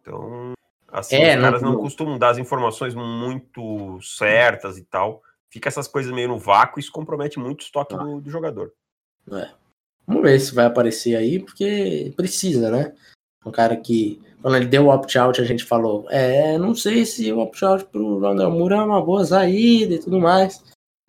Então, 0.00 0.47
assim, 0.90 1.16
é, 1.16 1.36
os 1.36 1.42
caras 1.42 1.62
não, 1.62 1.72
não 1.72 1.80
costumam 1.80 2.18
dar 2.18 2.30
as 2.30 2.38
informações 2.38 2.94
muito 2.94 4.00
certas 4.02 4.78
e 4.78 4.84
tal. 4.84 5.22
Fica 5.50 5.68
essas 5.68 5.88
coisas 5.88 6.12
meio 6.12 6.28
no 6.28 6.38
vácuo 6.38 6.78
e 6.78 6.82
isso 6.82 6.92
compromete 6.92 7.38
muito 7.38 7.60
o 7.60 7.64
estoque 7.64 7.94
ah. 7.94 7.98
do, 7.98 8.20
do, 8.20 8.30
jogador. 8.30 8.72
É. 9.30 9.50
Vamos 10.06 10.22
ver 10.22 10.38
se 10.40 10.54
vai 10.54 10.66
aparecer 10.66 11.16
aí, 11.16 11.38
porque 11.38 12.12
precisa, 12.16 12.70
né? 12.70 12.94
Um 13.44 13.50
cara 13.50 13.76
que 13.76 14.20
quando 14.40 14.56
ele 14.56 14.66
deu 14.66 14.86
o 14.86 14.94
opt-out, 14.94 15.40
a 15.40 15.44
gente 15.44 15.64
falou: 15.64 16.06
é, 16.10 16.56
não 16.58 16.74
sei 16.74 17.04
se 17.04 17.32
o 17.32 17.38
opt-out 17.38 17.84
pro 17.86 18.18
Rondell 18.18 18.50
Moore 18.50 18.74
é 18.74 18.82
uma 18.82 19.02
boa 19.02 19.24
saída 19.24 19.94
e 19.94 19.98
tudo 19.98 20.18
mais. 20.18 20.62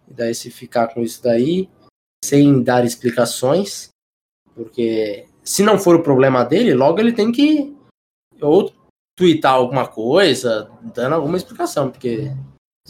E 0.09 0.13
daí, 0.13 0.33
se 0.33 0.49
ficar 0.49 0.87
com 0.87 1.01
isso 1.01 1.21
daí, 1.21 1.69
sem 2.23 2.63
dar 2.63 2.83
explicações, 2.83 3.89
porque 4.55 5.25
se 5.43 5.63
não 5.63 5.77
for 5.77 5.95
o 5.95 6.03
problema 6.03 6.43
dele, 6.43 6.73
logo 6.73 6.99
ele 6.99 7.13
tem 7.13 7.31
que 7.31 7.75
ou 8.41 8.71
twittar 9.19 9.55
alguma 9.55 9.85
coisa, 9.85 10.71
dando 10.95 11.15
alguma 11.15 11.35
explicação, 11.35 11.91
porque. 11.91 12.31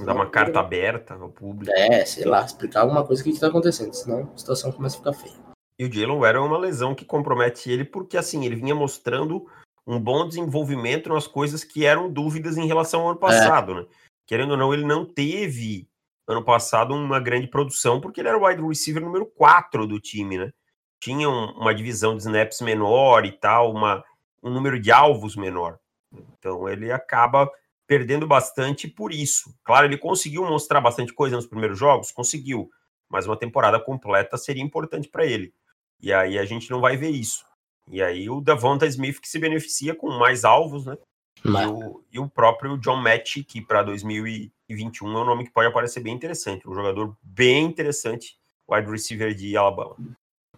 Dar 0.05 0.13
uma 0.13 0.29
carta 0.29 0.59
aberta 0.59 1.15
ao 1.15 1.29
público. 1.29 1.73
É, 1.75 2.05
sei 2.05 2.23
lá, 2.23 2.45
explicar 2.45 2.81
alguma 2.81 3.03
coisa 3.03 3.23
que 3.23 3.31
está 3.31 3.47
acontecendo, 3.47 3.93
senão 3.93 4.31
a 4.33 4.37
situação 4.37 4.71
começa 4.71 4.95
a 4.95 4.99
ficar 4.99 5.13
feia. 5.13 5.35
E 5.77 5.85
o 5.85 5.91
Jalen 5.91 6.19
Ware 6.19 6.37
é 6.37 6.39
uma 6.39 6.57
lesão 6.57 6.93
que 6.93 7.03
compromete 7.03 7.71
ele, 7.71 7.83
porque 7.83 8.15
assim, 8.15 8.45
ele 8.45 8.55
vinha 8.55 8.75
mostrando 8.75 9.47
um 9.87 9.99
bom 9.99 10.27
desenvolvimento 10.27 11.09
nas 11.09 11.25
coisas 11.25 11.63
que 11.63 11.83
eram 11.83 12.09
dúvidas 12.09 12.57
em 12.57 12.67
relação 12.67 13.01
ao 13.01 13.09
ano 13.09 13.17
é. 13.17 13.21
passado, 13.21 13.71
é. 13.71 13.75
né? 13.75 13.85
Querendo 14.27 14.51
ou 14.51 14.57
não, 14.57 14.71
ele 14.71 14.85
não 14.85 15.03
teve 15.03 15.89
ano 16.27 16.43
passado 16.45 16.93
uma 16.93 17.19
grande 17.19 17.47
produção, 17.47 17.99
porque 17.99 18.21
ele 18.21 18.29
era 18.29 18.37
o 18.37 18.45
wide 18.45 18.61
receiver 18.61 19.03
número 19.03 19.25
4 19.25 19.87
do 19.87 19.99
time, 19.99 20.37
né? 20.37 20.53
Tinha 21.01 21.27
um, 21.27 21.45
uma 21.53 21.73
divisão 21.73 22.15
de 22.15 22.21
snaps 22.21 22.61
menor 22.61 23.25
e 23.25 23.31
tal, 23.31 23.71
uma, 23.71 24.03
um 24.43 24.53
número 24.53 24.79
de 24.79 24.91
alvos 24.91 25.35
menor. 25.35 25.79
Então 26.11 26.67
ele 26.67 26.91
acaba 26.91 27.49
perdendo 27.87 28.27
bastante 28.27 28.87
por 28.87 29.11
isso. 29.11 29.53
Claro, 29.63 29.87
ele 29.87 29.97
conseguiu 29.97 30.45
mostrar 30.45 30.79
bastante 30.79 31.13
coisa 31.13 31.35
nos 31.35 31.47
primeiros 31.47 31.77
jogos, 31.77 32.11
conseguiu, 32.11 32.69
mas 33.09 33.25
uma 33.25 33.37
temporada 33.37 33.79
completa 33.79 34.37
seria 34.37 34.63
importante 34.63 35.07
para 35.07 35.25
ele. 35.25 35.53
E 35.99 36.13
aí 36.13 36.37
a 36.37 36.45
gente 36.45 36.69
não 36.69 36.79
vai 36.79 36.95
ver 36.95 37.09
isso. 37.09 37.43
E 37.87 38.01
aí 38.01 38.29
o 38.29 38.39
Davonta 38.39 38.85
Smith 38.85 39.19
que 39.19 39.27
se 39.27 39.39
beneficia 39.39 39.95
com 39.95 40.09
mais 40.17 40.45
alvos, 40.45 40.85
né? 40.85 40.97
E 41.43 41.65
o, 41.65 42.03
e 42.11 42.19
o, 42.19 42.29
próprio 42.29 42.77
John 42.77 42.97
Match, 42.97 43.37
que 43.47 43.61
para 43.61 43.81
2021 43.83 45.07
é 45.07 45.21
um 45.21 45.25
nome 45.25 45.45
que 45.45 45.51
pode 45.51 45.67
aparecer 45.67 46.01
bem 46.01 46.13
interessante. 46.13 46.67
Um 46.67 46.73
jogador 46.73 47.15
bem 47.23 47.65
interessante, 47.65 48.37
wide 48.69 48.91
receiver 48.91 49.33
de 49.33 49.55
Alabama. 49.55 49.95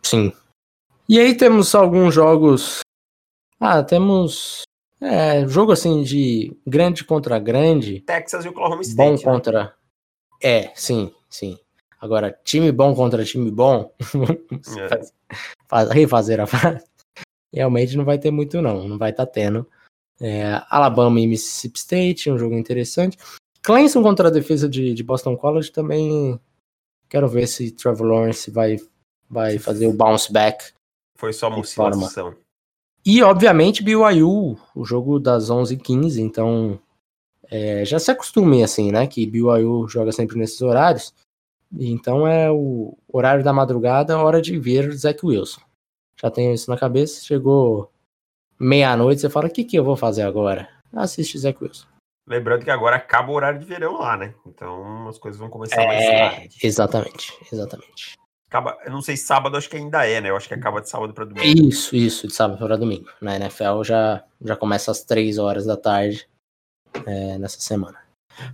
Sim. 0.01 0.33
E 1.07 1.19
aí 1.19 1.37
temos 1.37 1.75
alguns 1.75 2.13
jogos. 2.13 2.81
Ah, 3.59 3.83
temos. 3.83 4.63
É, 5.01 5.47
jogo 5.47 5.71
assim 5.71 6.03
de 6.03 6.55
grande 6.65 7.03
contra 7.03 7.39
grande. 7.39 8.01
Texas 8.01 8.45
e 8.45 8.49
Oklahoma 8.49 8.81
State. 8.81 8.95
Bom 8.95 9.11
né? 9.13 9.23
contra. 9.23 9.75
É, 10.41 10.71
sim, 10.75 11.13
sim. 11.29 11.57
Agora, 11.99 12.37
time 12.43 12.71
bom 12.71 12.95
contra 12.95 13.25
time 13.25 13.49
bom. 13.49 13.91
é. 15.69 15.93
refazer 15.93 16.39
a 16.39 16.47
frase 16.47 16.91
realmente 17.53 17.97
não 17.97 18.05
vai 18.05 18.17
ter 18.17 18.31
muito, 18.31 18.61
não. 18.61 18.87
Não 18.87 18.97
vai 18.97 19.11
estar 19.11 19.25
tá 19.25 19.31
tendo. 19.31 19.67
É, 20.19 20.61
Alabama 20.69 21.19
e 21.19 21.27
Mississippi 21.27 21.79
State, 21.79 22.31
um 22.31 22.37
jogo 22.37 22.55
interessante. 22.55 23.17
Clemson 23.61 24.01
contra 24.01 24.27
a 24.27 24.31
defesa 24.31 24.69
de, 24.69 24.93
de 24.93 25.03
Boston 25.03 25.35
College 25.35 25.71
também. 25.71 26.39
Quero 27.09 27.27
ver 27.27 27.47
se 27.47 27.71
Trevor 27.71 28.07
Lawrence 28.07 28.49
vai, 28.49 28.77
vai 29.29 29.57
fazer 29.59 29.87
o 29.87 29.93
bounce 29.93 30.31
back. 30.31 30.73
Foi 31.15 31.33
só 31.33 31.49
uma 31.49 31.59
oscilação. 31.59 32.35
E, 33.05 33.21
obviamente, 33.23 33.83
BYU, 33.83 34.57
o 34.75 34.85
jogo 34.85 35.19
das 35.19 35.49
11h15, 35.49 36.19
então 36.19 36.79
é, 37.49 37.83
já 37.83 37.99
se 37.99 38.09
acostume, 38.11 38.63
assim, 38.63 38.91
né? 38.91 39.07
Que 39.07 39.25
BYU 39.25 39.87
joga 39.87 40.11
sempre 40.11 40.37
nesses 40.37 40.61
horários. 40.61 41.13
Então 41.77 42.27
é 42.27 42.51
o 42.51 42.97
horário 43.07 43.43
da 43.43 43.53
madrugada, 43.53 44.17
hora 44.17 44.41
de 44.41 44.57
ver 44.59 44.91
Zach 44.91 45.25
Wilson. 45.25 45.61
Já 46.21 46.29
tenho 46.29 46.53
isso 46.53 46.69
na 46.69 46.77
cabeça. 46.77 47.23
Chegou 47.23 47.91
meia-noite, 48.59 49.21
você 49.21 49.29
fala: 49.29 49.47
o 49.47 49.49
que, 49.49 49.63
que 49.63 49.77
eu 49.77 49.83
vou 49.83 49.95
fazer 49.95 50.23
agora? 50.23 50.69
Assiste 50.93 51.37
Zach 51.37 51.57
Wilson. 51.61 51.87
Lembrando 52.27 52.63
que 52.63 52.71
agora 52.71 52.97
acaba 52.97 53.31
o 53.31 53.35
horário 53.35 53.59
de 53.59 53.65
verão 53.65 53.99
lá, 53.99 54.15
né? 54.15 54.33
Então 54.45 55.07
as 55.07 55.17
coisas 55.17 55.39
vão 55.39 55.49
começar 55.49 55.81
é, 55.81 55.87
mais 55.87 56.05
tarde. 56.05 56.57
Exatamente, 56.61 57.33
exatamente. 57.51 58.15
Acaba, 58.51 58.77
eu 58.83 58.91
não 58.91 59.01
sei 59.01 59.15
sábado, 59.15 59.55
acho 59.55 59.69
que 59.69 59.77
ainda 59.77 60.05
é, 60.05 60.19
né? 60.19 60.29
Eu 60.29 60.35
acho 60.35 60.45
que 60.45 60.53
acaba 60.53 60.81
de 60.81 60.89
sábado 60.89 61.13
para 61.13 61.23
domingo. 61.23 61.69
Isso, 61.69 61.95
isso, 61.95 62.27
de 62.27 62.33
sábado 62.33 62.57
para 62.59 62.75
domingo. 62.75 63.07
Na 63.21 63.37
NFL 63.37 63.81
já, 63.85 64.25
já 64.43 64.57
começa 64.57 64.91
às 64.91 65.05
três 65.05 65.37
horas 65.37 65.65
da 65.65 65.77
tarde 65.77 66.27
é, 67.07 67.37
nessa 67.37 67.61
semana. 67.61 67.97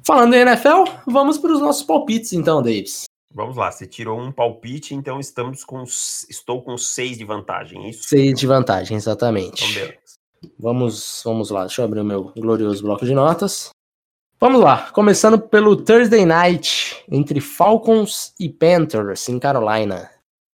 Falando 0.05 0.35
em 0.35 0.41
NFL, 0.41 0.83
vamos 1.07 1.39
para 1.39 1.51
os 1.51 1.59
nossos 1.59 1.81
palpites 1.81 2.31
então, 2.33 2.61
Davis. 2.61 3.05
Vamos 3.33 3.57
lá, 3.57 3.71
você 3.71 3.87
tirou 3.87 4.19
um 4.19 4.31
palpite, 4.31 4.93
então 4.93 5.19
estamos 5.19 5.63
com 5.63 5.83
estou 5.83 6.61
com 6.61 6.77
seis 6.77 7.17
de 7.17 7.25
vantagem, 7.25 7.85
é 7.85 7.89
isso? 7.89 8.07
Seis 8.07 8.39
de 8.39 8.45
vantagem, 8.45 8.95
exatamente. 8.95 9.65
Então. 9.65 10.51
Vamos, 10.59 11.23
vamos 11.25 11.49
lá, 11.49 11.61
deixa 11.61 11.81
eu 11.81 11.85
abrir 11.85 12.01
o 12.01 12.05
meu 12.05 12.25
glorioso 12.35 12.83
bloco 12.83 13.03
de 13.03 13.15
notas. 13.15 13.71
Vamos 14.39 14.61
lá, 14.61 14.91
começando 14.91 15.39
pelo 15.39 15.75
Thursday 15.75 16.23
Night 16.23 17.03
entre 17.09 17.41
Falcons 17.41 18.35
e 18.39 18.47
Panthers 18.47 19.27
em 19.29 19.39
Carolina. 19.39 20.11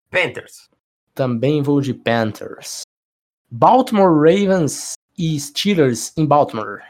Panthers. 0.09 0.71
Também 1.13 1.61
vou 1.63 1.81
de 1.81 1.93
Panthers. 1.93 2.83
Baltimore 3.51 4.15
Ravens 4.15 4.93
e 5.19 5.39
Steelers 5.41 6.17
em 6.17 6.25
Baltimore. 6.25 6.81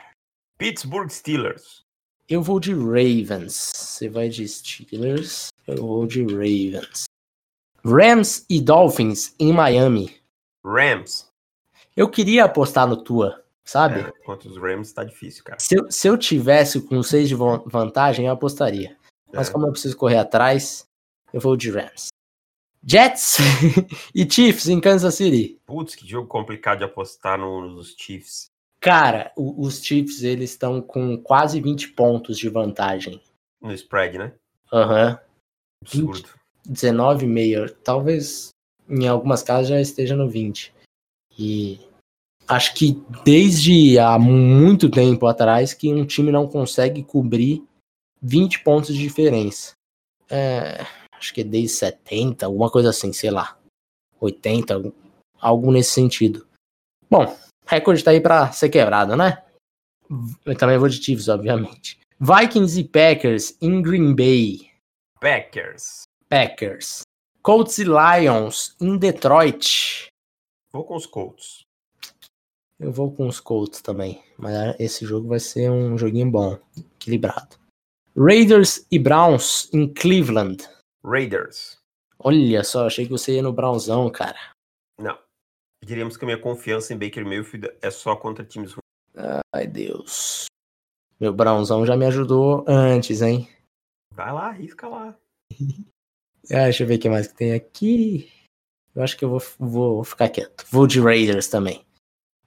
Pittsburgh 0.58 1.08
Steelers. 1.08 1.82
Eu 2.28 2.42
vou 2.42 2.60
de 2.60 2.74
Ravens. 2.74 3.72
Você 3.74 4.10
vai 4.10 4.28
de 4.28 4.46
Steelers. 4.46 5.48
Eu 5.66 5.86
vou 5.86 6.06
de 6.06 6.22
Ravens. 6.24 7.04
Rams 7.82 8.44
e 8.50 8.60
Dolphins 8.60 9.34
em 9.40 9.50
Miami. 9.50 10.14
Rams. 10.62 11.26
Eu 11.96 12.10
queria 12.10 12.44
apostar 12.44 12.86
no 12.86 12.98
Tua 12.98 13.41
sabe? 13.64 14.00
É, 14.00 14.12
contra 14.24 14.48
os 14.48 14.56
Rams 14.56 14.92
tá 14.92 15.04
difícil, 15.04 15.44
cara. 15.44 15.58
Se 15.60 15.74
eu, 15.74 15.90
se 15.90 16.08
eu 16.08 16.16
tivesse 16.16 16.80
com 16.80 17.02
6 17.02 17.28
de 17.28 17.34
vantagem, 17.34 18.26
eu 18.26 18.32
apostaria. 18.32 18.96
Mas 19.32 19.48
é. 19.48 19.52
como 19.52 19.66
eu 19.66 19.72
preciso 19.72 19.96
correr 19.96 20.18
atrás, 20.18 20.84
eu 21.32 21.40
vou 21.40 21.56
de 21.56 21.70
Rams. 21.70 22.08
Jets 22.84 23.38
e 24.14 24.28
Chiefs 24.28 24.68
em 24.68 24.80
Kansas 24.80 25.14
City. 25.14 25.60
Putz, 25.64 25.94
que 25.94 26.06
jogo 26.06 26.26
complicado 26.26 26.78
de 26.78 26.84
apostar 26.84 27.38
nos 27.38 27.94
Chiefs. 27.96 28.46
Cara, 28.80 29.32
o, 29.36 29.64
os 29.64 29.82
Chiefs, 29.82 30.22
eles 30.22 30.50
estão 30.50 30.82
com 30.82 31.16
quase 31.16 31.60
20 31.60 31.92
pontos 31.92 32.36
de 32.36 32.48
vantagem. 32.48 33.22
No 33.60 33.72
spread, 33.72 34.18
né? 34.18 34.34
Aham. 34.72 35.10
Uhum. 35.10 35.18
Absurdo. 35.82 36.28
19,5. 36.68 37.76
Talvez 37.84 38.48
em 38.88 39.06
algumas 39.06 39.42
casas 39.42 39.68
já 39.68 39.80
esteja 39.80 40.16
no 40.16 40.28
20. 40.28 40.74
E 41.38 41.80
acho 42.46 42.74
que 42.74 43.00
desde 43.24 43.98
há 43.98 44.18
muito 44.18 44.90
tempo 44.90 45.26
atrás 45.26 45.72
que 45.74 45.92
um 45.92 46.04
time 46.04 46.30
não 46.30 46.46
consegue 46.46 47.02
cobrir 47.02 47.64
20 48.20 48.62
pontos 48.62 48.94
de 48.94 49.00
diferença. 49.00 49.72
É, 50.30 50.84
acho 51.12 51.34
que 51.34 51.40
é 51.40 51.44
desde 51.44 51.76
70, 51.76 52.46
alguma 52.46 52.70
coisa 52.70 52.90
assim, 52.90 53.12
sei 53.12 53.30
lá. 53.30 53.58
80, 54.20 54.92
algo 55.40 55.72
nesse 55.72 55.90
sentido. 55.90 56.46
Bom, 57.10 57.36
recorde 57.66 58.02
tá 58.02 58.12
aí 58.12 58.20
pra 58.20 58.52
ser 58.52 58.68
quebrado, 58.68 59.16
né? 59.16 59.42
Eu 60.44 60.56
também 60.56 60.78
vou 60.78 60.88
de 60.88 61.02
Chiefs, 61.02 61.28
obviamente. 61.28 61.98
Vikings 62.20 62.78
e 62.78 62.84
Packers 62.84 63.56
em 63.60 63.82
Green 63.82 64.14
Bay. 64.14 64.70
Packers. 65.20 66.02
Packers. 66.28 67.02
Colts 67.42 67.78
e 67.78 67.84
Lions 67.84 68.76
em 68.80 68.96
Detroit. 68.96 70.06
Vou 70.72 70.84
com 70.84 70.94
os 70.94 71.06
Colts. 71.06 71.61
Eu 72.82 72.90
vou 72.90 73.12
com 73.12 73.28
os 73.28 73.38
Colts 73.38 73.80
também, 73.80 74.20
mas 74.36 74.74
esse 74.80 75.06
jogo 75.06 75.28
vai 75.28 75.38
ser 75.38 75.70
um 75.70 75.96
joguinho 75.96 76.28
bom, 76.28 76.58
equilibrado. 76.76 77.56
Raiders 78.16 78.84
e 78.90 78.98
Browns 78.98 79.72
em 79.72 79.86
Cleveland. 79.86 80.68
Raiders. 81.04 81.78
Olha 82.18 82.64
só, 82.64 82.86
achei 82.86 83.04
que 83.04 83.12
você 83.12 83.36
ia 83.36 83.42
no 83.42 83.52
Brownzão, 83.52 84.10
cara. 84.10 84.38
Não. 85.00 85.16
Diríamos 85.84 86.16
que 86.16 86.24
a 86.24 86.26
minha 86.26 86.40
confiança 86.40 86.92
em 86.92 86.98
Baker 86.98 87.24
Mayfield 87.24 87.70
é 87.80 87.90
só 87.90 88.16
contra 88.16 88.44
times 88.44 88.72
ruins. 88.72 89.40
Ai, 89.54 89.68
Deus. 89.68 90.46
Meu 91.20 91.32
Brownzão 91.32 91.86
já 91.86 91.96
me 91.96 92.06
ajudou 92.06 92.64
antes, 92.66 93.22
hein? 93.22 93.48
Vai 94.12 94.32
lá, 94.32 94.48
arrisca 94.48 94.88
lá. 94.88 95.16
ah, 96.50 96.64
deixa 96.64 96.82
eu 96.82 96.88
ver 96.88 96.96
o 96.96 96.98
que 96.98 97.08
mais 97.08 97.28
que 97.28 97.34
tem 97.34 97.54
aqui. 97.54 98.28
Eu 98.92 99.04
acho 99.04 99.16
que 99.16 99.24
eu 99.24 99.30
vou, 99.30 99.40
vou 99.58 100.04
ficar 100.04 100.28
quieto. 100.28 100.66
Vou 100.68 100.86
de 100.88 101.00
Raiders 101.00 101.46
também. 101.46 101.84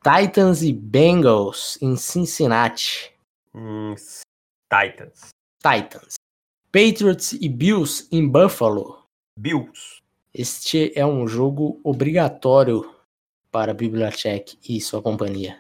Titans 0.05 0.61
e 0.61 0.71
Bengals 0.71 1.79
em 1.81 1.95
Cincinnati. 1.95 3.11
Hum, 3.55 3.95
Titans. 4.71 5.29
Titans. 5.59 6.13
Patriots 6.71 7.33
e 7.33 7.49
Bills 7.49 8.07
em 8.11 8.27
Buffalo. 8.29 9.03
Bills. 9.39 10.03
Este 10.31 10.91
é 10.95 11.03
um 11.03 11.27
jogo 11.27 11.81
obrigatório 11.83 12.93
para 13.49 13.73
Bibliotech 13.73 14.59
e 14.69 14.79
sua 14.79 15.01
companhia. 15.01 15.59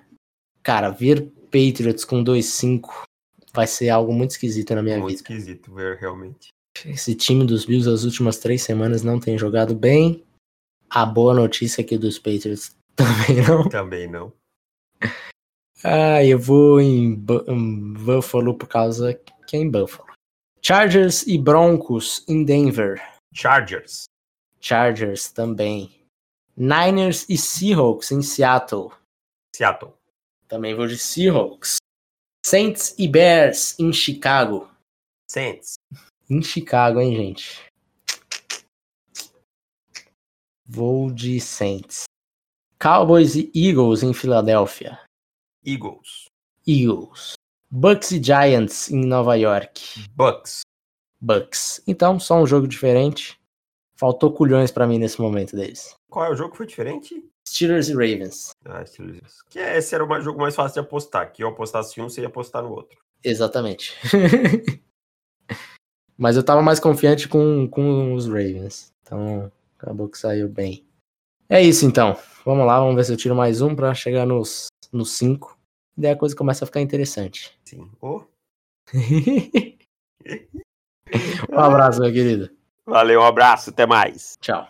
Cara, 0.61 0.91
ver 0.91 1.31
Patriots 1.45 2.05
com 2.05 2.23
2-5 2.23 3.03
vai 3.51 3.65
ser 3.65 3.89
algo 3.89 4.13
muito 4.13 4.31
esquisito 4.31 4.75
na 4.75 4.83
minha 4.83 4.99
muito 4.99 5.17
vida. 5.17 5.27
Muito 5.27 5.39
esquisito 5.41 5.73
ver, 5.73 5.97
realmente. 5.97 6.49
Esse 6.85 7.15
time 7.15 7.47
dos 7.47 7.65
Bills 7.65 7.89
as 7.89 8.03
últimas 8.03 8.37
três 8.37 8.61
semanas 8.61 9.01
não 9.01 9.19
tem 9.19 9.39
jogado 9.39 9.73
bem. 9.73 10.23
A 10.87 11.03
boa 11.03 11.33
notícia 11.33 11.81
aqui 11.81 11.97
dos 11.97 12.19
Patriots 12.19 12.75
também 12.97 13.41
não. 13.47 13.69
Também 13.69 14.07
não. 14.07 14.33
Ah, 15.83 16.23
eu 16.23 16.39
vou 16.39 16.79
em, 16.79 17.13
em 17.47 17.93
Buffalo 17.93 18.57
por 18.57 18.67
causa 18.67 19.13
que 19.45 19.55
é 19.55 19.59
em 19.59 19.69
Buffalo. 19.69 20.09
Chargers 20.61 21.27
e 21.27 21.37
Broncos 21.37 22.23
em 22.27 22.43
Denver. 22.43 22.99
Chargers. 23.33 24.05
Chargers 24.59 25.31
também. 25.31 25.91
Niners 26.57 27.27
e 27.29 27.37
Seahawks 27.37 28.11
em 28.11 28.21
Seattle. 28.21 28.91
Seattle. 29.55 29.93
Também 30.47 30.73
vou 30.73 30.87
de 30.87 30.97
Seahawks. 30.97 31.77
Saints 32.45 32.95
e 32.97 33.07
Bears 33.07 33.77
em 33.79 33.91
Chicago. 33.91 34.69
Saints. 35.29 35.75
Em 36.29 36.41
Chicago, 36.41 36.99
hein, 36.99 37.15
gente? 37.15 37.65
Vou 40.65 41.11
de 41.11 41.39
Saints. 41.39 42.05
Cowboys 42.85 43.33
e 43.35 43.51
Eagles 43.55 44.03
em 44.03 44.13
Filadélfia. 44.13 44.99
Eagles. 45.65 46.25
Eagles. 46.67 47.33
Bucks 47.71 48.11
e 48.11 48.21
Giants 48.21 48.91
em 48.91 49.03
Nova 49.03 49.33
York. 49.33 50.07
Bucks. 50.11 50.61
Bucks. 51.19 51.81
Então, 51.87 52.19
só 52.19 52.39
um 52.39 52.45
jogo 52.45 52.67
diferente. 52.67 53.41
Faltou 53.95 54.31
culhões 54.31 54.69
para 54.69 54.85
mim 54.85 54.99
nesse 54.99 55.19
momento 55.19 55.55
deles. 55.55 55.95
Qual 56.11 56.25
é 56.25 56.29
o 56.29 56.35
jogo 56.35 56.51
que 56.51 56.57
foi 56.57 56.67
diferente? 56.67 57.27
Steelers 57.49 57.89
e 57.89 57.93
Ravens. 57.93 58.51
Ah, 58.63 58.85
Steelers. 58.85 59.41
Que 59.49 59.57
esse 59.57 59.95
era 59.95 60.05
o 60.05 60.21
jogo 60.21 60.39
mais 60.39 60.55
fácil 60.55 60.79
de 60.79 60.87
apostar. 60.87 61.33
Que 61.33 61.43
eu 61.43 61.47
apostasse 61.47 61.99
um, 61.99 62.07
você 62.07 62.21
ia 62.21 62.27
apostar 62.27 62.61
no 62.61 62.69
outro. 62.69 62.99
Exatamente. 63.23 63.95
Mas 66.15 66.37
eu 66.37 66.43
tava 66.43 66.61
mais 66.61 66.79
confiante 66.79 67.27
com, 67.27 67.67
com 67.67 68.13
os 68.13 68.27
Ravens. 68.27 68.93
Então, 69.01 69.51
acabou 69.75 70.07
que 70.07 70.19
saiu 70.19 70.47
bem. 70.47 70.85
É 71.49 71.59
isso 71.59 71.83
então. 71.83 72.15
Vamos 72.45 72.67
lá, 72.67 72.79
vamos 72.79 72.95
ver 72.95 73.03
se 73.03 73.11
eu 73.11 73.17
tiro 73.17 73.35
mais 73.35 73.59
um 73.59 73.75
para 73.75 73.91
chegar 73.95 74.23
nos 74.23 74.67
5. 74.83 74.93
Nos 74.93 75.17
cinco. 75.17 75.57
daí 75.97 76.11
a 76.11 76.15
coisa 76.15 76.35
começa 76.35 76.63
a 76.63 76.67
ficar 76.67 76.79
interessante. 76.79 77.57
Sim. 77.65 77.89
Oh. 81.51 81.57
um 81.57 81.59
abraço, 81.59 82.01
meu 82.01 82.11
querido. 82.11 82.49
Valeu, 82.85 83.21
um 83.21 83.23
abraço, 83.23 83.69
até 83.69 83.85
mais. 83.85 84.35
Tchau. 84.41 84.67